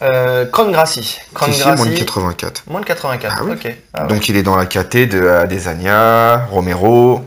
[0.03, 1.19] euh, Cron Gracie.
[1.39, 2.65] Moins de Gracie, 84.
[2.69, 3.35] moins de 84.
[3.39, 3.53] Ah oui.
[3.53, 3.77] ok.
[3.95, 4.09] Ah ouais.
[4.09, 7.23] Donc il est dans la KT de Adesanya, Romero.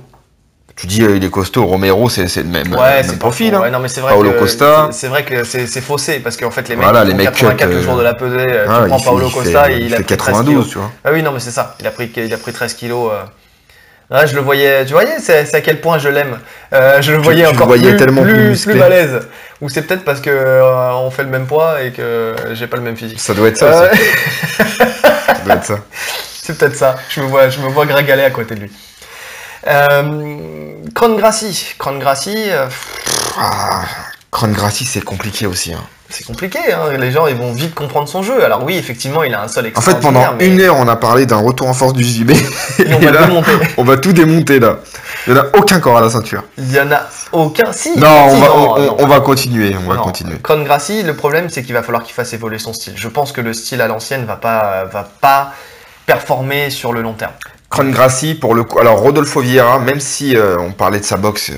[0.76, 3.56] Tu dis euh, il est costaud, Romero c'est le même, euh, Ouais, même profil.
[3.56, 3.62] hein.
[3.62, 4.90] Ouais, non, mais vrai Paolo que Costa.
[4.92, 7.76] c'est- vrai que c'est faussé parce qu'en fait les mecs Voilà, les mecs 84 cut,
[7.76, 8.36] le jour euh, de la pesée.
[8.40, 10.18] euh, Ah, tu prends il fait- Paolo il Costa et il, il a fait pris
[10.18, 10.70] 13 92, kilos.
[10.70, 10.92] tu vois.
[11.06, 11.76] Ah oui, non, mais c'est ça.
[11.80, 13.10] Il a pris, il a pris 13 kilos.
[13.14, 13.24] euh.
[14.12, 14.86] Ouais, je le voyais.
[14.86, 16.39] Tu voyais, c'est à quel point je l'aime.
[16.74, 19.20] Euh, je le voyais tu encore voyais plus, tellement plus plus, balèze.
[19.62, 22.78] Ou c'est peut-être parce que euh, on fait le même poids et que j'ai pas
[22.78, 23.20] le même physique.
[23.20, 24.01] Ça doit être ça Euh, aussi.
[25.28, 25.80] Ça doit être ça.
[26.41, 26.95] c'est peut-être ça.
[27.10, 28.72] Je me vois, je me vois gragaler à côté de lui.
[29.68, 32.49] Euh, Cron Gracie, Cron Gracie,
[33.38, 33.84] Ah,
[34.86, 35.74] c'est compliqué aussi.
[35.74, 35.84] hein.
[36.16, 36.59] C'est compliqué.
[36.72, 36.97] Hein.
[36.97, 38.43] Les gens, ils vont vite comprendre son jeu.
[38.43, 40.28] Alors oui, effectivement, il a un sol En fait, extraordinaire.
[40.30, 42.32] pendant mais une heure, on a parlé d'un retour en force du JB.
[42.32, 42.36] et
[42.88, 43.51] on Et va là, démonter.
[43.78, 44.78] on va tout démonter là.
[45.28, 46.43] Il n'y en a aucun corps à la ceinture.
[46.57, 47.01] Il y en a
[47.32, 47.72] aucun.
[47.74, 47.97] Si.
[47.97, 48.95] Non, si, on va, non, on, non.
[48.99, 49.76] on va continuer.
[49.84, 50.03] On va Non.
[50.03, 50.38] continuer.
[50.41, 52.93] Cron Gracie, le problème, c'est qu'il va falloir qu'il fasse évoluer son style.
[52.95, 55.53] Je pense que le style à l'ancienne va pas, va pas
[56.05, 57.32] performer sur le long terme.
[57.70, 58.80] Cron Gracie, pour le coup.
[58.80, 61.51] Alors, Rodolfo Vieira, même si euh, on parlait de sa boxe,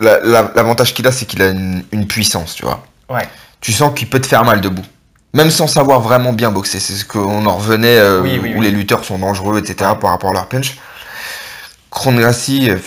[0.00, 2.82] la- la- l'avantage qu'il a, c'est qu'il a une, une puissance, tu vois.
[3.08, 3.28] Ouais.
[3.60, 4.84] Tu sens qu'il peut te faire mal debout.
[5.32, 6.80] Même sans savoir vraiment bien boxer.
[6.80, 8.64] C'est ce qu'on en revenait, euh, Oui, oui, où oui.
[8.64, 10.76] les lutteurs sont dangereux, etc., par rapport à leur punch.
[11.90, 12.78] Cron Gracie, euh,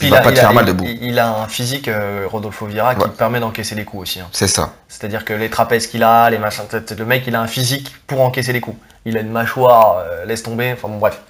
[0.00, 0.84] il va a- pas te faire mal debout.
[0.86, 3.08] Il, il a un physique, euh, Rodolfo Vieira, qui Ouais.
[3.08, 4.20] permet d'encaisser les coups aussi.
[4.20, 4.28] hein.
[4.32, 4.74] C'est ça.
[4.88, 6.64] C'est-à-dire que les trapèzes qu'il a, les machins,
[6.96, 8.76] le mec, il a un physique pour encaisser les coups.
[9.06, 11.20] Il a une mâchoire, euh, laisse tomber, enfin bon, bref.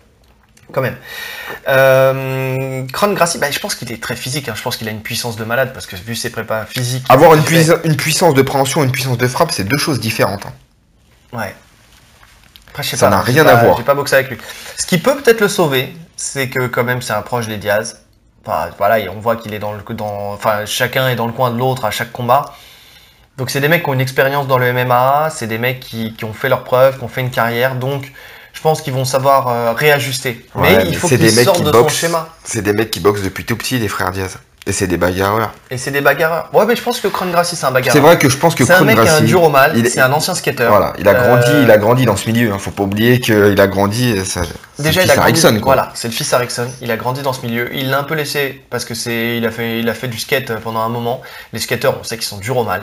[0.72, 0.96] Quand même.
[1.68, 4.48] Euh, Cron Gracie, bah, je pense qu'il est très physique.
[4.48, 4.54] hein.
[4.56, 7.04] Je pense qu'il a une puissance de malade parce que vu ses prépas physiques.
[7.08, 7.42] Avoir une,
[7.96, 10.46] puissance de préhension une puissance de frappe, c'est deux choses différentes.
[10.46, 10.52] hein.
[11.32, 11.54] Ouais.
[12.68, 13.76] Après, je sais Ça n'a rien pas- à voir.
[13.76, 14.38] J'ai pas boxé avec lui.
[14.76, 18.00] Ce qui peut peut-être le sauver, c'est que quand même c'est un proche des Diaz.
[18.46, 21.32] Enfin, voilà, et on voit qu'il est dans le dans, enfin chacun est dans le
[21.32, 22.54] coin de l'autre à chaque combat.
[23.36, 26.14] Donc c'est des mecs qui ont une expérience dans le MMA, c'est des mecs qui,
[26.14, 28.12] qui ont fait leurs preuves, qui ont fait une carrière, donc
[28.52, 30.44] je pense qu'ils vont savoir euh, réajuster.
[30.54, 32.28] Ouais, mais il faut qu'ils sortent de son schéma.
[32.44, 34.38] C'est des mecs qui boxent depuis tout petit, les frères Diaz.
[34.66, 35.52] Et c'est des bagarreurs.
[35.70, 36.50] Et c'est des bagarreurs.
[36.52, 37.94] Ouais, mais je pense que Cron Gracie c'est un bagarreur.
[37.94, 40.12] C'est vrai que je pense que C'est un mec dur au mal, il c'est un
[40.12, 40.66] ancien skater.
[40.68, 42.52] Voilà, il a grandi, Euh, il a grandi dans ce milieu.
[42.52, 42.58] Hein.
[42.58, 44.12] Faut pas oublier qu'il a grandi.
[44.12, 44.42] euh, Ça,
[44.76, 45.40] c'est Déjà, le il a grandi.
[45.42, 45.74] Quoi.
[45.74, 46.68] Voilà, c'est le fils Erickson.
[46.82, 47.74] Il a grandi dans ce milieu.
[47.74, 50.18] Il l'a un peu laissé parce que c'est, il a fait, il a fait du
[50.18, 51.22] skate pendant un moment.
[51.54, 52.82] Les skateurs, on sait qu'ils sont durs au mal.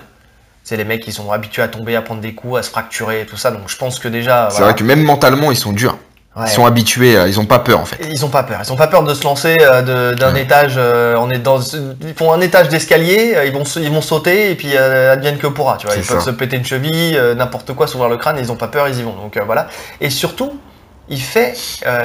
[0.70, 3.22] C'est les mecs qui sont habitués à tomber, à prendre des coups, à se fracturer
[3.22, 3.52] et tout ça.
[3.52, 4.74] Donc je pense que déjà, C'est voilà.
[4.74, 5.98] vrai que même mentalement, ils sont durs.
[6.36, 6.44] Ouais.
[6.46, 7.98] Ils sont habitués, euh, ils ont pas peur en fait.
[8.12, 8.60] Ils ont pas peur.
[8.62, 10.42] Ils ont pas peur de se lancer euh, d'un Ouais.
[10.42, 10.74] étage.
[10.76, 13.38] euh, on est dans, ils font un étage d'escalier.
[13.46, 15.78] Ils vont, ils vont sauter et puis euh, advienne que pourra.
[15.78, 18.36] Tu vois, ils peuvent se péter une cheville, euh, n'importe quoi, s'ouvrir le crâne.
[18.38, 19.14] Ils ont pas peur, ils y vont.
[19.16, 19.68] Donc voilà.
[20.02, 20.60] Et surtout,
[21.08, 21.54] il fait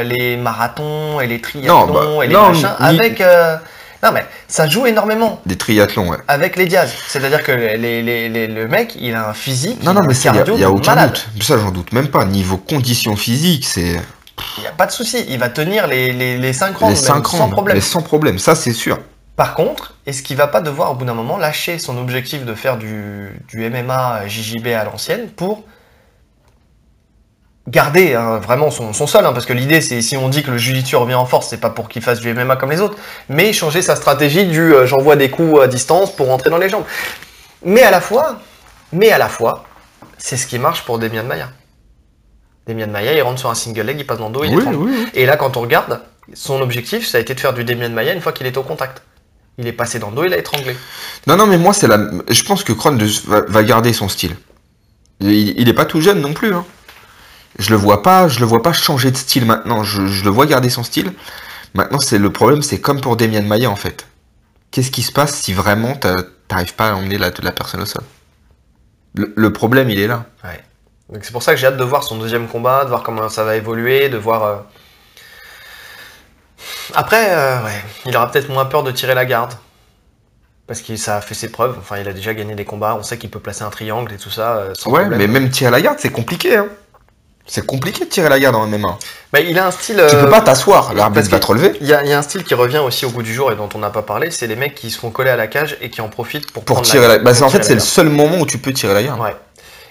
[0.04, 3.20] les marathons et les triathlons Non, bah, et les non, machins ni- avec.
[4.02, 6.16] Non mais ça joue énormément Des triathlons, ouais.
[6.26, 6.92] avec les Diaz.
[7.08, 10.00] C'est-à-dire que les, les- les- les- le mec, il a un physique, Non, il non,
[10.02, 11.12] mais un ça, y a, aucun malade.
[11.34, 11.42] doute.
[11.44, 12.24] Ça, j'en doute même pas.
[12.24, 14.00] Niveau conditions physiques, c'est
[14.58, 15.24] Il n'y a pas de souci.
[15.28, 17.80] Il va tenir les, les, les 5 les rounds 5 même, sans problème.
[17.80, 18.98] Sans problème, ça c'est sûr.
[19.36, 22.54] Par contre, est-ce qu'il va pas devoir au bout d'un moment lâcher son objectif de
[22.54, 25.62] faire du, du MMA JJB à l'ancienne pour
[27.68, 30.50] garder hein, vraiment son, son sol, hein, parce que l'idée c'est si on dit que
[30.50, 32.96] le jiu revient en force, c'est pas pour qu'il fasse du MMA comme les autres,
[33.28, 36.68] mais changer sa stratégie du euh, j'envoie des coups à distance pour rentrer dans les
[36.68, 36.84] jambes.
[37.64, 38.40] Mais à la fois,
[38.92, 39.64] mais à la fois,
[40.18, 41.50] c'est ce qui marche pour Demian Maya.
[42.66, 44.64] Demian Maya, il rentre sur un single leg, il passe dans le dos, il Oui,
[44.64, 45.06] est oui, oui.
[45.14, 46.00] Et là, quand on regarde,
[46.34, 48.62] son objectif, ça a été de faire du Demian Maya une fois qu'il est au
[48.62, 49.02] contact.
[49.58, 50.74] Il est passé dans le dos, il a étranglé.
[51.26, 51.98] Non, non, mais moi, c'est la.
[52.28, 54.34] Je pense que Kron va, garder son style.
[55.20, 56.54] Il, il est pas tout jeune non plus.
[56.54, 56.64] Hein.
[57.58, 59.84] Je le vois pas, je le vois pas changer de style maintenant.
[59.84, 61.12] Je, je le vois garder son style.
[61.74, 64.06] Maintenant, c'est le problème, c'est comme pour Demian Maia en fait.
[64.70, 65.94] Qu'est-ce qui se passe si vraiment
[66.48, 68.02] t'arrives pas à emmener la, la personne au sol?
[69.14, 70.24] Le, le problème, il est là.
[70.44, 70.62] Ouais.
[71.12, 73.28] Donc c'est pour ça que j'ai hâte de voir son deuxième combat, de voir comment
[73.28, 74.42] ça va évoluer, de voir.
[74.44, 74.56] euh,
[76.94, 79.52] Après, euh, ouais, il aura peut-être moins peur de tirer la garde.
[80.66, 81.76] Parce que ça a fait ses preuves.
[81.78, 82.94] Enfin, il a déjà gagné des combats.
[82.98, 84.56] On sait qu'il peut placer un triangle et tout ça.
[84.56, 85.18] euh, sans Ouais, problème.
[85.18, 86.56] mais même tirer la garde, c'est compliqué.
[86.56, 86.68] Hein.
[87.46, 88.98] C'est compliqué de tirer la garde en MMA.
[89.32, 89.96] Bah, il a un style.
[90.08, 91.72] Tu euh, peux pas t'asseoir, l'arbitre va te relever.
[91.80, 93.50] Il y, a, il y a un style qui revient aussi au goût du jour
[93.50, 95.48] et dont on n'a pas parlé, c'est les mecs qui se font coller à la
[95.48, 97.18] cage et qui en profitent pour, tirer la...
[97.18, 99.02] Bah, pour c'est- en fait, c'est la le seul moment où tu peux tirer la
[99.02, 99.20] garde.
[99.20, 99.36] Ouais.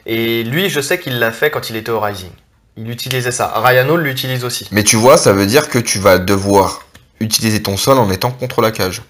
[0.06, 2.32] Et lui, je sais qu'il l'a fait quand il était au Rising.
[2.78, 3.52] Il utilisait ça.
[3.58, 4.68] Ryan Hall l'utilise aussi.
[4.72, 6.84] Mais tu vois, ça veut dire que tu vas devoir
[7.20, 9.02] utiliser ton sol en étant contre la cage.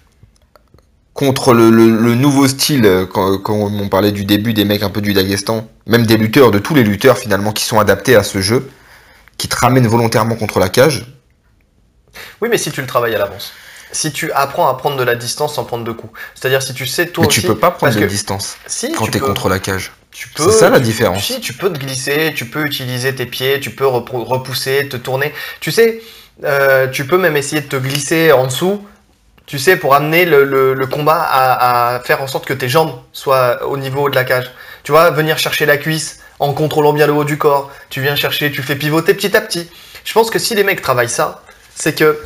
[1.14, 4.82] Contre le, le- le nouveau style, euh, quand, quand on parlait du début des mecs
[4.82, 8.16] un peu du Daghestan, même des lutteurs, de tous les lutteurs finalement qui sont adaptés
[8.16, 8.70] à ce jeu,
[9.36, 11.06] qui te ramènent volontairement contre la cage.
[12.40, 13.52] Oui, mais si tu le travailles à l'avance.
[13.94, 16.18] Si tu apprends à prendre de la distance sans prendre de coups.
[16.34, 17.42] C'est-à-dire si tu sais toi mais aussi.
[17.42, 19.92] tu peux pas prendre de que distance si, quand tu peux, contre la cage.
[20.34, 21.24] C'est ça la tu- différence.
[21.24, 25.34] Si, tu peux te glisser, tu peux utiliser tes pieds, tu peux repousser, te tourner.
[25.60, 26.00] Tu sais,
[26.44, 28.82] euh, tu peux même essayer de te glisser en dessous.
[29.52, 32.70] Tu sais, pour amener le, le- le combat à, à faire en sorte que tes
[32.70, 34.50] jambes soient au niveau de la cage.
[34.82, 37.70] Tu vois, venir chercher la cuisse en contrôlant bien le haut du corps.
[37.90, 39.68] Tu viens chercher, tu fais pivoter petit à petit.
[40.06, 41.42] Je pense que si les mecs travaillent ça,
[41.74, 42.18] c'est que,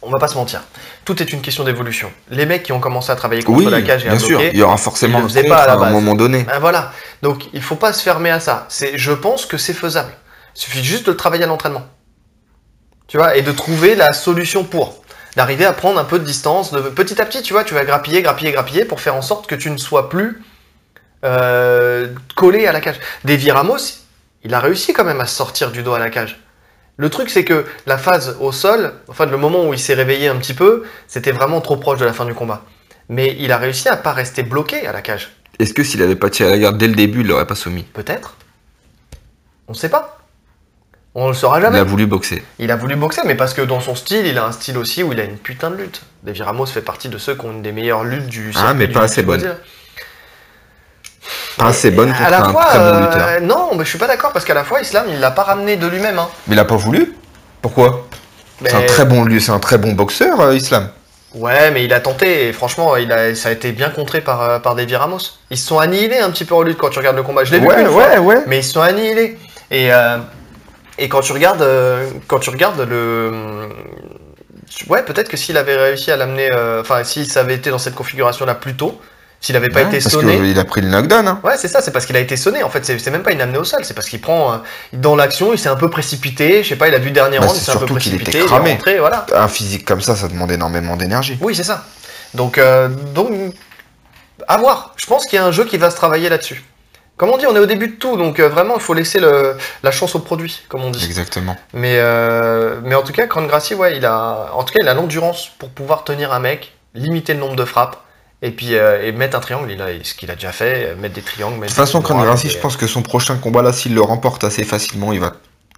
[0.00, 0.62] on va pas se mentir,
[1.04, 2.10] tout est une question d'évolution.
[2.30, 4.40] Les mecs qui ont commencé à travailler contre Oui, la cage et à bien sûr,
[4.40, 6.44] il y aura forcément le contre pas à un moment donné.
[6.44, 6.90] ben voilà.
[7.20, 8.64] Donc il faut pas se fermer à ça.
[8.70, 10.12] C'est, je pense que c'est faisable.
[10.54, 11.84] Il suffit juste de le travailler à l'entraînement.
[13.08, 15.02] Tu vois, et de trouver la solution pour.
[15.36, 17.84] D'arriver à prendre un peu de distance, de petit à petit, tu vois, tu vas
[17.84, 20.42] grappiller, grappiller, grappiller pour faire en sorte que tu ne sois plus
[21.24, 22.98] euh, collé à la cage.
[23.24, 23.76] Davy Ramos,
[24.44, 26.40] il a réussi quand même à sortir du dos à la cage.
[26.96, 30.28] Le truc, c'est que la phase au sol, enfin le moment où il s'est réveillé
[30.28, 32.62] un petit peu, c'était vraiment trop proche de la fin du combat.
[33.10, 35.30] Mais il a réussi à pas rester bloqué à la cage.
[35.58, 37.82] Est-ce que s'il avait pas tiré la garde dès le début, il l'aurait pas soumis?
[37.82, 38.36] Peut-être.
[39.68, 40.15] On ne sait pas.
[41.18, 41.78] On le saura Il jamais.
[41.78, 42.44] a voulu boxer.
[42.58, 45.02] Il a voulu boxer, mais parce que dans son style, il a un style aussi
[45.02, 46.02] où il a une putain de lutte.
[46.22, 48.86] Davy Ramos fait partie de ceux qui ont une des meilleures luttes du Ah, mais
[48.86, 49.42] du pas assez bonne.
[51.56, 53.40] Pas assez bonne à contre la un fois, très bon euh, lutteur.
[53.42, 55.76] non, mais je suis pas d'accord parce qu'à la fois, Islam, il l'a pas ramené
[55.76, 56.18] de lui-même.
[56.18, 56.28] Hein.
[56.48, 57.14] Mais il a pas voulu
[57.62, 58.06] Pourquoi?
[58.62, 60.90] C'est un très bon lieu, c'est un très bon boxeur, euh, Islam.
[61.34, 64.42] Ouais, mais il a tenté et franchement, il a, ça a été bien contré par,
[64.42, 65.18] euh, par Davy Ramos.
[65.50, 67.44] Ils se sont annihilés un petit peu en lutte quand tu regardes le combat.
[67.44, 68.06] Je l'ai vu Ouais, qu'une fois.
[68.08, 68.42] ouais, ouais.
[68.46, 69.38] mais ils se sont annihilés.
[69.70, 70.18] Et, euh,
[70.98, 73.68] et quand tu regardes, euh, quand tu regardes le,
[74.88, 77.78] ouais, peut-être que s'il avait réussi à l'amener, euh, enfin, si ça avait été dans
[77.78, 79.00] cette configuration-là plus tôt,
[79.40, 80.36] s'il avait pas Ouais, été parce sonné.
[80.38, 81.28] qu'il a pris le knockdown.
[81.28, 81.40] Hein.
[81.44, 82.62] Ouais, c'est ça, c'est parce qu'il a été sonné.
[82.62, 84.56] En fait, c'est même pas une amené au sol, c'est parce qu'il prend euh,
[84.94, 86.62] dans l'action, il s'est un peu précipité.
[86.62, 88.38] Je sais pas, il a vu dernier Bah, round, il s'est un peu précipité, était
[88.38, 88.72] il est cramé.
[88.72, 89.26] rentré, voilà.
[89.34, 91.36] Un physique comme ça, ça demande énormément d'énergie.
[91.42, 91.84] Oui, c'est ça.
[92.34, 93.30] Donc, euh, donc,
[94.48, 94.94] à voir.
[94.96, 96.64] Je pense qu'il y a un jeu qui va se travailler là-dessus.
[97.16, 99.20] Comme on dit, on est au début de tout, donc euh, vraiment, il faut laisser
[99.20, 101.02] le, la chance au produit, comme on dit.
[101.04, 101.56] Exactement.
[101.72, 104.88] Mais, euh, mais en tout cas, Cran Gracie, ouais, il a, en tout cas, il
[104.88, 108.02] a l'endurance pour pouvoir tenir un mec, limiter le nombre de frappes,
[108.42, 109.70] et puis euh, et mettre un triangle.
[109.72, 111.60] Il a, ce qu'il a déjà fait, mettre des triangles.
[111.60, 114.44] De toute façon, Kron Gracie, je pense que son prochain combat là, s'il le remporte
[114.44, 115.32] assez facilement, il va,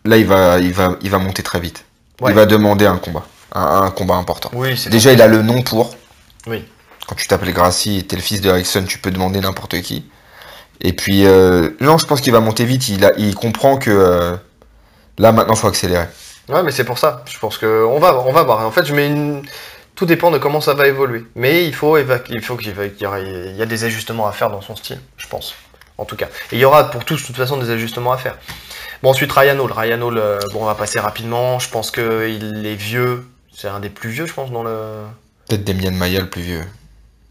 [0.05, 1.85] là, il va, il va, il va monter très vite.
[2.21, 2.33] Ouais.
[2.33, 3.23] Il va demander un combat,
[3.55, 4.51] un, un combat important.
[4.55, 5.95] Oui, Déjà, il a le nom pour.
[6.49, 6.65] Oui.
[7.07, 10.05] Quand tu t'appelles Gracie et t'es le fils de Erickson, tu peux demander n'importe qui.
[10.81, 12.89] Et puis, euh, non, je pense qu'il va monter vite.
[12.89, 14.37] Il, a, il comprend que euh,
[15.19, 16.07] là, maintenant, faut accélérer.
[16.49, 17.25] Ouais, mais c'est pour ça.
[17.31, 18.65] Je pense que on va, on va voir.
[18.67, 19.43] En fait, je mets une.
[19.95, 21.25] Tout dépend de comment ça va évoluer.
[21.35, 24.33] Mais il faut, éva- il faut qu'il y, aura- il y a des ajustements à
[24.33, 25.55] faire dans son style, je pense.
[25.99, 26.27] En tout cas.
[26.53, 28.37] Et il y aura pour tous, de toute façon, des ajustements à faire.
[29.03, 29.73] Bon, ensuite, Ryan Hall.
[29.73, 31.59] Ryan Hall, euh, bon, on va passer rapidement.
[31.59, 33.27] Je pense qu'il est vieux.
[33.53, 34.77] C'est un des plus vieux, je pense, dans le.
[35.49, 36.63] Peut-être Demian Maia le plus vieux.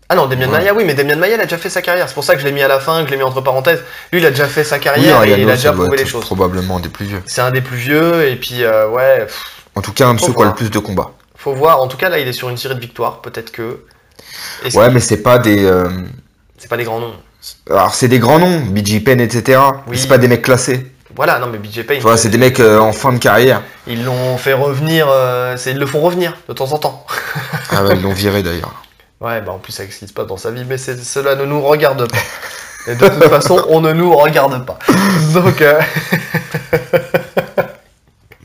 [0.10, 0.60] Ah non, Demian Ouais.
[0.60, 2.08] Maia, oui, mais Demian Maia, il a déjà fait sa carrière.
[2.08, 3.42] C'est pour ça que je l'ai mis à la fin, que je l'ai mis entre
[3.42, 3.84] parenthèses.
[4.14, 6.24] Lui, il a déjà fait sa carrière Oui, et il a déjà prouvé les choses.
[6.24, 7.22] Probablement des plus vieux.
[7.26, 9.44] C'est un des plus vieux, et puis, euh, ouais, pff,
[9.76, 11.12] En tout cas, un de ceux qui a le plus de combats.
[11.36, 11.82] faut voir.
[11.82, 13.22] En tout cas, là, il est sur une série de victoires.
[13.22, 13.82] Peut-être que
[14.66, 15.64] Est-ce Ouais, que- mais c'est pas des.
[15.66, 15.88] euh,
[16.58, 17.14] C'est pas des grands noms.
[17.70, 19.60] Alors, c'est des grands noms, BG Penn, etc.
[19.86, 19.98] mais Oui.
[19.98, 20.88] C'est pas des mecs classés.
[21.16, 23.62] Voilà, non mais BJ Payne, Tu vois, c'est des mecs euh, en fin de carrière.
[23.88, 27.06] ils l'ont fait revenir, euh, c'est- ils le font revenir de temps en temps.
[27.72, 28.84] Ah ouais, ils l'ont viré d'ailleurs.
[29.20, 31.46] Ouais, bah en plus avec ce qui se passe dans sa vie, mais cela ne
[31.46, 32.18] nous regarde pas.
[32.92, 34.78] Et de toute façon, on ne nous regarde pas.
[35.34, 35.82] Donc, euh...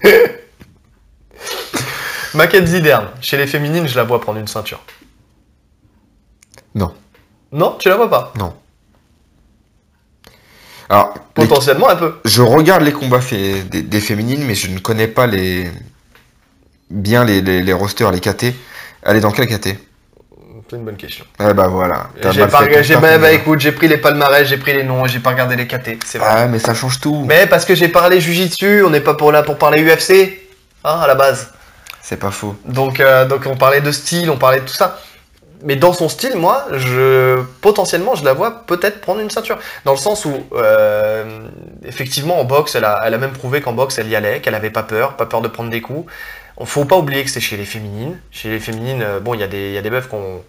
[2.35, 4.81] Mackenzie Dern, chez les féminines, je la vois prendre une ceinture.
[6.75, 6.95] Non,
[7.53, 8.33] Non, tu la vois pas?
[8.39, 8.55] non.
[10.89, 12.19] Alors, les- Potentiellement un peu.
[12.25, 15.71] je regarde les combats des, des féminines, mais je ne connais pas les
[16.91, 18.47] bien les, les, les rosters, les KT.
[19.03, 19.79] Elle est dans quel KT
[20.73, 21.27] C'est une bonne question.
[21.39, 22.07] Eh bah voilà.
[22.31, 25.19] J'ai pas, j'ai- bah, bah, écoute, j'ai pris les palmarès, j'ai pris les noms, j'ai
[25.19, 26.29] pas regardé les KT, c'est vrai.
[26.31, 27.27] Ah, mais ça change tout.
[27.29, 30.41] Mais parce que j'ai parlé Jujitsu, on n'est pas pour là pour parler UFC,
[30.83, 31.53] hein, à la base.
[32.01, 32.57] C'est pas faux.
[32.65, 34.99] Donc, euh, donc on parlait de style, on parlait de tout ça.
[35.63, 39.59] Mais dans son style, moi, je potentiellement, je la vois peut-être prendre une ceinture.
[39.85, 41.47] Dans le sens où, euh,
[41.85, 44.55] effectivement, en boxe, elle a, elle a même prouvé qu'en boxe, elle y allait, qu'elle
[44.55, 46.11] avait pas peur, pas peur de prendre des coups.
[46.57, 48.19] On faut pas oublier que c'est chez les féminines.
[48.31, 50.43] Chez les féminines, euh, bon, il y a des, il y a des meufs qu'on-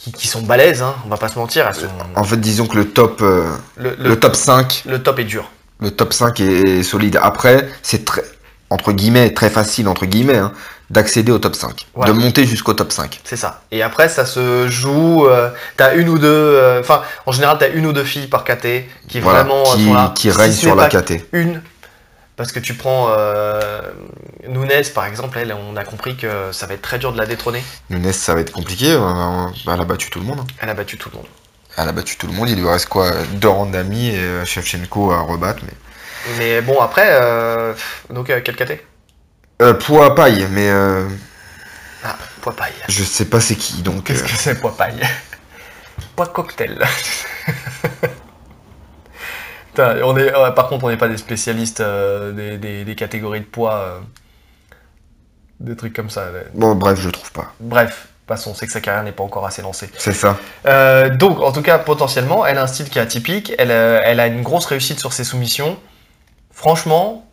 [0.00, 1.66] qui, qui sont balèzes, hein, on va pas se mentir.
[1.68, 1.86] Elles sont...
[2.16, 5.24] En fait, disons que le top, euh, le, le, le, top 5, le top est
[5.24, 5.48] dur.
[5.80, 6.44] le top 5 est,
[6.78, 7.18] est solide.
[7.22, 8.24] Après, c'est très,
[8.70, 10.52] entre guillemets, très facile, entre guillemets, hein,
[10.90, 11.86] d'accéder au top 5.
[11.94, 12.06] Ouais.
[12.08, 13.20] De monter jusqu'au top 5.
[13.22, 13.62] C'est ça.
[13.70, 15.26] Et après, ça se joue.
[15.28, 16.26] euh, t'as une ou deux.
[16.26, 19.84] euh, Enfin, en général, t'as une ou deux filles par KT qui Voilà, vraiment qui,
[19.86, 20.12] sont là.
[20.16, 21.24] qui Si règne ce sur la KT.
[21.32, 21.62] Une.
[22.36, 23.82] Parce que tu prends euh,
[24.48, 27.26] Nunes, par exemple, elle, on a compris que ça va être très dur de la
[27.26, 27.62] détrôner.
[27.90, 28.90] Nunes, ça va être compliqué.
[28.92, 30.40] euh, elle a battu tout le monde.
[30.40, 30.46] hein.
[30.60, 31.26] Elle a battu tout le monde.
[31.76, 32.48] Elle a battu tout le monde.
[32.48, 33.10] Il lui reste quoi
[33.66, 35.62] d'amis et euh, Shevchenko à rebattre.
[35.64, 35.72] Mais...
[36.38, 37.74] Mais bon, après, euh,
[38.10, 38.80] donc euh, quel KT
[39.60, 41.06] Euh, poids paille, mais euh,
[42.04, 42.72] Ah, poids paille.
[42.88, 43.82] je sais pas c'est qui.
[43.82, 45.00] Donc, Qu'est-ce que c'est poids paille
[46.16, 46.78] Poids cocktail.
[49.78, 53.40] On est, ouais, par contre, on n'est pas des spécialistes euh, des, des- des catégories
[53.40, 53.98] de poids, euh,
[55.60, 56.26] des trucs comme ça.
[56.54, 57.52] bon, bref, je trouve pas.
[57.60, 59.90] Bref, passons, c'est que sa carrière n'est pas encore assez lancée.
[59.96, 60.36] C'est ça.
[60.66, 64.20] Euh, donc, en tout cas, potentiellement, elle a un style qui est atypique, elle, elle
[64.20, 65.78] a une grosse réussite sur ses soumissions.
[66.54, 67.26] Franchement,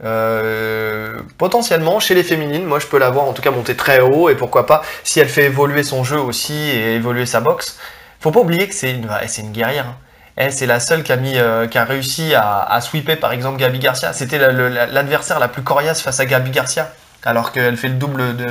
[1.37, 4.29] potentiellement, chez les féminines, moi je peux la voir en tout cas monter très haut,
[4.29, 7.77] et pourquoi pas, si elle fait évoluer son jeu aussi et évoluer sa boxe.
[8.21, 9.87] Faut pas oublier que c'est une, c'est une guerrière.
[9.87, 9.97] hein.
[10.39, 13.33] Elle, c'est la seule qui a, mis, euh, qui a réussi à, à sweeper par
[13.33, 14.13] exemple Gabi Garcia.
[14.13, 16.93] C'était la- le- la- l'adversaire la plus coriace face à Gabi Garcia,
[17.23, 18.45] alors qu'elle fait le double de,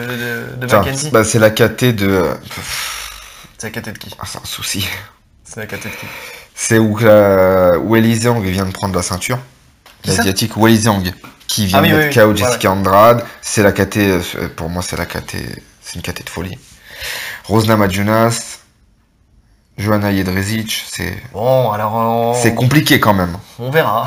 [0.66, 1.10] de, Mackenzie.
[1.10, 2.06] bah, c'est la KT de.
[2.06, 2.34] euh,
[3.56, 4.14] C'est la KT de qui?
[4.20, 4.86] Ah, c'est un souci.
[5.44, 6.06] C'est la KT de qui?
[6.54, 7.78] C'est où, la...
[7.78, 9.38] où Zhang vient de prendre la ceinture.
[10.04, 11.10] L'asiatique Wei Zhang,
[11.46, 12.22] qui vient Ah oui, de mettre oui.
[12.22, 13.24] KO Jessica Andrade.
[13.40, 14.20] C'est la KT, euh,
[14.56, 15.36] pour moi, c'est la KT,
[15.80, 16.58] c'est une KT de folie.
[17.44, 18.57] Rosna Majunas,
[19.78, 23.38] Johanna Jedrzejczyk, c'est, Bon, alors on, c'est compliqué quand même.
[23.58, 24.06] on verra.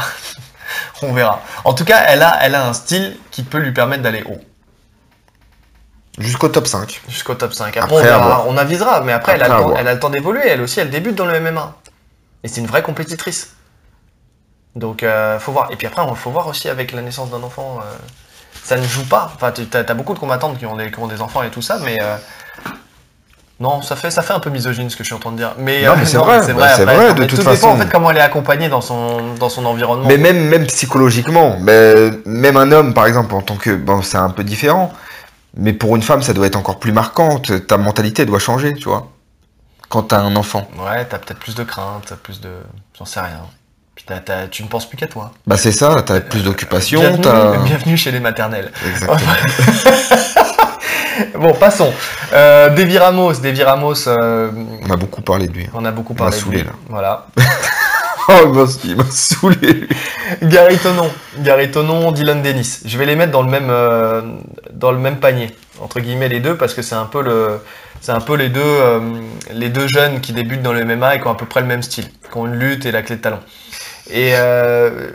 [1.02, 1.42] on verra.
[1.64, 4.40] En tout cas, elle a, elle a un style qui peut lui permettre d'aller haut,
[6.18, 7.02] Jusqu'au top 5.
[7.08, 7.78] jusqu'au top 5.
[7.78, 9.80] Après, Après, on, verra, avisera, mais après, elle, a le temps, voir.
[9.80, 10.42] elle a le temps d'évoluer.
[10.46, 11.78] Elle aussi, elle débute dans le MMA.
[12.44, 13.56] Et c'est une vraie compétitrice.
[14.76, 15.72] Donc, euh, faut voir.
[15.72, 17.80] Et puis après, il faut voir aussi avec la naissance d'un enfant.
[17.80, 17.96] euh,
[18.62, 19.32] ça ne joue pas.
[19.36, 21.62] Enfin, tu as, beaucoup de combattantes qui ont, des, qui ont des enfants et tout
[21.62, 21.98] ça, mais.
[22.02, 22.18] euh,
[23.62, 25.38] non, ça fait, ça fait un peu misogyne ce que je suis en train de
[25.38, 25.54] dire.
[25.58, 26.42] Mais, Non, mais c'est vrai.
[26.44, 26.84] c'est Bah, après.
[26.86, 27.68] vrai, de toute tout dépend façon.
[27.70, 30.08] en fait comment elle est accompagnée dans son, dans son environnement.
[30.08, 34.18] Mais même, même psychologiquement, mais même un homme, par exemple, en tant que, bon, c'est
[34.18, 34.92] un peu différent.
[35.56, 37.68] Mais pour une femme, ça doit être encore plus marquante.
[37.68, 39.10] Ta mentalité doit changer, tu vois.
[39.90, 40.68] Quand t'as un enfant.
[40.80, 42.50] Ouais, t'as peut-être plus de crainte, t'as plus de.
[42.98, 43.42] J'en sais rien.
[43.94, 45.34] Puis t'as- t'as- tu ne penses plus qu'à toi.
[45.46, 48.72] Bah, c'est ça, t'as plus d'occupation, Bienvenue, bienvenue chez les maternelles.
[48.90, 49.20] Exactement.
[51.36, 51.92] Bon, passons.
[52.34, 54.52] Euh, Davy Ramos, Davy Ramos, euh,
[54.88, 55.68] On a beaucoup parlé de lui.
[55.74, 56.36] on a beaucoup m'a parlé.
[56.38, 56.66] de saoulé, lui.
[56.66, 56.72] là.
[56.90, 57.28] Voilà.
[58.28, 59.58] Oh, il m'a- il m'a saoulé.
[59.62, 59.88] lui.
[60.44, 62.82] Gary Tonon, Gary Tonon, Dylan Dennis.
[62.86, 64.22] Je vais les mettre dans le même, euh,
[64.72, 65.50] dans le même panier
[65.82, 67.60] entre guillemets les deux parce que c'est un peu le,
[68.00, 69.00] c'est un peu les deux, euh,
[69.54, 71.68] les deux jeunes qui débutent dans le MMA et qui ont à peu près le
[71.68, 73.40] même style, qui ont une lutte et la clé de talon.
[74.10, 75.12] Et euh,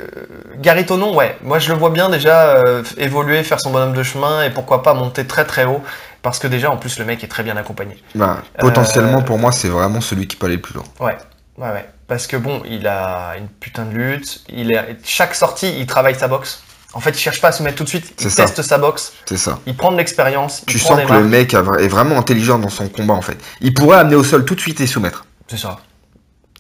[0.59, 4.03] Gary Tonon, ouais, moi je le vois bien déjà euh, évoluer, faire son bonhomme de
[4.03, 5.83] chemin et pourquoi pas monter très très haut
[6.27, 8.03] parce que déjà en plus le mec est très bien accompagné.
[8.17, 10.83] Bah, potentiellement, Euh, pour moi, c'est vraiment celui qui peut aller le plus loin.
[10.99, 11.17] Ouais,
[11.57, 11.89] ouais, ouais.
[12.09, 14.43] Parce que bon, il a une putain de lutte.
[14.49, 14.97] Il est...
[15.05, 16.65] Chaque sortie, il travaille sa boxe.
[16.95, 18.13] En fait, il cherche pas à se mettre tout de suite.
[18.21, 18.43] Il ça.
[18.43, 19.13] teste sa boxe.
[19.27, 19.61] C'est ça.
[19.67, 20.65] Il prend de l'expérience.
[20.67, 23.39] Tu sens que le mec est vraiment intelligent dans son combat, en fait.
[23.61, 25.27] Il pourrait amener au sol tout de suite et soumettre.
[25.47, 25.79] C'est ça.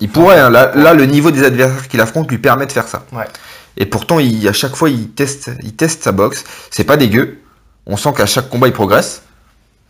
[0.00, 2.86] Il pourrait, hein, là, là, le niveau des adversaires qu'il affronte lui permet de faire
[2.88, 3.04] ça.
[3.12, 3.24] Ouais.
[3.78, 6.44] Et pourtant, il, à chaque fois, il teste, il teste sa boxe.
[6.70, 7.38] C'est pas dégueu.
[7.86, 9.22] On sent qu'à chaque combat, il progresse.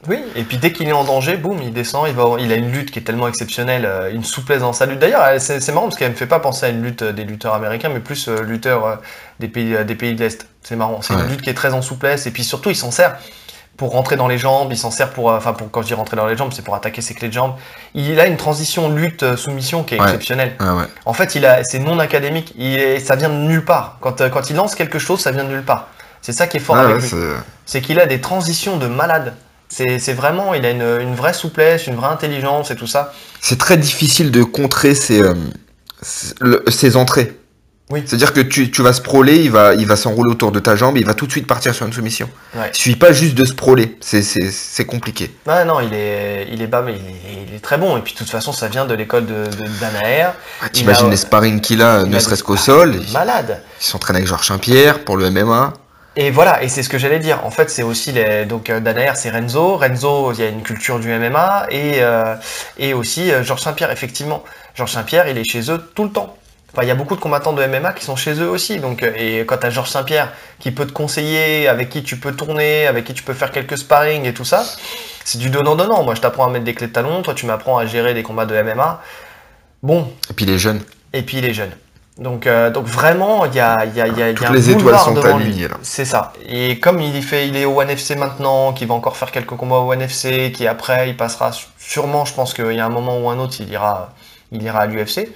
[0.09, 2.55] Oui, et puis dès qu'il est en danger, boum, il descend, il, va, il a
[2.55, 5.01] une lutte qui est tellement exceptionnelle, euh, une souplesse dans sa lutte.
[5.01, 7.55] D'ailleurs, c'est marrant parce qu'elle me fait pas penser à une lutte euh, des lutteurs
[7.55, 9.01] américains, mais plus euh, lutteurs
[9.41, 10.47] des pays, des pays de l'Est.
[10.63, 11.23] C'est marrant, c'est Ouais.
[11.23, 13.17] une lutte qui est très en souplesse, et puis surtout, il s'en sert
[13.77, 15.95] pour rentrer dans les jambes, il s'en sert pour, euh, enfin, pour, quand je dis
[15.95, 17.55] rentrer dans les jambes, c'est pour attaquer ses clés de jambes.
[17.95, 20.05] Il a une transition lutte-soumission qui est Ouais.
[20.07, 20.55] exceptionnelle.
[20.61, 20.85] Ouais, ouais.
[21.05, 23.99] En fait, il a, c'est non académique, il est- ça vient de nulle part.
[24.01, 25.89] Quand, euh, quand il lance quelque chose, ça vient de nulle part.
[26.23, 27.09] C'est ça qui est fort Ouais, avec lui
[27.67, 29.35] c'est- qu'il a des transitions de malade.
[29.69, 33.13] C'est c'est vraiment, il a une, une vraie souplesse, une vraie intelligence et tout ça.
[33.41, 35.35] c'est très difficile de contrer ses, euh,
[36.03, 37.37] ses- le- ses entrées.
[37.89, 38.03] Oui.
[38.05, 40.99] C'est-à-dire que tu, tu vas sprawler, il va, il va s'enrouler autour de ta jambe,
[40.99, 42.29] il va tout de suite partir sur une soumission.
[42.57, 42.71] Ouais.
[42.75, 45.31] Il suffit pas juste de sprawler, c'est- compliqué.
[45.47, 47.97] Ouais, non, il est, il est bas, mais il est, il est très bon.
[47.97, 49.45] Et puis de toute façon, ça vient de l'école de,
[49.81, 50.31] Danaher.
[50.63, 52.97] Ah, T'imagines les sparring qu'il a, Il ne serait-ce qu'au sol.
[53.07, 53.63] Il, Malade.
[53.81, 55.73] il s'entraîne avec Georges Saint-Pierre pour le MMA.
[56.17, 57.45] Et voilà, et c'est ce que j'allais dire.
[57.45, 58.47] En fait, c'est aussi les.
[58.47, 59.77] Donc, euh, Danaher, c'est Renzo.
[59.77, 61.67] Renzo, il y a une culture du MMA.
[61.71, 62.35] Et, euh,
[62.79, 64.43] et aussi euh, Georges Saint-Pierre, effectivement.
[64.75, 66.37] Georges Saint-Pierre, il est chez eux tout le temps.
[66.77, 68.81] Enfin, il y a beaucoup de combattants de MMA qui sont chez eux aussi.
[68.81, 72.19] Donc, euh, et quand tu as Georges Saint-Pierre qui peut te conseiller, avec qui tu
[72.19, 74.63] peux tourner, avec qui tu peux faire quelques sparring et tout ça,
[75.25, 76.03] c'est du donnant-donnant.
[76.03, 77.23] Moi, je t'apprends à mettre des clés de talon.
[77.23, 79.01] Toi, tu m'apprends à gérer des combats de MMA.
[79.83, 80.83] Bon, Et puis les jeunes.
[81.15, 81.71] et puis il est jeune.
[82.19, 84.47] Donc, euh, donc vraiment, il y a, y a, y a, il y a Toutes
[84.47, 85.77] un les étoiles sont alignées, là.
[85.81, 86.35] C'est ça.
[86.47, 89.57] Et comme il, fait, il est au One FC maintenant, qu'il va encore faire quelques
[89.57, 92.91] combats au One FC, qui après, il passera sûrement, je pense qu'il y a un
[92.91, 94.13] moment ou un autre, il ira,
[94.53, 95.31] il ira à l'UFC.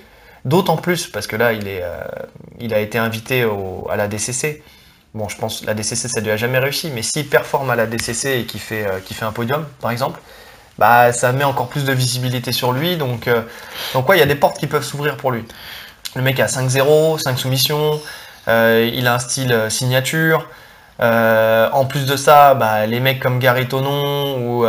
[0.45, 2.01] D'autant plus parce que là, il, est, euh,
[2.61, 4.63] il a été invité au- à la DCC.
[5.15, 7.87] Bon, je pense la DCC, ça lui a jamais réussi, mais s'il performe à la
[7.87, 10.21] DCC et qu'il fait, euh, fait un podium, par exemple,
[10.79, 12.97] bah, ça met encore plus de visibilité sur lui.
[12.97, 13.43] Donc, euh,
[13.95, 15.45] il y a des portes qui peuvent s'ouvrir pour lui.
[16.17, 18.01] Le mec a 5-0, 5 soumissions,
[18.49, 20.49] euh, il a un style signature.
[21.01, 24.67] En plus de ça, bah, les mecs comme Gary Tonon ou,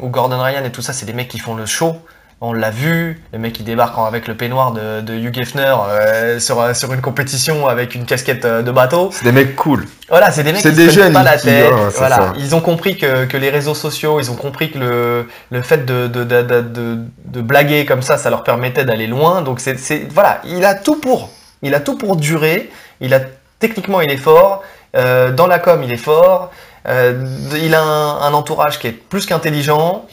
[0.00, 1.96] ou Gordon Ryan et tout ça, c'est des mecs qui font le show.
[2.42, 6.38] On l'a vu, le mec qui débarque avec le peignoir de, de Hugh Hefner euh,
[6.38, 9.08] sur, sur une compétition avec une casquette euh, de bateau.
[9.10, 9.86] C'est des mecs cool.
[10.10, 11.72] Voilà, c'est des mecs qui des se jeunes, pas la qui- tête.
[11.72, 12.16] ouais, c'est voilà.
[12.16, 12.32] ça.
[12.36, 15.86] Ils ont compris que, que les réseaux sociaux, ils ont compris que le, le fait
[15.86, 19.40] de, de, de, de, blaguer comme ça, ça leur permettait d'aller loin.
[19.40, 21.30] Donc c'est- voilà, il a tout pour.
[21.62, 22.70] Il a tout pour durer.
[23.00, 23.20] Il a
[23.60, 24.62] techniquement, il est fort.
[24.94, 26.50] Euh, dans la com, il est fort.
[26.86, 27.14] Euh,
[27.62, 30.04] il a un, un entourage qui est plus qu'intelligent.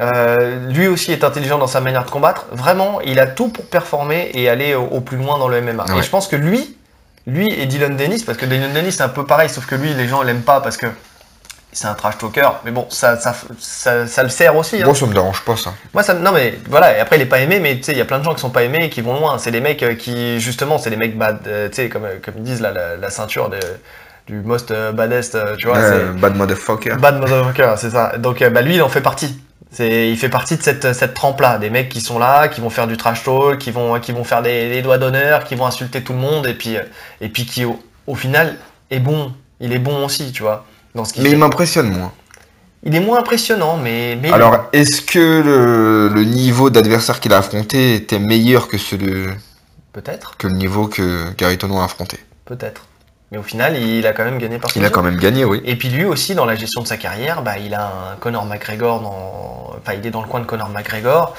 [0.00, 2.46] Euh, lui aussi est intelligent dans sa manière de combattre.
[2.52, 5.84] Vraiment, il a tout pour performer et aller au, au plus loin dans le MMA.
[5.84, 5.98] Ouais.
[5.98, 6.78] Et je pense que lui,
[7.26, 9.92] lui et Dylan Dennis, parce que Dylan Dennis c'est un peu pareil, sauf que lui,
[9.92, 10.86] les gens l'aiment pas parce que
[11.74, 12.48] c'est un trash talker.
[12.64, 14.80] Mais bon, ça, ça, ça, ça le sert aussi.
[14.80, 14.86] hein.
[14.86, 15.74] Moi, ça me dérange pas, ça.
[15.92, 16.96] Moi, ça, non mais voilà.
[16.96, 18.34] Et après, il est pas aimé, mais tu sais, il y a plein de gens
[18.34, 19.36] qui sont pas aimés et qui vont loin.
[19.38, 22.34] C'est des mecs euh, qui, justement, c'est des mecs bad, euh, tu sais, comme, comme
[22.38, 23.58] ils disent là, la, la ceinture de,
[24.26, 25.76] du most baddest, tu vois.
[25.78, 26.94] Euh, bad motherfucker.
[26.96, 28.16] Bad motherfucker, c'est ça.
[28.18, 29.38] Donc bah, lui, il en fait partie.
[29.72, 32.68] C'est, il fait partie de cette, cette trempe-là, des mecs qui sont là, qui vont
[32.68, 35.64] faire du trash talk, qui vont, qui vont faire des, des doigts d'honneur, qui vont
[35.66, 36.76] insulter tout le monde, et puis,
[37.22, 38.58] et puis qui, au, au final,
[38.90, 39.32] est bon.
[39.60, 40.66] Il est bon aussi, tu vois.
[40.94, 41.36] Dans ce qu'il Mais fait.
[41.36, 42.12] il m'impressionne, moi.
[42.84, 44.18] Il est moins impressionnant, mais.
[44.30, 49.30] Alors, est-ce que le, le niveau d'adversaire qu'il a affronté était meilleur que, ce de-
[49.92, 52.18] Peut-être, que le niveau que Gary Tonon a affronté?
[52.44, 52.86] Peut-être.
[53.32, 55.60] Mais au final, il a quand même gagné par Il a quand même gagné, oui.
[55.64, 58.44] Et puis lui aussi, dans la gestion de sa carrière, bah, il a un Conor
[58.44, 59.74] McGregor dans.
[59.78, 61.34] Enfin, il est dans le coin de Conor McGregor.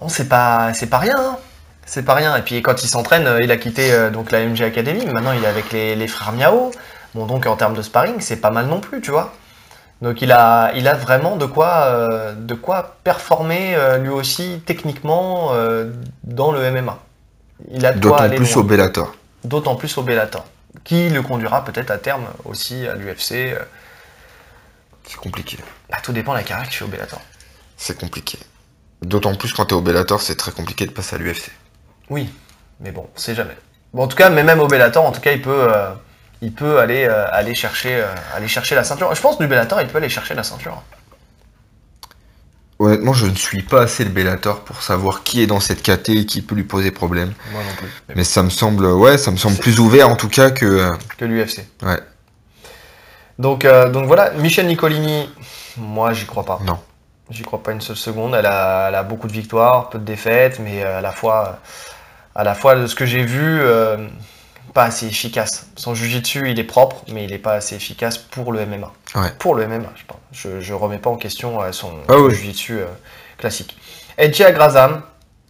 [0.00, 1.16] Bon, c'est pas, c'est pas rien.
[1.18, 1.36] hein.
[1.84, 2.34] C'est pas rien.
[2.36, 5.04] Et puis quand il s'entraîne, euh, il a quitté euh, donc la MG Academy.
[5.06, 6.70] Maintenant, il est avec les, les frères Miao.
[7.14, 9.32] Bon, donc en termes de sparring, c'est pas mal non plus, tu vois.
[10.00, 14.62] Donc il a, il a vraiment de quoi, euh, de quoi performer euh, lui aussi
[14.64, 15.50] techniquement
[16.24, 16.98] dans le MMA.
[17.72, 18.56] Il a D'autant plus loin.
[18.56, 19.14] au Bellator.
[19.44, 20.44] D'autant plus au Bellator,
[20.84, 23.32] qui le conduira peut-être à terme aussi à l'UFC.
[23.52, 23.58] euh,
[25.06, 25.58] C'est compliqué.
[25.90, 27.20] bah, tout dépend de la carrière qu'il fait au Bellator.
[27.76, 28.38] C'est compliqué.
[29.02, 31.50] D'autant plus quand t'es au Bellator, c'est très compliqué de passer à l'UFC.
[32.10, 32.32] Oui,
[32.80, 33.56] mais bon, on sait jamais.
[33.92, 35.90] Bon, en tout cas, mais même au Bellator, en tout cas, il peut, euh,
[36.42, 39.14] il peut aller, euh, aller, chercher, euh, aller chercher la ceinture.
[39.14, 40.82] Je pense que du Bellator, il peut aller chercher la ceinture.
[42.80, 46.08] Honnêtement, je ne suis pas assez le Bellator pour savoir qui est dans cette KT
[46.10, 47.32] et qui peut lui poser problème.
[47.52, 47.88] Moi non plus.
[48.16, 50.66] Mais ça me semble, ouais, ça me semble plus ouvert en tout cas que.
[50.66, 51.60] euh, que l'UFC.
[51.82, 52.00] Ouais,
[53.38, 55.30] Donc, euh, donc voilà, Michel Nicolini,
[55.76, 56.60] moi, j'y crois pas.
[56.66, 56.78] non.
[57.30, 58.34] J'y crois pas une seule seconde.
[58.34, 61.60] Elle a, elle a beaucoup de victoires, peu de défaites, mais euh, à la fois,
[62.34, 63.96] à la fois de ce que j'ai vu, euh,
[64.74, 65.66] pas assez efficace.
[65.76, 68.92] Son jujitsu, il est propre, mais il est pas assez efficace pour le MMA.
[69.14, 69.30] Ouais.
[69.38, 70.20] Pour le MMA, je parle.
[70.32, 72.34] Je, je remets pas en question euh, son, Ah oui.
[72.34, 72.86] jujitsu euh,
[73.38, 73.76] classique.
[74.18, 75.02] Edge Agrazam,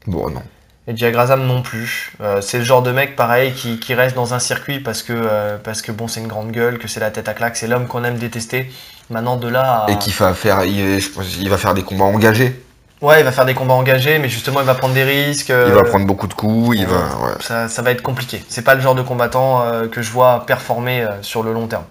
[0.07, 0.43] Bon, non.
[0.87, 2.13] Et Diagrazam non plus.
[2.21, 5.15] Euh, c'est le genre de mec pareil qui, qui reste dans un circuit parce que,
[5.15, 7.67] euh, parce que bon, c'est une grande gueule, que c'est la tête à claque, c'est
[7.67, 8.71] l'homme qu'on aime détester.
[9.09, 9.91] Maintenant de là à...
[9.91, 12.63] Et qui va faire, il, je pense, il va faire des combats engagés.
[13.01, 15.49] Ouais, il va faire des combats engagés, mais justement il va prendre des risques.
[15.49, 16.97] Il euh, va prendre beaucoup de coups, il va.
[16.97, 17.33] ouais.
[17.41, 18.43] ça, ça va être compliqué.
[18.49, 21.67] C'est pas le genre de combattant euh, que je vois performer euh, sur le long
[21.67, 21.85] terme.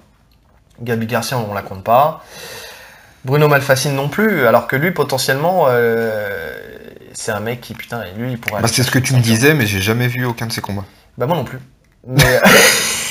[0.81, 2.23] Gabi Garcia, on la compte pas.
[3.25, 6.51] Bruno Malfacine non plus, alors que lui, potentiellement, euh,
[7.13, 8.61] c'est un mec qui, putain, lui, il pourrait.
[8.61, 10.85] Bah, c'est ce que tu me disais, mais j'ai jamais vu aucun de ces combats.
[11.17, 11.59] Bah, moi non plus.
[12.07, 12.41] Mais.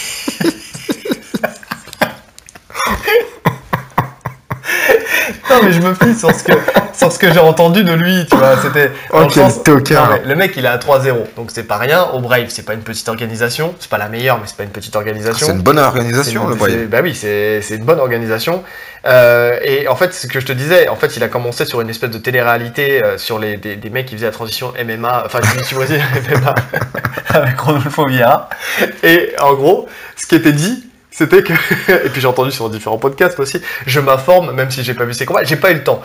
[5.52, 6.52] non, mais je me fie sur ce que,
[6.94, 8.56] sur ce que j'ai entendu de lui, tu vois.
[8.62, 8.90] C'était.
[9.12, 10.10] Oh, le quel sens- tocard.
[10.10, 12.04] Non, mais le mec, il est à 3-0, donc c'est pas rien.
[12.12, 13.74] Au Brave, c'est pas une petite organisation.
[13.80, 15.46] C'est pas la meilleure, mais c'est pas une petite organisation.
[15.46, 16.70] C'est une bonne organisation, le Brave.
[16.70, 18.62] c'est- Bah oui, c'est c'est une bonne organisation.
[19.04, 21.80] Euh, et en fait, ce que je te disais, en fait, il a commencé sur
[21.80, 25.24] une espèce de télé-réalité euh, sur les, des, des mecs qui faisaient la transition MMA,
[25.26, 26.54] enfin, je tu vois, MMA
[27.30, 28.48] avec Rodolfo Vieira.
[29.02, 31.52] Et en gros, ce qui était dit, c'était que,
[32.06, 35.14] et puis j'ai entendu sur différents podcasts aussi, je m'informe, même si j'ai pas vu
[35.14, 36.02] ses combats, j'ai pas eu le temps.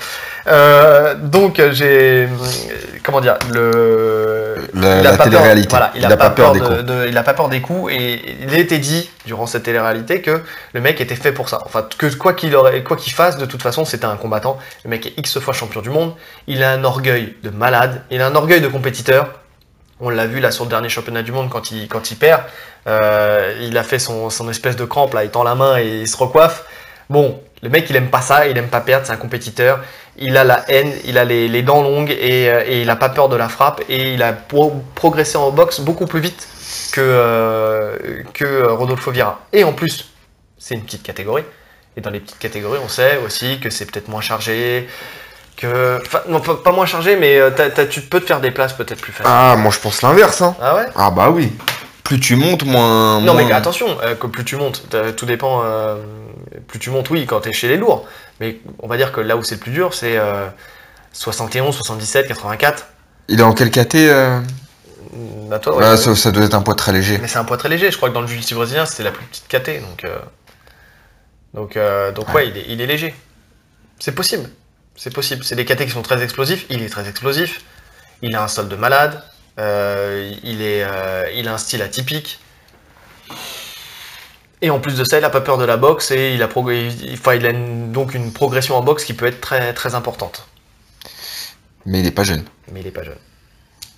[0.47, 2.27] Euh, donc j'ai,
[3.03, 6.51] comment dire, le, il a la pas peur- voilà, il, Il a, a pas, peur,
[6.53, 6.83] des de, coups.
[6.83, 10.41] de- il a pas peur des coups et il était dit durant cette télé-réalité que
[10.73, 11.61] le mec était fait pour ça.
[11.65, 14.57] Enfin, que quoi qu'il aurait, quoi qu'il fasse, de toute façon, c'était un combattant.
[14.83, 16.13] Le mec est x fois champion du monde.
[16.47, 18.03] Il a un orgueil de malade.
[18.11, 19.29] Il a un orgueil de compétiteur.
[19.99, 21.87] On l'a vu là sur le dernier championnat du monde quand il,
[22.19, 22.43] perd.
[22.87, 26.07] Euh, il a fait son, espèce de crampe là, il tend la main et il
[26.07, 26.65] se recoiffe.
[27.09, 29.79] Bon, le mec il aime pas ça, il aime pas perdre, c'est un compétiteur.
[30.17, 33.09] Il a la haine, il a les, dents longues et, euh, et il a pas
[33.09, 36.47] peur de la frappe et il a pro- progressé en boxe beaucoup plus vite
[36.91, 39.39] que, euh, que Rodolfo Vieira.
[39.53, 40.09] Et en plus,
[40.57, 41.43] c'est une petite catégorie.
[41.95, 44.87] Et dans les petites catégories, on sait aussi que c'est peut-être moins chargé,
[45.57, 45.99] que.
[46.05, 47.49] Enfin, non, pas, pas moins chargé, mais euh,
[47.89, 49.29] tu peux te faire des places peut-être plus faciles.
[49.33, 50.55] Ah, moi je pense l'inverse, hein.
[50.61, 50.85] Ah ouais?
[50.95, 51.51] Ah bah oui.
[52.03, 53.19] Plus tu montes, moins.
[53.19, 54.83] Non, moins- mais attention, euh, que plus tu montes,
[55.17, 55.61] tout dépend.
[55.65, 55.97] euh,
[56.67, 58.07] plus tu montes, oui, quand t'es chez les lourds.
[58.39, 60.47] Mais on va dire que là où c'est le plus dur, c'est euh,
[61.11, 62.87] 71, 77, 84.
[63.27, 64.39] Il est en quel caté euh?
[65.11, 65.83] Mm, À toi, ouais.
[65.85, 67.17] Ah, ça, ça doit être un poids très léger.
[67.21, 67.91] Mais c'est un poids très léger.
[67.91, 69.81] Je crois que dans le jiu-jitsu brésilien, c'était la plus petite KT.
[69.81, 70.17] Donc, euh,
[71.53, 73.13] donc, euh, donc ouais, il, est, il est léger.
[73.99, 74.49] C'est possible.
[74.97, 75.43] C'est possible.
[75.43, 76.65] C'est des KT qui sont très explosifs.
[76.69, 77.61] Il est très explosif.
[78.21, 79.23] Il a un sol de malade.
[79.59, 82.39] Euh, il, est, euh, il a un style atypique.
[84.61, 86.47] Et en plus de ça, il a pas peur de la boxe et il a,
[86.47, 89.73] prog- il, enfin, il a une- donc une progression en boxe qui peut être très,
[89.73, 90.47] très importante.
[91.85, 92.43] Mais il est pas jeune.
[92.71, 93.17] Mais il est pas jeune.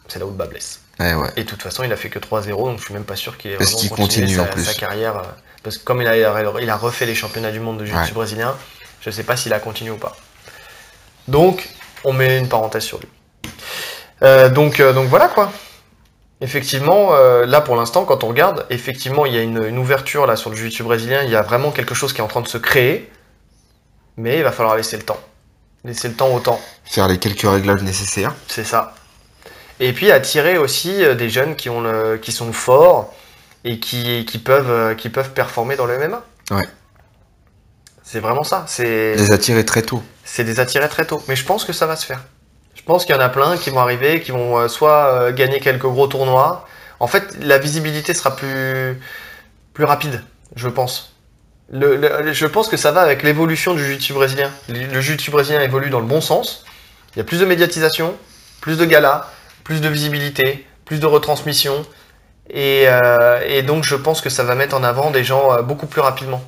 [0.09, 0.81] C'est là où le bas blesse.
[0.99, 1.29] Ouais, ouais.
[1.37, 3.37] Et de toute façon, il a fait que 3-0, donc je suis même pas sûr
[3.37, 5.17] qu'il ait vraiment continue, sa, en plus sa carrière.
[5.17, 5.23] euh,
[5.63, 6.17] Parce que comme il a,
[6.61, 8.15] il a refait les championnats du monde de jiu-jitsu Ouais.
[8.15, 8.55] brésilien,
[9.01, 10.17] je sais pas s'il a continué ou pas.
[11.29, 11.69] Donc,
[12.03, 13.07] on met une parenthèse sur lui.
[14.23, 15.51] Euh, donc, euh, donc voilà quoi.
[16.41, 20.25] Effectivement, euh, là pour l'instant, quand on regarde, effectivement, il y a une, une ouverture
[20.25, 21.21] là sur le jiu-jitsu brésilien.
[21.23, 23.11] Il y a vraiment quelque chose qui est en train de se créer,
[24.17, 25.19] mais il va falloir laisser le temps.
[25.83, 26.59] Laisser le temps au temps.
[26.85, 28.33] Faire les quelques réglages nécessaires.
[28.47, 28.95] C'est ça.
[29.79, 33.13] Et puis attirer aussi des jeunes qui, ont le, qui sont forts
[33.63, 36.21] et qui, qui, peuvent, qui peuvent performer dans le MMA.
[36.51, 36.67] Ouais.
[38.11, 38.63] C'est vraiment ça.
[38.67, 40.01] C'est Les attirer très tôt.
[40.25, 41.21] c'est des attirer très tôt.
[41.27, 42.21] Mais je pense que ça va se faire.
[42.73, 45.31] Je pense qu'il y en a plein qui vont arriver, qui vont euh, soit euh,
[45.31, 46.67] gagner quelques gros tournois.
[46.99, 48.99] En fait, la visibilité sera plus,
[49.75, 50.23] plus rapide,
[50.55, 51.13] je pense.
[51.71, 54.49] Le- le- je pense que ça va avec l'évolution du jiu-jitsu brésilien.
[54.69, 56.65] Le, le jiu-jitsu brésilien évolue dans le bon sens.
[57.13, 58.15] Il y a plus de médiatisation,
[58.59, 59.27] plus de galas,
[59.63, 61.85] plus de visibilité, plus de retransmission.
[62.49, 65.85] Et, euh, et donc je pense que ça va mettre en avant des gens beaucoup
[65.85, 66.41] plus rapidement.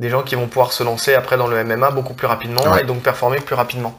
[0.00, 2.82] Des gens qui vont pouvoir se lancer après dans le MMA beaucoup plus rapidement Ouais.
[2.82, 3.98] et donc performer plus rapidement.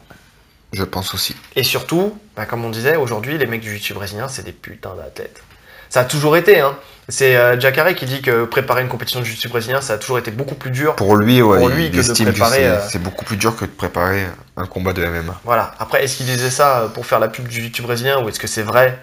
[0.74, 1.36] Je pense aussi.
[1.56, 4.94] Et surtout, bah, comme on disait, aujourd'hui, les mecs du jiu-jitsu brésilien, c'est des putains
[4.96, 5.42] d'athlètes.
[5.90, 6.76] Ça a toujours été, hein.
[7.10, 10.20] C'est euh, Jacare qui dit que préparer une compétition de jiu-jitsu brésilien, ça a toujours
[10.20, 10.96] été beaucoup plus dur.
[10.98, 13.24] Pour lui, ouais, Pour lui, il que de estime que préparer, c'est euh, c'est beaucoup
[13.24, 14.26] plus dur que de préparer
[14.58, 15.40] un combat de MMA.
[15.46, 15.72] Voilà.
[15.80, 18.40] Après, est-ce qu'il disait ça euh, pour faire la pub du jiu-jitsu brésilien ou est-ce
[18.42, 19.00] que c'est vrai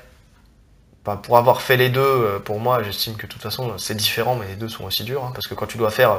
[1.06, 3.94] Enfin, Pour avoir fait les deux, euh, pour moi, j'estime que de toute façon, c'est
[3.94, 5.22] différent, mais les deux sont aussi durs.
[5.24, 6.18] hein, parce que quand tu dois faire euh,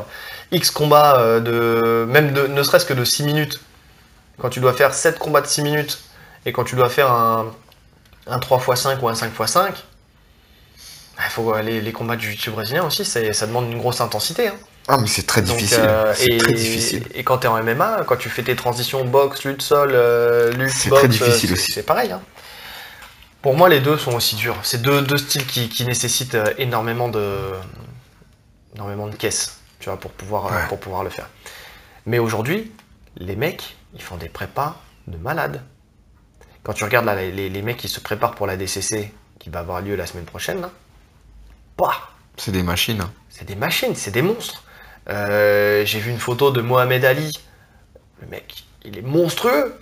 [0.51, 3.59] X combats, euh, de, même de, ne serait-ce que de 6 minutes,
[4.37, 6.01] quand tu dois faire 7 combats de 6 minutes,
[6.45, 7.47] et quand tu dois faire un,
[8.27, 9.71] un 3x5 ou un 5x5,
[11.17, 14.49] bah, faut, euh, les, combats du jiu-jitsu brésilien aussi, ça demande une grosse intensité.
[14.49, 14.55] hein.
[14.87, 15.79] Ah, mais c'est très Donc, difficile.
[15.79, 17.07] euh, c'est et, très difficile.
[17.15, 20.51] Et quand tu es en MMA, quand tu fais tes transitions boxe, lutte sol, euh,
[20.51, 21.71] lutte C'est boxe, très difficile aussi.
[21.71, 22.11] C'est pareil.
[22.11, 22.21] hein.
[23.45, 24.55] Pour moi, les deux sont aussi durs.
[24.63, 27.51] C'est deux, deux styles qui, qui nécessitent euh, énormément de,
[28.73, 30.67] énormément de caisses, tu vois, pour pouvoir, euh, Ouais.
[30.67, 31.29] pour pouvoir le faire.
[32.07, 32.71] Mais aujourd'hui,
[33.17, 35.61] les mecs, ils font des prépas de malades.
[36.63, 39.79] quand tu regardes là, les, mecs qui se préparent pour la DCC, qui va avoir
[39.81, 40.71] lieu la semaine prochaine, là,
[41.77, 41.91] bah,
[42.37, 42.99] C'est des machines.
[43.01, 43.13] hein.
[43.29, 44.63] c'est des machines, c'est des monstres.
[45.07, 47.31] Euh, J'ai vu une photo de Mohamed Ali.
[48.21, 49.75] Le mec, il est monstrueux.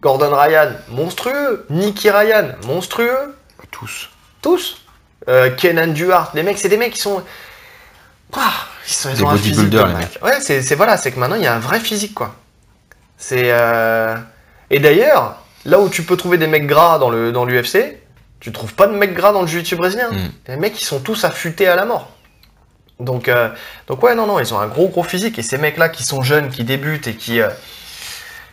[0.00, 1.66] Gordon Ryan, monstrueux.
[1.70, 3.34] Nicky Ryan, monstrueux.
[3.70, 4.10] Tous.
[4.42, 4.82] Tous.
[5.28, 7.22] Euh, Kenan Duhart, les mecs, c'est des mecs qui sont.
[8.34, 8.52] Ah,
[8.86, 10.08] ils sont ils ont un physique de malade.
[10.22, 12.34] Ouais, c'est c'est- voilà, c'est que maintenant il y a un vrai physique quoi.
[13.16, 14.16] C'est euh,
[14.70, 17.96] et d'ailleurs là où tu peux trouver des mecs gras dans le dans l'UFC,
[18.40, 20.10] tu trouves pas de mecs gras dans le jiu-jitsu brésilien.
[20.10, 20.28] Mm.
[20.48, 22.10] Les mecs ils sont tous affûtés à la mort.
[23.00, 23.48] Donc euh,
[23.86, 26.02] donc ouais non non ils ont un gros gros physique et ces mecs là qui
[26.04, 27.40] sont jeunes, qui débutent et qui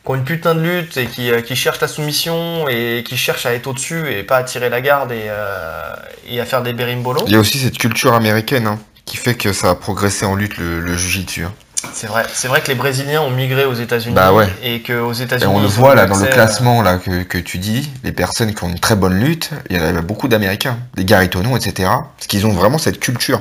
[0.05, 3.17] qui ont une putain de lutte et qui, euh, qui cherchent la soumission et qui
[3.17, 5.93] cherchent à être au-dessus et pas à tirer la garde et, euh,
[6.29, 7.23] et à faire des bérimbolos.
[7.27, 10.35] Il y a aussi cette culture américaine hein, qui fait que ça a progressé en
[10.35, 11.43] lutte le, le jujitsu.
[11.45, 11.51] hein.
[11.93, 14.47] C'est vrai, c'est vrai que les Brésiliens ont migré aux États-Unis Bah ouais.
[14.63, 17.57] et qu'aux Et États-Unis on le voit là dans le classement là que, que tu
[17.59, 20.77] dis, les personnes qui ont une très bonne lutte, il y en a beaucoup d'Américains,
[20.95, 21.89] des Garitonon, etc.
[22.17, 23.39] Parce qu'ils ont vraiment cette culture.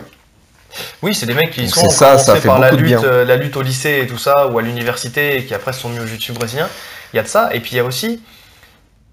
[1.02, 3.24] Oui, c'est des mecs qui Donc sont ça, commencés ça fait par la lutte, euh,
[3.24, 5.88] la lutte au lycée et tout ça, ou à l'université, et qui après se sont
[5.88, 6.68] mis au jiu-jitsu brésilien.
[7.12, 8.20] Il y a de ça, et puis il y a aussi,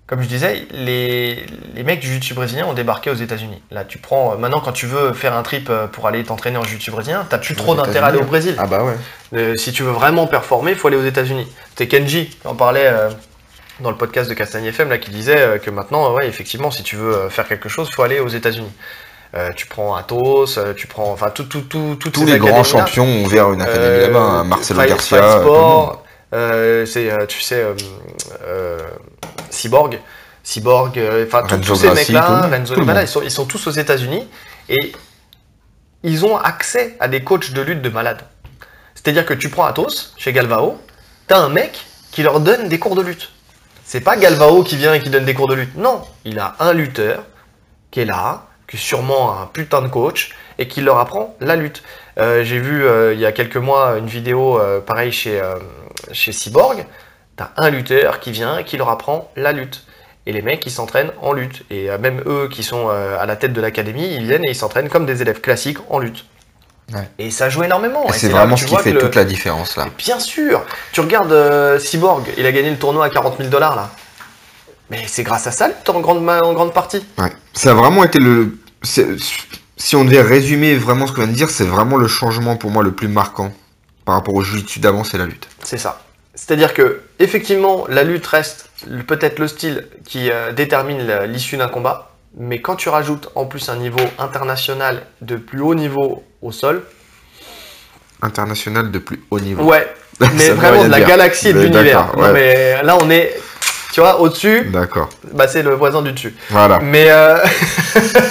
[0.07, 3.61] comme je disais, les, les mecs du jiu-jitsu brésilien ont débarqué aux États-Unis.
[3.71, 6.63] Là, tu prends, maintenant, quand tu veux faire un trip euh, pour aller t'entraîner en
[6.63, 8.25] jiu-jitsu brésilien, t'as plus trop d'intérêt à aller au.
[8.25, 8.55] Brésil.
[8.57, 8.95] Ah bah ouais.
[9.33, 11.47] Euh, si tu veux vraiment performer, il faut aller aux États-Unis.
[11.69, 13.09] C'était Kenji qui en parlait euh,
[13.81, 16.71] dans le podcast de Castagne FM là, qui disait euh, que maintenant, euh, ouais, effectivement,
[16.71, 18.71] si tu veux euh, faire quelque chose, il faut aller aux États-Unis.
[19.33, 22.63] Euh, tu prends Athos, euh, tu prends, enfin, tout, tout, tout, toutes Tous les grands
[22.65, 25.21] champions ont ouvert une académie Euh, là-bas, hein, Marcelo Garcia.
[25.21, 25.41] Tout.
[25.41, 26.03] Sport,
[26.33, 27.65] euh, c'est, tu sais,
[29.49, 29.99] Cyborg,
[30.43, 34.27] Cyborg, enfin, tous- ces mecs-là, tout Renzo, tout ils sont, ils sont tous aux États-Unis
[34.69, 34.91] et
[36.03, 38.23] ils ont accès à des coachs de lutte de malades.
[38.95, 40.77] C'est-à-dire que tu prends Athos, chez Galvao,
[41.27, 43.31] t'as un mec qui leur donne des cours de lutte.
[43.85, 45.75] C'est pas Galvao qui vient et qui donne des cours de lutte.
[45.75, 47.23] Non, il a un lutteur
[47.91, 51.55] qui est là, qui est sûrement un putain de coach, et qui leur apprend la
[51.55, 51.83] lutte.
[52.17, 55.55] Euh, J'ai vu euh, il y a quelques mois une vidéo euh, pareil chez, euh,
[56.11, 56.85] chez Cyborg.
[57.35, 59.83] T'as un lutteur qui vient et qui leur apprend la lutte.
[60.25, 61.63] Et les mecs, ils s'entraînent en lutte.
[61.71, 64.89] Et même eux qui sont à la tête de l'académie, ils viennent et ils s'entraînent
[64.89, 66.25] comme des élèves classiques en lutte.
[66.93, 67.09] Ouais.
[67.17, 68.05] Et ça joue énormément.
[68.11, 69.87] C'est vraiment ce qui fait le- toute la différence là.
[69.97, 70.61] Bien sûr
[70.91, 73.89] Tu regardes Cyborg, il a gagné le tournoi à 40 000 dollars là.
[74.91, 77.03] Mais c'est grâce à ça, en grande, en grande partie.
[77.17, 77.31] Ouais.
[77.53, 78.57] Ça a vraiment été le.
[78.83, 82.71] Si on devait résumer vraiment ce qu'on vient de dire, c'est vraiment le changement pour
[82.71, 83.53] moi le plus marquant
[84.05, 85.47] par rapport au jiu-jitsu d'avant, c'est la lutte.
[85.63, 86.01] C'est ça.
[86.33, 88.69] C'est-à-dire que, effectivement, la lutte reste
[89.07, 93.69] peut-être le style qui euh, détermine l'issue d'un combat, mais quand tu rajoutes en plus
[93.69, 96.83] un niveau international de plus haut niveau au sol,
[98.23, 99.63] International de plus haut niveau.
[99.63, 99.87] ouais,
[100.35, 101.07] mais vraiment de la dire.
[101.07, 102.15] galaxie et de l'univers.
[102.17, 102.31] ouais.
[102.33, 103.33] mais là, on est,
[103.91, 105.09] tu vois, au-dessus, D'accord.
[105.33, 106.35] bah, c'est le voisin du dessus.
[106.49, 106.79] Voilà.
[106.79, 107.37] Mais euh,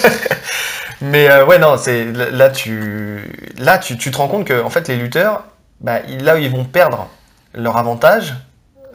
[1.01, 3.21] mais euh, ouais non c'est là tu
[3.59, 5.45] là tu, tu te rends compte que en fait les lutteurs
[5.81, 7.09] bah, là où ils vont perdre
[7.55, 8.35] leur avantage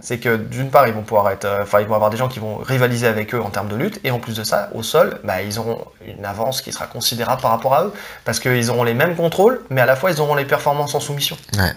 [0.01, 2.27] c'est que d'une part ils vont pouvoir être euh, enfin ils vont avoir des gens
[2.27, 4.83] qui vont rivaliser avec eux en termes de lutte et en plus de ça au
[4.83, 7.93] sol bah, ils auront une avance qui sera considérable par rapport à eux
[8.23, 10.99] parce qu'ils auront les mêmes contrôles mais à la fois ils auront les performances en
[10.99, 11.71] soumission Ouais.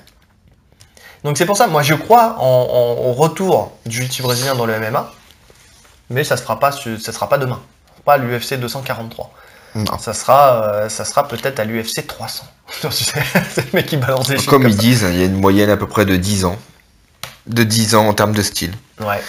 [1.25, 4.67] Donc c'est pour ça moi je crois en, en- au retour du jiu-jitsu brésilien dans
[4.67, 5.13] le MMA
[6.11, 7.61] mais ça se fera pas su- ça sera pas demain
[8.05, 9.31] pas à l'UFC 243
[9.75, 9.99] Non.
[9.99, 12.45] ça sera, euh, ça sera peut-être à l'UFC 300.
[12.81, 13.21] Tu sais,
[13.55, 15.77] c'est le mec qui balance Comme comme ils disent, il y a une moyenne à
[15.77, 16.57] peu près de 10 ans.
[17.47, 18.73] De 10 ans en termes de style.
[19.01, 19.21] Ouais.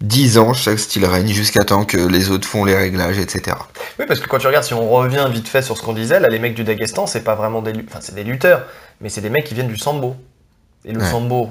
[0.00, 3.54] 10 ans, chaque style règne jusqu'à temps que les autres font les réglages, etc.
[3.98, 6.20] Oui, parce que quand tu regardes, si on revient vite fait sur ce qu'on disait,
[6.20, 8.62] là, les mecs du Daghestan, c'est pas vraiment des, enfin, c'est des lutteurs,
[9.02, 10.16] mais c'est des mecs qui viennent du sambo.
[10.84, 11.10] Et le Ouais.
[11.10, 11.50] sambo,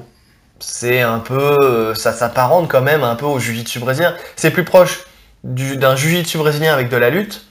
[0.59, 4.15] c'est un peu, euh, ça s'apparente quand même un peu au jiu-jitsu brésilien.
[4.35, 5.01] C'est plus proche
[5.43, 7.45] du- d'un jiu-jitsu brésilien avec de la lutte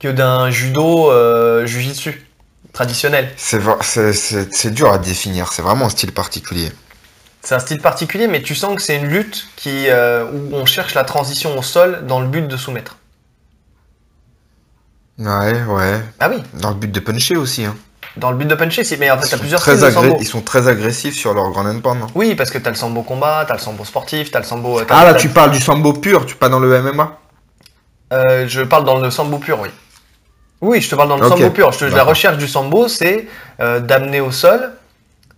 [0.00, 2.26] que d'un judo euh, jiu-jitsu
[2.72, 3.30] traditionnel.
[3.36, 6.70] C'est vra- c'est- c'est- c'est dur à définir, c'est vraiment un style particulier.
[7.42, 10.66] C'est un style particulier, mais tu sens que c'est une lutte qui, euh, où on
[10.66, 12.96] cherche la transition au sol dans le but de soumettre.
[15.18, 16.00] Ouais, ouais.
[16.20, 17.64] Ah oui, Dans le but de puncher aussi.
[17.64, 17.76] Hein.
[18.16, 20.68] Dans le but de puncher, mais en fait, t'as plusieurs très de ils sont très
[20.68, 22.02] agressifs sur leur grand and pound.
[22.02, 22.06] hein.
[22.14, 24.80] Oui, parce que t'as le sambo combat, t'as le sambo sportif, t'as le sambo.
[24.82, 27.18] t'as- Ah là, tu parles du sambo pur, tu pas dans le MMA
[28.12, 29.68] Euh, je parle dans le sambo pur, oui.
[30.60, 31.72] Oui, je te parle dans le sambo pur.
[31.72, 33.26] Je te- la recherche du sambo, c'est
[33.60, 34.72] euh, d'amener au sol.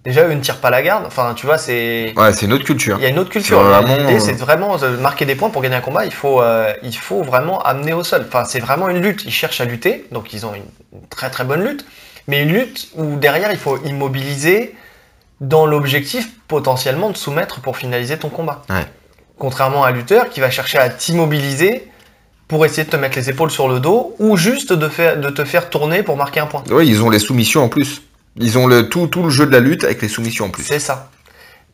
[0.05, 1.05] Déjà, eux ne tirent pas la garde.
[1.07, 2.15] Enfin, tu vois, c'est.
[2.17, 2.97] Ouais, c'est une autre culture.
[2.99, 3.59] Il y a une autre culture.
[3.59, 6.05] C'est vraiment, L'idée, euh, c'est vraiment de marquer des points pour gagner un combat.
[6.07, 8.25] Il faut, euh, il faut vraiment amener au sol.
[8.29, 9.25] Enfin, c'est vraiment une lutte.
[9.25, 11.85] Ils cherchent à lutter, donc ils ont une, une très très bonne lutte.
[12.29, 14.75] Mais une lutte où derrière, il faut immobiliser
[15.41, 18.63] dans l'objectif potentiellement de soumettre pour finaliser ton combat.
[18.71, 18.87] Ouais.
[19.39, 21.89] Contrairement à un lutteur qui va chercher à t'immobiliser
[22.49, 25.31] pour essayer de te mettre les épaules sur le dos ou juste de, faire, de
[25.31, 26.65] te faire tourner pour marquer un point.
[26.71, 28.03] Oui, ils ont les soumissions en plus.
[28.37, 30.65] Ils ont le, tout, tout le jeu de la lutte avec les soumissions en plus.
[30.65, 31.11] C'est ça.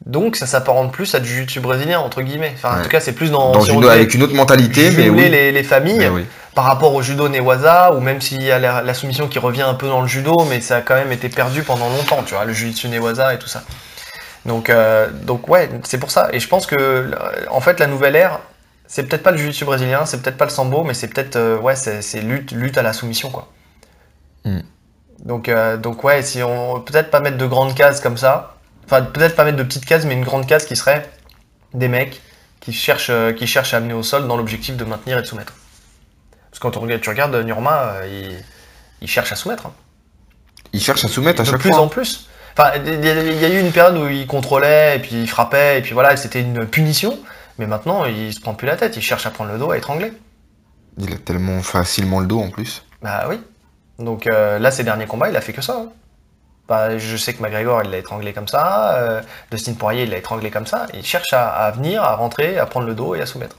[0.07, 2.53] Donc ça s'apparente plus à du jiu-jitsu brésilien, entre guillemets.
[2.55, 3.53] Enfin, en tout cas, c'est plus dans...
[3.53, 5.31] Dans si une- avec une autre mentalité, mais oui.
[5.31, 6.27] les, les familles Mais oui.
[6.55, 9.63] par rapport au judo Newaza, ou même s'il y a la, la soumission qui revient
[9.63, 12.35] un peu dans le judo, mais ça a quand même été perdu pendant longtemps, tu
[12.35, 13.63] vois, le jiu-jitsu Newaza et tout ça.
[14.45, 16.29] Donc, euh, donc ouais, c'est pour ça.
[16.35, 17.11] Et je pense que,
[17.51, 18.41] en fait, la nouvelle ère,
[18.87, 21.57] c'est peut-être pas le jiu-jitsu brésilien, c'est peut-être pas le sambo, mais c'est peut-être, euh,
[21.57, 23.49] ouais, c'est lutte à la soumission, quoi.
[24.45, 24.61] Hmm.
[25.25, 28.54] Donc, euh, donc ouais, si on peut-être pas mettre de grandes cases comme ça,
[28.85, 31.09] enfin peut-être pas mettre de petites cases, mais une grande case qui serait
[31.73, 32.21] des mecs
[32.61, 35.27] qui cherchent, euh, qui cherchent à amener au sol dans l'objectif de maintenir et de
[35.27, 35.53] soumettre.
[36.51, 38.45] Parce que quand on regarde, tu regardes Nurma, euh, il,
[39.03, 39.67] il cherche à soumettre.
[39.67, 39.73] hein.
[40.73, 41.81] Ils cherchent à soumettre à De chaque plus fois.
[41.81, 42.29] en plus.
[42.57, 45.11] Enfin, il y, a- il y a eu une période où il contrôlait, et puis
[45.23, 47.19] il frappait, et puis voilà, c'était une punition.
[47.59, 49.77] Mais maintenant, il se prend plus la tête, il cherche à prendre le dos, à
[49.79, 50.13] étrangler.
[50.99, 52.85] Il a tellement facilement le dos en plus.
[53.03, 53.41] Bah oui.
[53.99, 55.77] Donc euh, là, ces derniers combats, il a fait que ça.
[55.81, 55.89] hein.
[56.69, 58.97] Bah, je sais que McGregor, il l'a étranglé comme ça.
[58.97, 59.21] euh,
[59.51, 60.87] Dustin Poirier, il l'a étranglé comme ça.
[60.95, 63.57] Il cherche à, à venir, à rentrer, à prendre le dos et à soumettre.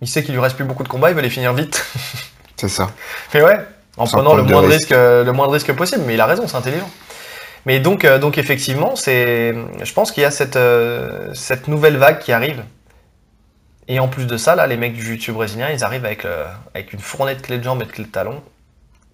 [0.00, 1.84] Il sait qu'il lui reste plus beaucoup de combats, il veut les finir vite.
[2.56, 2.90] C'est ça.
[3.34, 3.58] Mais ouais,
[3.96, 4.88] en Sans prenant le prendre de moins, de risque.
[4.88, 6.02] risque, euh, le moins de risque possible.
[6.06, 6.90] Mais il a raison, c'est intelligent.
[7.66, 10.58] Mais donc, euh, donc effectivement, c'est, je pense qu'il y a cette,
[11.34, 12.64] cette nouvelle vague qui arrive.
[13.88, 16.24] Et en plus de ça, là, les mecs du jiu brésilien, ils arrivent avec,
[16.74, 18.42] avec une fournée de clés de jambes et de clés de talons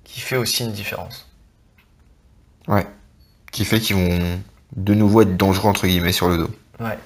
[0.05, 1.28] qui fait aussi une différence.
[2.69, 2.87] Ouais.
[3.51, 4.41] Qui fait qu'ils vont
[4.77, 6.51] de nouveau être dangereux entre guillemets sur le dos.
[6.79, 6.99] Ouais.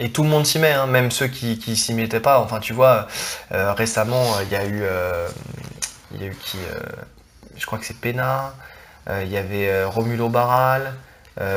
[0.00, 2.40] Et tout le monde s'y met, hein, même ceux qui, qui s'y mettaient pas.
[2.40, 3.06] Enfin, tu vois,
[3.52, 5.28] euh, récemment, euh, il y a eu, euh,
[6.14, 6.80] il y a eu qui, euh,
[7.56, 8.54] je crois que c'est Pena.
[9.20, 10.94] Il y avait Romulo Barral,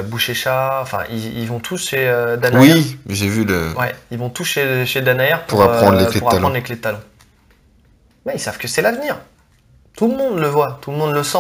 [0.03, 0.79] Bouchécha.
[0.81, 2.05] Enfin, ils, ils vont tous chez
[2.41, 2.73] Danaher.
[2.73, 3.73] Oui, j'ai vu le.
[3.77, 6.61] Ouais, ils vont tous chez, chez Danaher Pour apprendre les clés de pour apprendre les
[6.61, 6.99] clés de talon.
[8.25, 9.17] Mais ils savent que c'est l'avenir.
[9.95, 11.37] Tout le monde le voit, tout le monde le sent.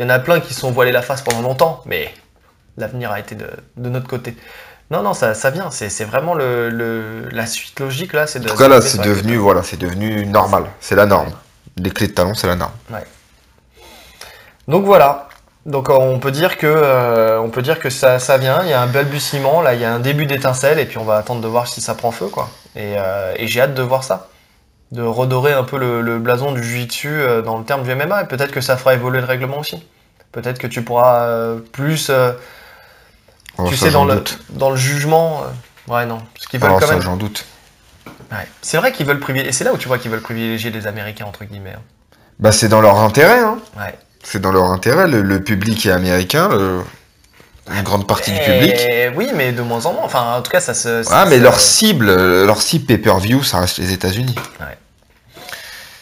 [0.00, 2.10] Il y en a plein qui se sont voilés la face pendant longtemps, mais
[2.78, 3.46] l'avenir a été de,
[3.76, 4.34] de notre côté.
[4.90, 5.70] Non, non, ça, ça vient.
[5.70, 8.24] C'est vraiment le, le- la suite logique là.
[8.24, 10.64] De, En tout cas là, c'est devenu voilà, c'est devenu normal.
[10.80, 11.30] C'est la norme.
[11.76, 12.72] Les clés de talon, c'est la norme.
[14.68, 15.28] Donc voilà.
[15.66, 18.62] Donc euh, on peut dire que euh, on peut dire que ça, ça vient.
[18.62, 21.04] Il y a un balbutiement là, il y a un début d'étincelle et puis on
[21.04, 22.48] va attendre de voir si ça prend feu quoi.
[22.74, 24.29] Et, euh, et j'ai hâte de voir ça,
[24.92, 28.22] de redorer un peu le, le blason du jiu-jitsu euh, dans le terme du MMA.
[28.22, 29.84] Et peut-être que ça fera évoluer le règlement aussi.
[30.32, 32.32] Peut-être que tu pourras euh, plus, euh,
[33.58, 34.38] Oh, tu sais, dans le doute.
[34.50, 35.42] dans le jugement.
[35.88, 37.02] euh, ouais non, parce qu'ils veulent Alors quand ça, même.
[37.02, 37.44] j'en doute.
[38.32, 38.46] Ouais.
[38.62, 39.50] C'est vrai qu'ils veulent privilégier.
[39.50, 41.74] Et c'est là où tu vois qu'ils veulent privilégier les Américains entre guillemets.
[41.76, 41.82] hein.
[42.38, 43.40] Bah c'est dans leur intérêt.
[43.40, 43.58] Hein.
[43.76, 43.98] Ouais.
[44.22, 45.06] C'est dans leur intérêt.
[45.08, 46.48] Le, le public est américain.
[46.48, 46.80] le-
[47.74, 48.74] Une grande partie du public.
[48.90, 50.04] Et oui, mais de moins en moins.
[50.04, 51.02] Enfin, en tout cas, ça se.
[51.02, 52.06] ça Ah mais leur cible,
[52.46, 54.34] leur cible pay-per-view, ça reste les États-Unis.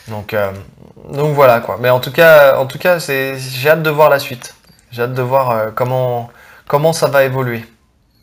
[0.08, 0.50] Donc, euh,
[1.12, 1.78] donc voilà quoi.
[1.80, 4.54] Mais en tout cas, en tout cas, c'est, j'ai hâte de voir la suite.
[4.90, 6.30] J'ai hâte de voir euh, comment,
[6.66, 7.64] comment ça va évoluer.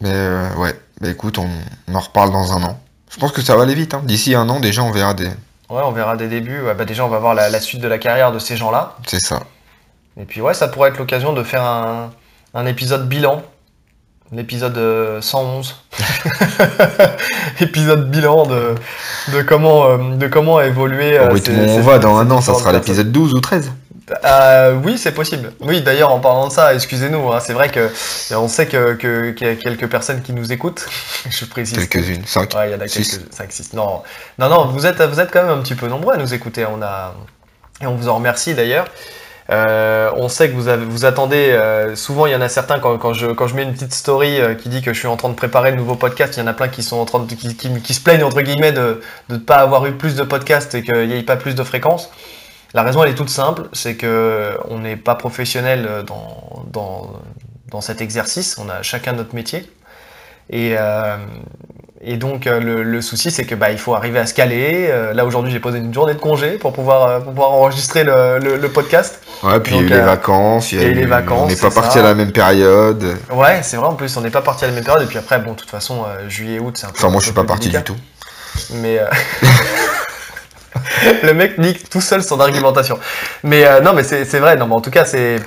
[0.02, 1.48] Mais euh, ouais, bah écoute, on,
[1.88, 2.80] on en reparle dans un an.
[3.12, 3.94] Je pense que ça va aller vite.
[3.94, 4.02] Hein.
[4.04, 5.28] D'ici un an, déjà, on verra des.
[5.70, 6.62] Ouais, on verra des débuts.
[6.62, 8.96] Ouais, bah déjà, on va voir la, la suite de la carrière de ces gens-là.
[9.06, 9.42] C'est ça.
[10.20, 12.12] Et puis ouais, ça pourrait être l'occasion de faire un,
[12.54, 13.42] un épisode bilan.
[14.32, 15.76] L'épisode euh, 111.
[17.62, 18.76] épisode bilan de,
[19.32, 21.20] de, comment, euh, de comment évoluer.
[21.20, 23.72] Au euh, rythme où on va dans un an, ça sera l'épisode 12 ou 13.
[24.24, 25.54] Euh, oui, c'est possible.
[25.62, 27.90] Oui, d'ailleurs, en parlant de ça, excusez-nous, hein, c'est vrai que
[28.36, 30.86] on sait que que- qu'il y a quelques personnes qui nous écoutent.
[31.30, 31.88] Je précise.
[31.88, 32.54] Quelques-unes, 5.
[32.56, 33.18] Ouais, il y en a Six.
[33.18, 33.74] quelques 5 6.
[33.74, 34.04] Non.
[34.38, 36.66] Non non, vous êtes vous êtes quand même un petit peu nombreux à nous écouter.
[36.66, 37.16] On a
[37.82, 38.86] et on vous en remercie d'ailleurs.
[39.52, 43.14] Euh, on sait que vous, vous attendez, euh, souvent il y en a certains, quand,
[43.14, 45.30] je, quand je mets une petite story euh, qui dit que je suis en train
[45.30, 47.56] de préparer le nouveau podcast, il y en a plein qui, sont en train qui,
[47.56, 51.08] qui- se plaignent entre guillemets de ne pas avoir eu plus de podcasts et qu'il
[51.08, 52.10] n'y ait pas plus de fréquences.
[52.74, 57.12] La raison elle est toute simple, c'est que on n'est pas professionnel dans, dans,
[57.70, 59.72] dans cet exercice, on a chacun notre métier.
[60.50, 60.76] Et,
[62.06, 64.88] et donc euh, le, le souci c'est que bah, il faut arriver à se caler.
[64.90, 68.04] Euh, là aujourd'hui j'ai posé une journée de congé pour pouvoir, euh, pour pouvoir enregistrer
[68.04, 69.20] le, le- le podcast.
[69.44, 71.48] Ouais, puis il y a eu les vacances, il y a eu les vacances, on
[71.48, 73.04] n'est pas parti à la même période.
[73.32, 75.18] Ouais c'est vrai en plus on n'est pas parti à la même période et puis
[75.18, 77.44] après bon de toute façon juillet août c'est un peu Enfin, moi je suis pas
[77.44, 77.96] parti du tout.
[78.76, 79.06] Mais euh,
[81.24, 83.00] le mec nique tout seul son argumentation.
[83.44, 84.56] Mais non, mais c'est c'est vrai.
[84.58, 85.38] Non, mais en tout cas, c'est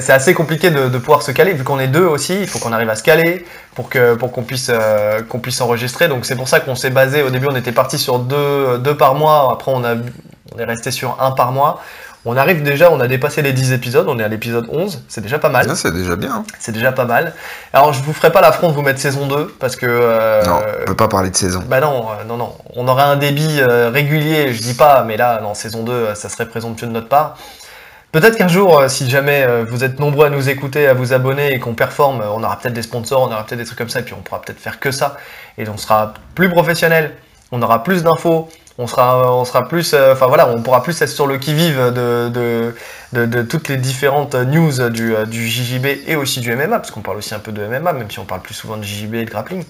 [0.00, 2.34] c'est assez compliqué de, de pouvoir se caler vu qu'on est deux aussi.
[2.40, 3.44] Il faut qu'on arrive à se caler
[3.74, 6.08] pour que pour qu'on puisse euh, qu'on puisse enregistrer.
[6.08, 7.22] Donc c'est pour ça qu'on s'est basé.
[7.22, 9.50] Au début, on était parti sur deux deux par mois.
[9.52, 9.94] Après, on a
[10.54, 11.80] on est resté sur un par mois.
[12.24, 15.20] On arrive déjà, on a dépassé les 10 épisodes, on est à l'épisode 11, c'est
[15.20, 15.64] déjà pas mal.
[15.76, 16.32] C'est déjà bien.
[16.32, 16.44] hein.
[16.58, 17.32] C'est déjà pas mal.
[17.72, 19.86] Alors je vous ferai pas l'affront de vous mettre saison 2 parce que.
[19.88, 21.62] euh, Non, on peut pas parler de saison.
[21.68, 22.52] Bah non, euh, non, non.
[22.74, 26.14] On aurait un débit euh, régulier, je dis pas, mais là, non, saison 2, euh,
[26.16, 27.36] ça serait présomptueux de notre part.
[28.10, 31.12] Peut-être qu'un jour, euh, si jamais euh, vous êtes nombreux à nous écouter, à vous
[31.12, 33.76] abonner et qu'on performe, euh, on aura peut-être des sponsors, on aura peut-être des trucs
[33.76, 35.18] comme ça, et puis on pourra peut-être faire que ça.
[35.58, 37.14] Et on sera plus professionnel,
[37.52, 38.48] on aura plus d'infos,
[38.78, 43.76] on sera, plus, enfin voilà, on pourra plus être sur le qui-vive de, toutes les
[43.76, 47.50] différentes news du, du JJB et aussi du MMA, parce qu'on parle aussi un peu
[47.50, 49.64] de MMA, même si on parle plus souvent de JJB et de grappling.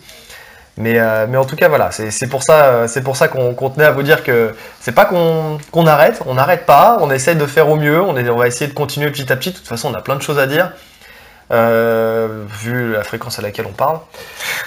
[0.78, 3.52] Mais, euh, mais en tout cas, voilà, c'est pour ça, euh, c'est pour ça qu'on
[3.52, 7.34] qu'on tenait à vous dire que c'est pas qu'on arrête, on n'arrête pas, on essaie
[7.34, 9.50] de faire au mieux, on, est, on va essayer de continuer petit à petit.
[9.50, 10.70] De toute façon, on a plein de choses à dire,
[11.50, 13.98] euh, vu la fréquence à laquelle on parle.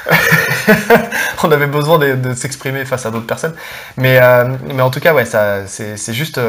[1.43, 3.55] on avait besoin de, s'exprimer face à d'autres personnes.
[3.95, 4.19] Mais,
[4.65, 6.41] mais en tout cas, ouais, c'est juste.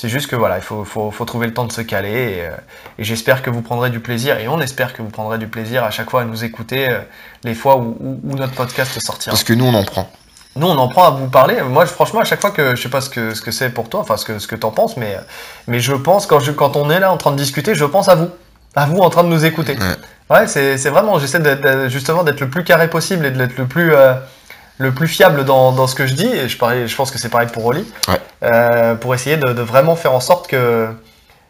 [0.00, 2.40] C'est juste que voilà, il faut, faut, faut trouver le temps de se caler et,
[2.42, 2.50] euh,
[3.00, 5.82] et j'espère que vous prendrez du plaisir et on espère que vous prendrez du plaisir
[5.82, 7.00] à chaque fois à nous écouter euh,
[7.42, 9.32] les fois où, où- où notre podcast sortira.
[9.32, 10.08] Parce que nous, on en prend.
[10.54, 11.60] Nous, on en prend à vous parler.
[11.62, 13.70] Moi, je- franchement, à chaque fois que je sais pas ce que ce que c'est
[13.70, 15.16] pour toi, enfin ce que ce que t'en penses, mais
[15.66, 18.08] mais je pense quand je quand on est là en train de discuter, je pense
[18.08, 18.28] à vous,
[18.76, 19.76] à vous en train de nous écouter.
[19.78, 20.36] Ouais.
[20.36, 21.40] Ouais, c'est vraiment, j'essaie
[21.88, 24.12] justement d'être le plus carré possible et d'être le plus euh,
[24.78, 26.26] le plus fiable dans, dans ce que je dis.
[26.26, 27.84] Et je pense que c'est pareil pour Oli.
[28.08, 28.14] Ouais.
[28.44, 30.88] Euh, pour essayer de, de vraiment faire en sorte que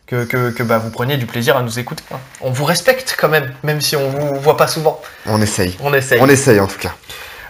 [0.07, 2.03] que, que, que, bah, vous preniez du plaisir à nous écouter.
[2.15, 2.17] hein.
[2.41, 4.99] On vous respecte quand même, même si on vous voit pas souvent.
[5.27, 5.77] On essaye.
[5.83, 6.19] On essaye.
[6.23, 6.95] On essaye, en tout cas.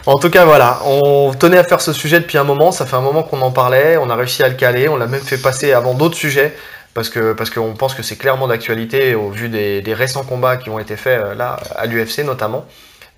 [0.06, 2.96] En tout cas, voilà, on tenait à faire ce sujet depuis un moment, ça fait
[2.96, 5.36] un moment qu'on en parlait, on a réussi à le caler, on l'a même fait
[5.38, 6.56] passer avant d'autres sujets,
[6.94, 10.56] parce que parce qu'on pense que c'est clairement d'actualité au vu des, des récents combats
[10.56, 12.64] qui ont été faits euh, là, à l'UFC notamment.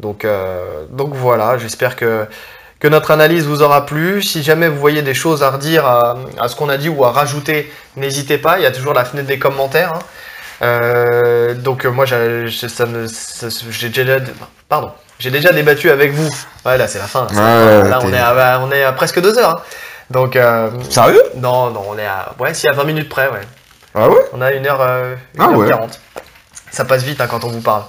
[0.00, 2.24] Donc, euh, donc voilà, j'espère que,
[2.80, 4.22] que notre analyse vous aura plu.
[4.22, 7.04] Si jamais vous voyez des choses à redire à, à ce qu'on a dit ou
[7.04, 9.92] à rajouter, n'hésitez pas, il y a toujours la fenêtre des commentaires.
[9.94, 9.98] hein.
[10.62, 14.18] Euh, donc moi, j'ai déjà,
[14.68, 16.28] pardon, j'ai déjà débattu avec vous.
[16.66, 17.26] Ouais, là c'est la fin.
[17.28, 19.50] Ouais, là on est, à, on est à presque deux heures.
[19.58, 19.62] hein.
[20.10, 21.22] Donc euh, Sérieux?
[21.36, 23.40] non, non, on est à ouais, si à 20 minutes près, ouais.
[23.94, 24.20] Ah ouais?
[24.32, 25.68] On a 1h, euh, Ah ouais.
[25.68, 26.00] 40
[26.70, 27.82] Ça passe vite hein, quand on vous parle.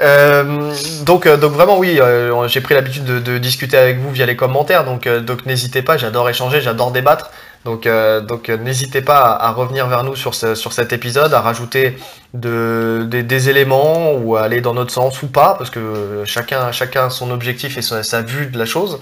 [0.00, 0.72] Euh,
[1.04, 4.24] donc, euh, donc vraiment oui, euh, j'ai pris l'habitude de, de discuter avec vous via
[4.24, 7.30] les commentaires, donc, euh, donc n'hésitez pas, j'adore échanger, j'adore débattre,
[7.66, 7.86] donc,
[8.26, 11.96] donc n'hésitez pas à, à revenir vers nous sur, ce- sur cet épisode, à rajouter
[12.34, 16.72] de, des, des éléments ou à aller dans notre sens ou pas, parce que chacun,
[16.72, 18.98] chacun a son objectif et sa, sa vue de la chose,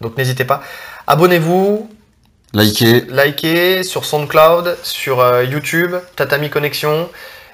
[0.00, 0.62] donc n'hésitez pas.
[1.08, 1.90] Abonnez-vous,
[2.54, 3.04] Likez.
[3.10, 7.08] likez sur SoundCloud, sur YouTube, Tatami Connexion.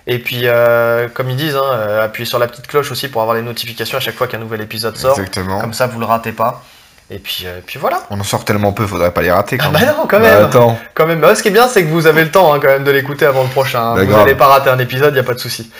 [0.08, 3.22] Et puis, euh, comme ils disent, hein, euh, appuyez sur la petite cloche aussi pour
[3.22, 5.18] avoir les notifications à chaque fois qu'un nouvel épisode sort.
[5.18, 5.60] Exactement.
[5.60, 6.62] Comme ça, vous le ratez pas.
[7.10, 8.02] Et puis, euh, puis voilà.
[8.10, 9.88] On en sort tellement peu, faudrait pas les rater quand Ah bah même.
[9.96, 10.44] non, quand Bah même.
[10.44, 10.78] attends.
[10.94, 11.20] Quand même.
[11.20, 12.90] Bah, ce qui est bien, c'est que vous avez le temps hein, quand même de
[12.90, 13.80] l'écouter avant le prochain.
[13.80, 13.94] hein.
[13.96, 15.70] Bah, vous n'allez pas rater un épisode, il y a pas de souci.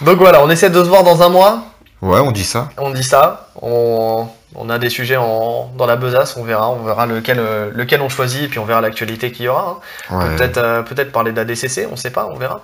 [0.00, 1.62] Donc voilà, on essaie de se voir dans un mois.
[2.02, 2.68] Ouais, on dit ça.
[2.78, 3.48] On dit ça.
[3.62, 6.36] On, on a des sujets en, dans la besace.
[6.36, 6.68] On verra.
[6.70, 7.40] On verra lequel,
[7.72, 8.44] lequel on choisit.
[8.44, 9.78] Et puis on verra l'actualité qu'il y aura.
[10.10, 10.18] hein.
[10.18, 10.36] Ouais.
[10.36, 12.60] Peut-être euh, peut-être parler d'ADCC, on sait pas, on verra.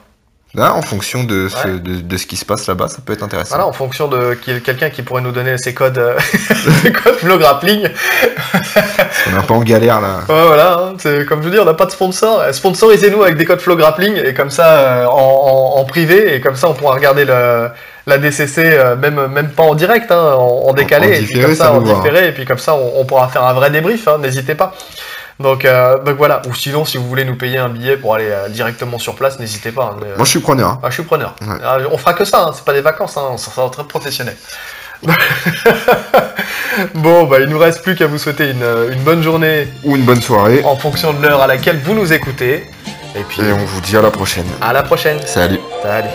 [0.54, 1.78] Là, en fonction de ce, Ouais.
[1.78, 3.54] de, de ce qui se passe là-bas, ça peut être intéressant.
[3.56, 6.18] Voilà, en fonction de quelqu'un qui pourrait nous donner ses codes, euh,
[6.82, 7.88] ses codes Flow Grappling.
[9.28, 10.18] On est un peu en galère là.
[10.28, 12.40] Ouais, voilà, hein, c'est comme je vous dis, on n'a pas de sponsor.
[12.40, 15.10] Euh, Sponsorisez-nous avec des codes Flow Grappling et comme ça euh, en,
[15.76, 17.68] en- en privé et comme ça on pourra regarder le,
[18.06, 21.26] la DCC euh, même même pas en direct, hein, en, en décalé en et puis
[21.28, 23.70] différé, comme ça, en différé et puis comme ça on, on pourra faire un vrai
[23.70, 24.06] débrief.
[24.06, 24.74] hein, N'hésitez pas.
[25.40, 26.42] Donc, euh, donc voilà.
[26.48, 29.38] Ou sinon, si vous voulez nous payer un billet pour aller euh, directement sur place,
[29.38, 29.92] n'hésitez pas.
[29.94, 30.68] hein, mais, euh, Moi, je suis preneur.
[30.70, 30.80] hein.
[30.82, 31.34] Ah, je suis preneur.
[31.42, 31.56] Ouais.
[31.64, 34.36] Ah, on fera que ça, hein, c'est pas des vacances, hein, on sera très professionnel.
[36.94, 40.04] bon, bah, il nous reste plus qu'à vous souhaiter une, une bonne journée Ou une
[40.04, 40.62] bonne soirée.
[40.64, 42.70] en fonction de l'heure à laquelle vous nous écoutez.
[43.16, 44.46] Et puis, Et on vous dit à la prochaine.
[44.60, 45.18] à la prochaine.
[45.26, 45.58] Salut.
[45.82, 46.08] Salut.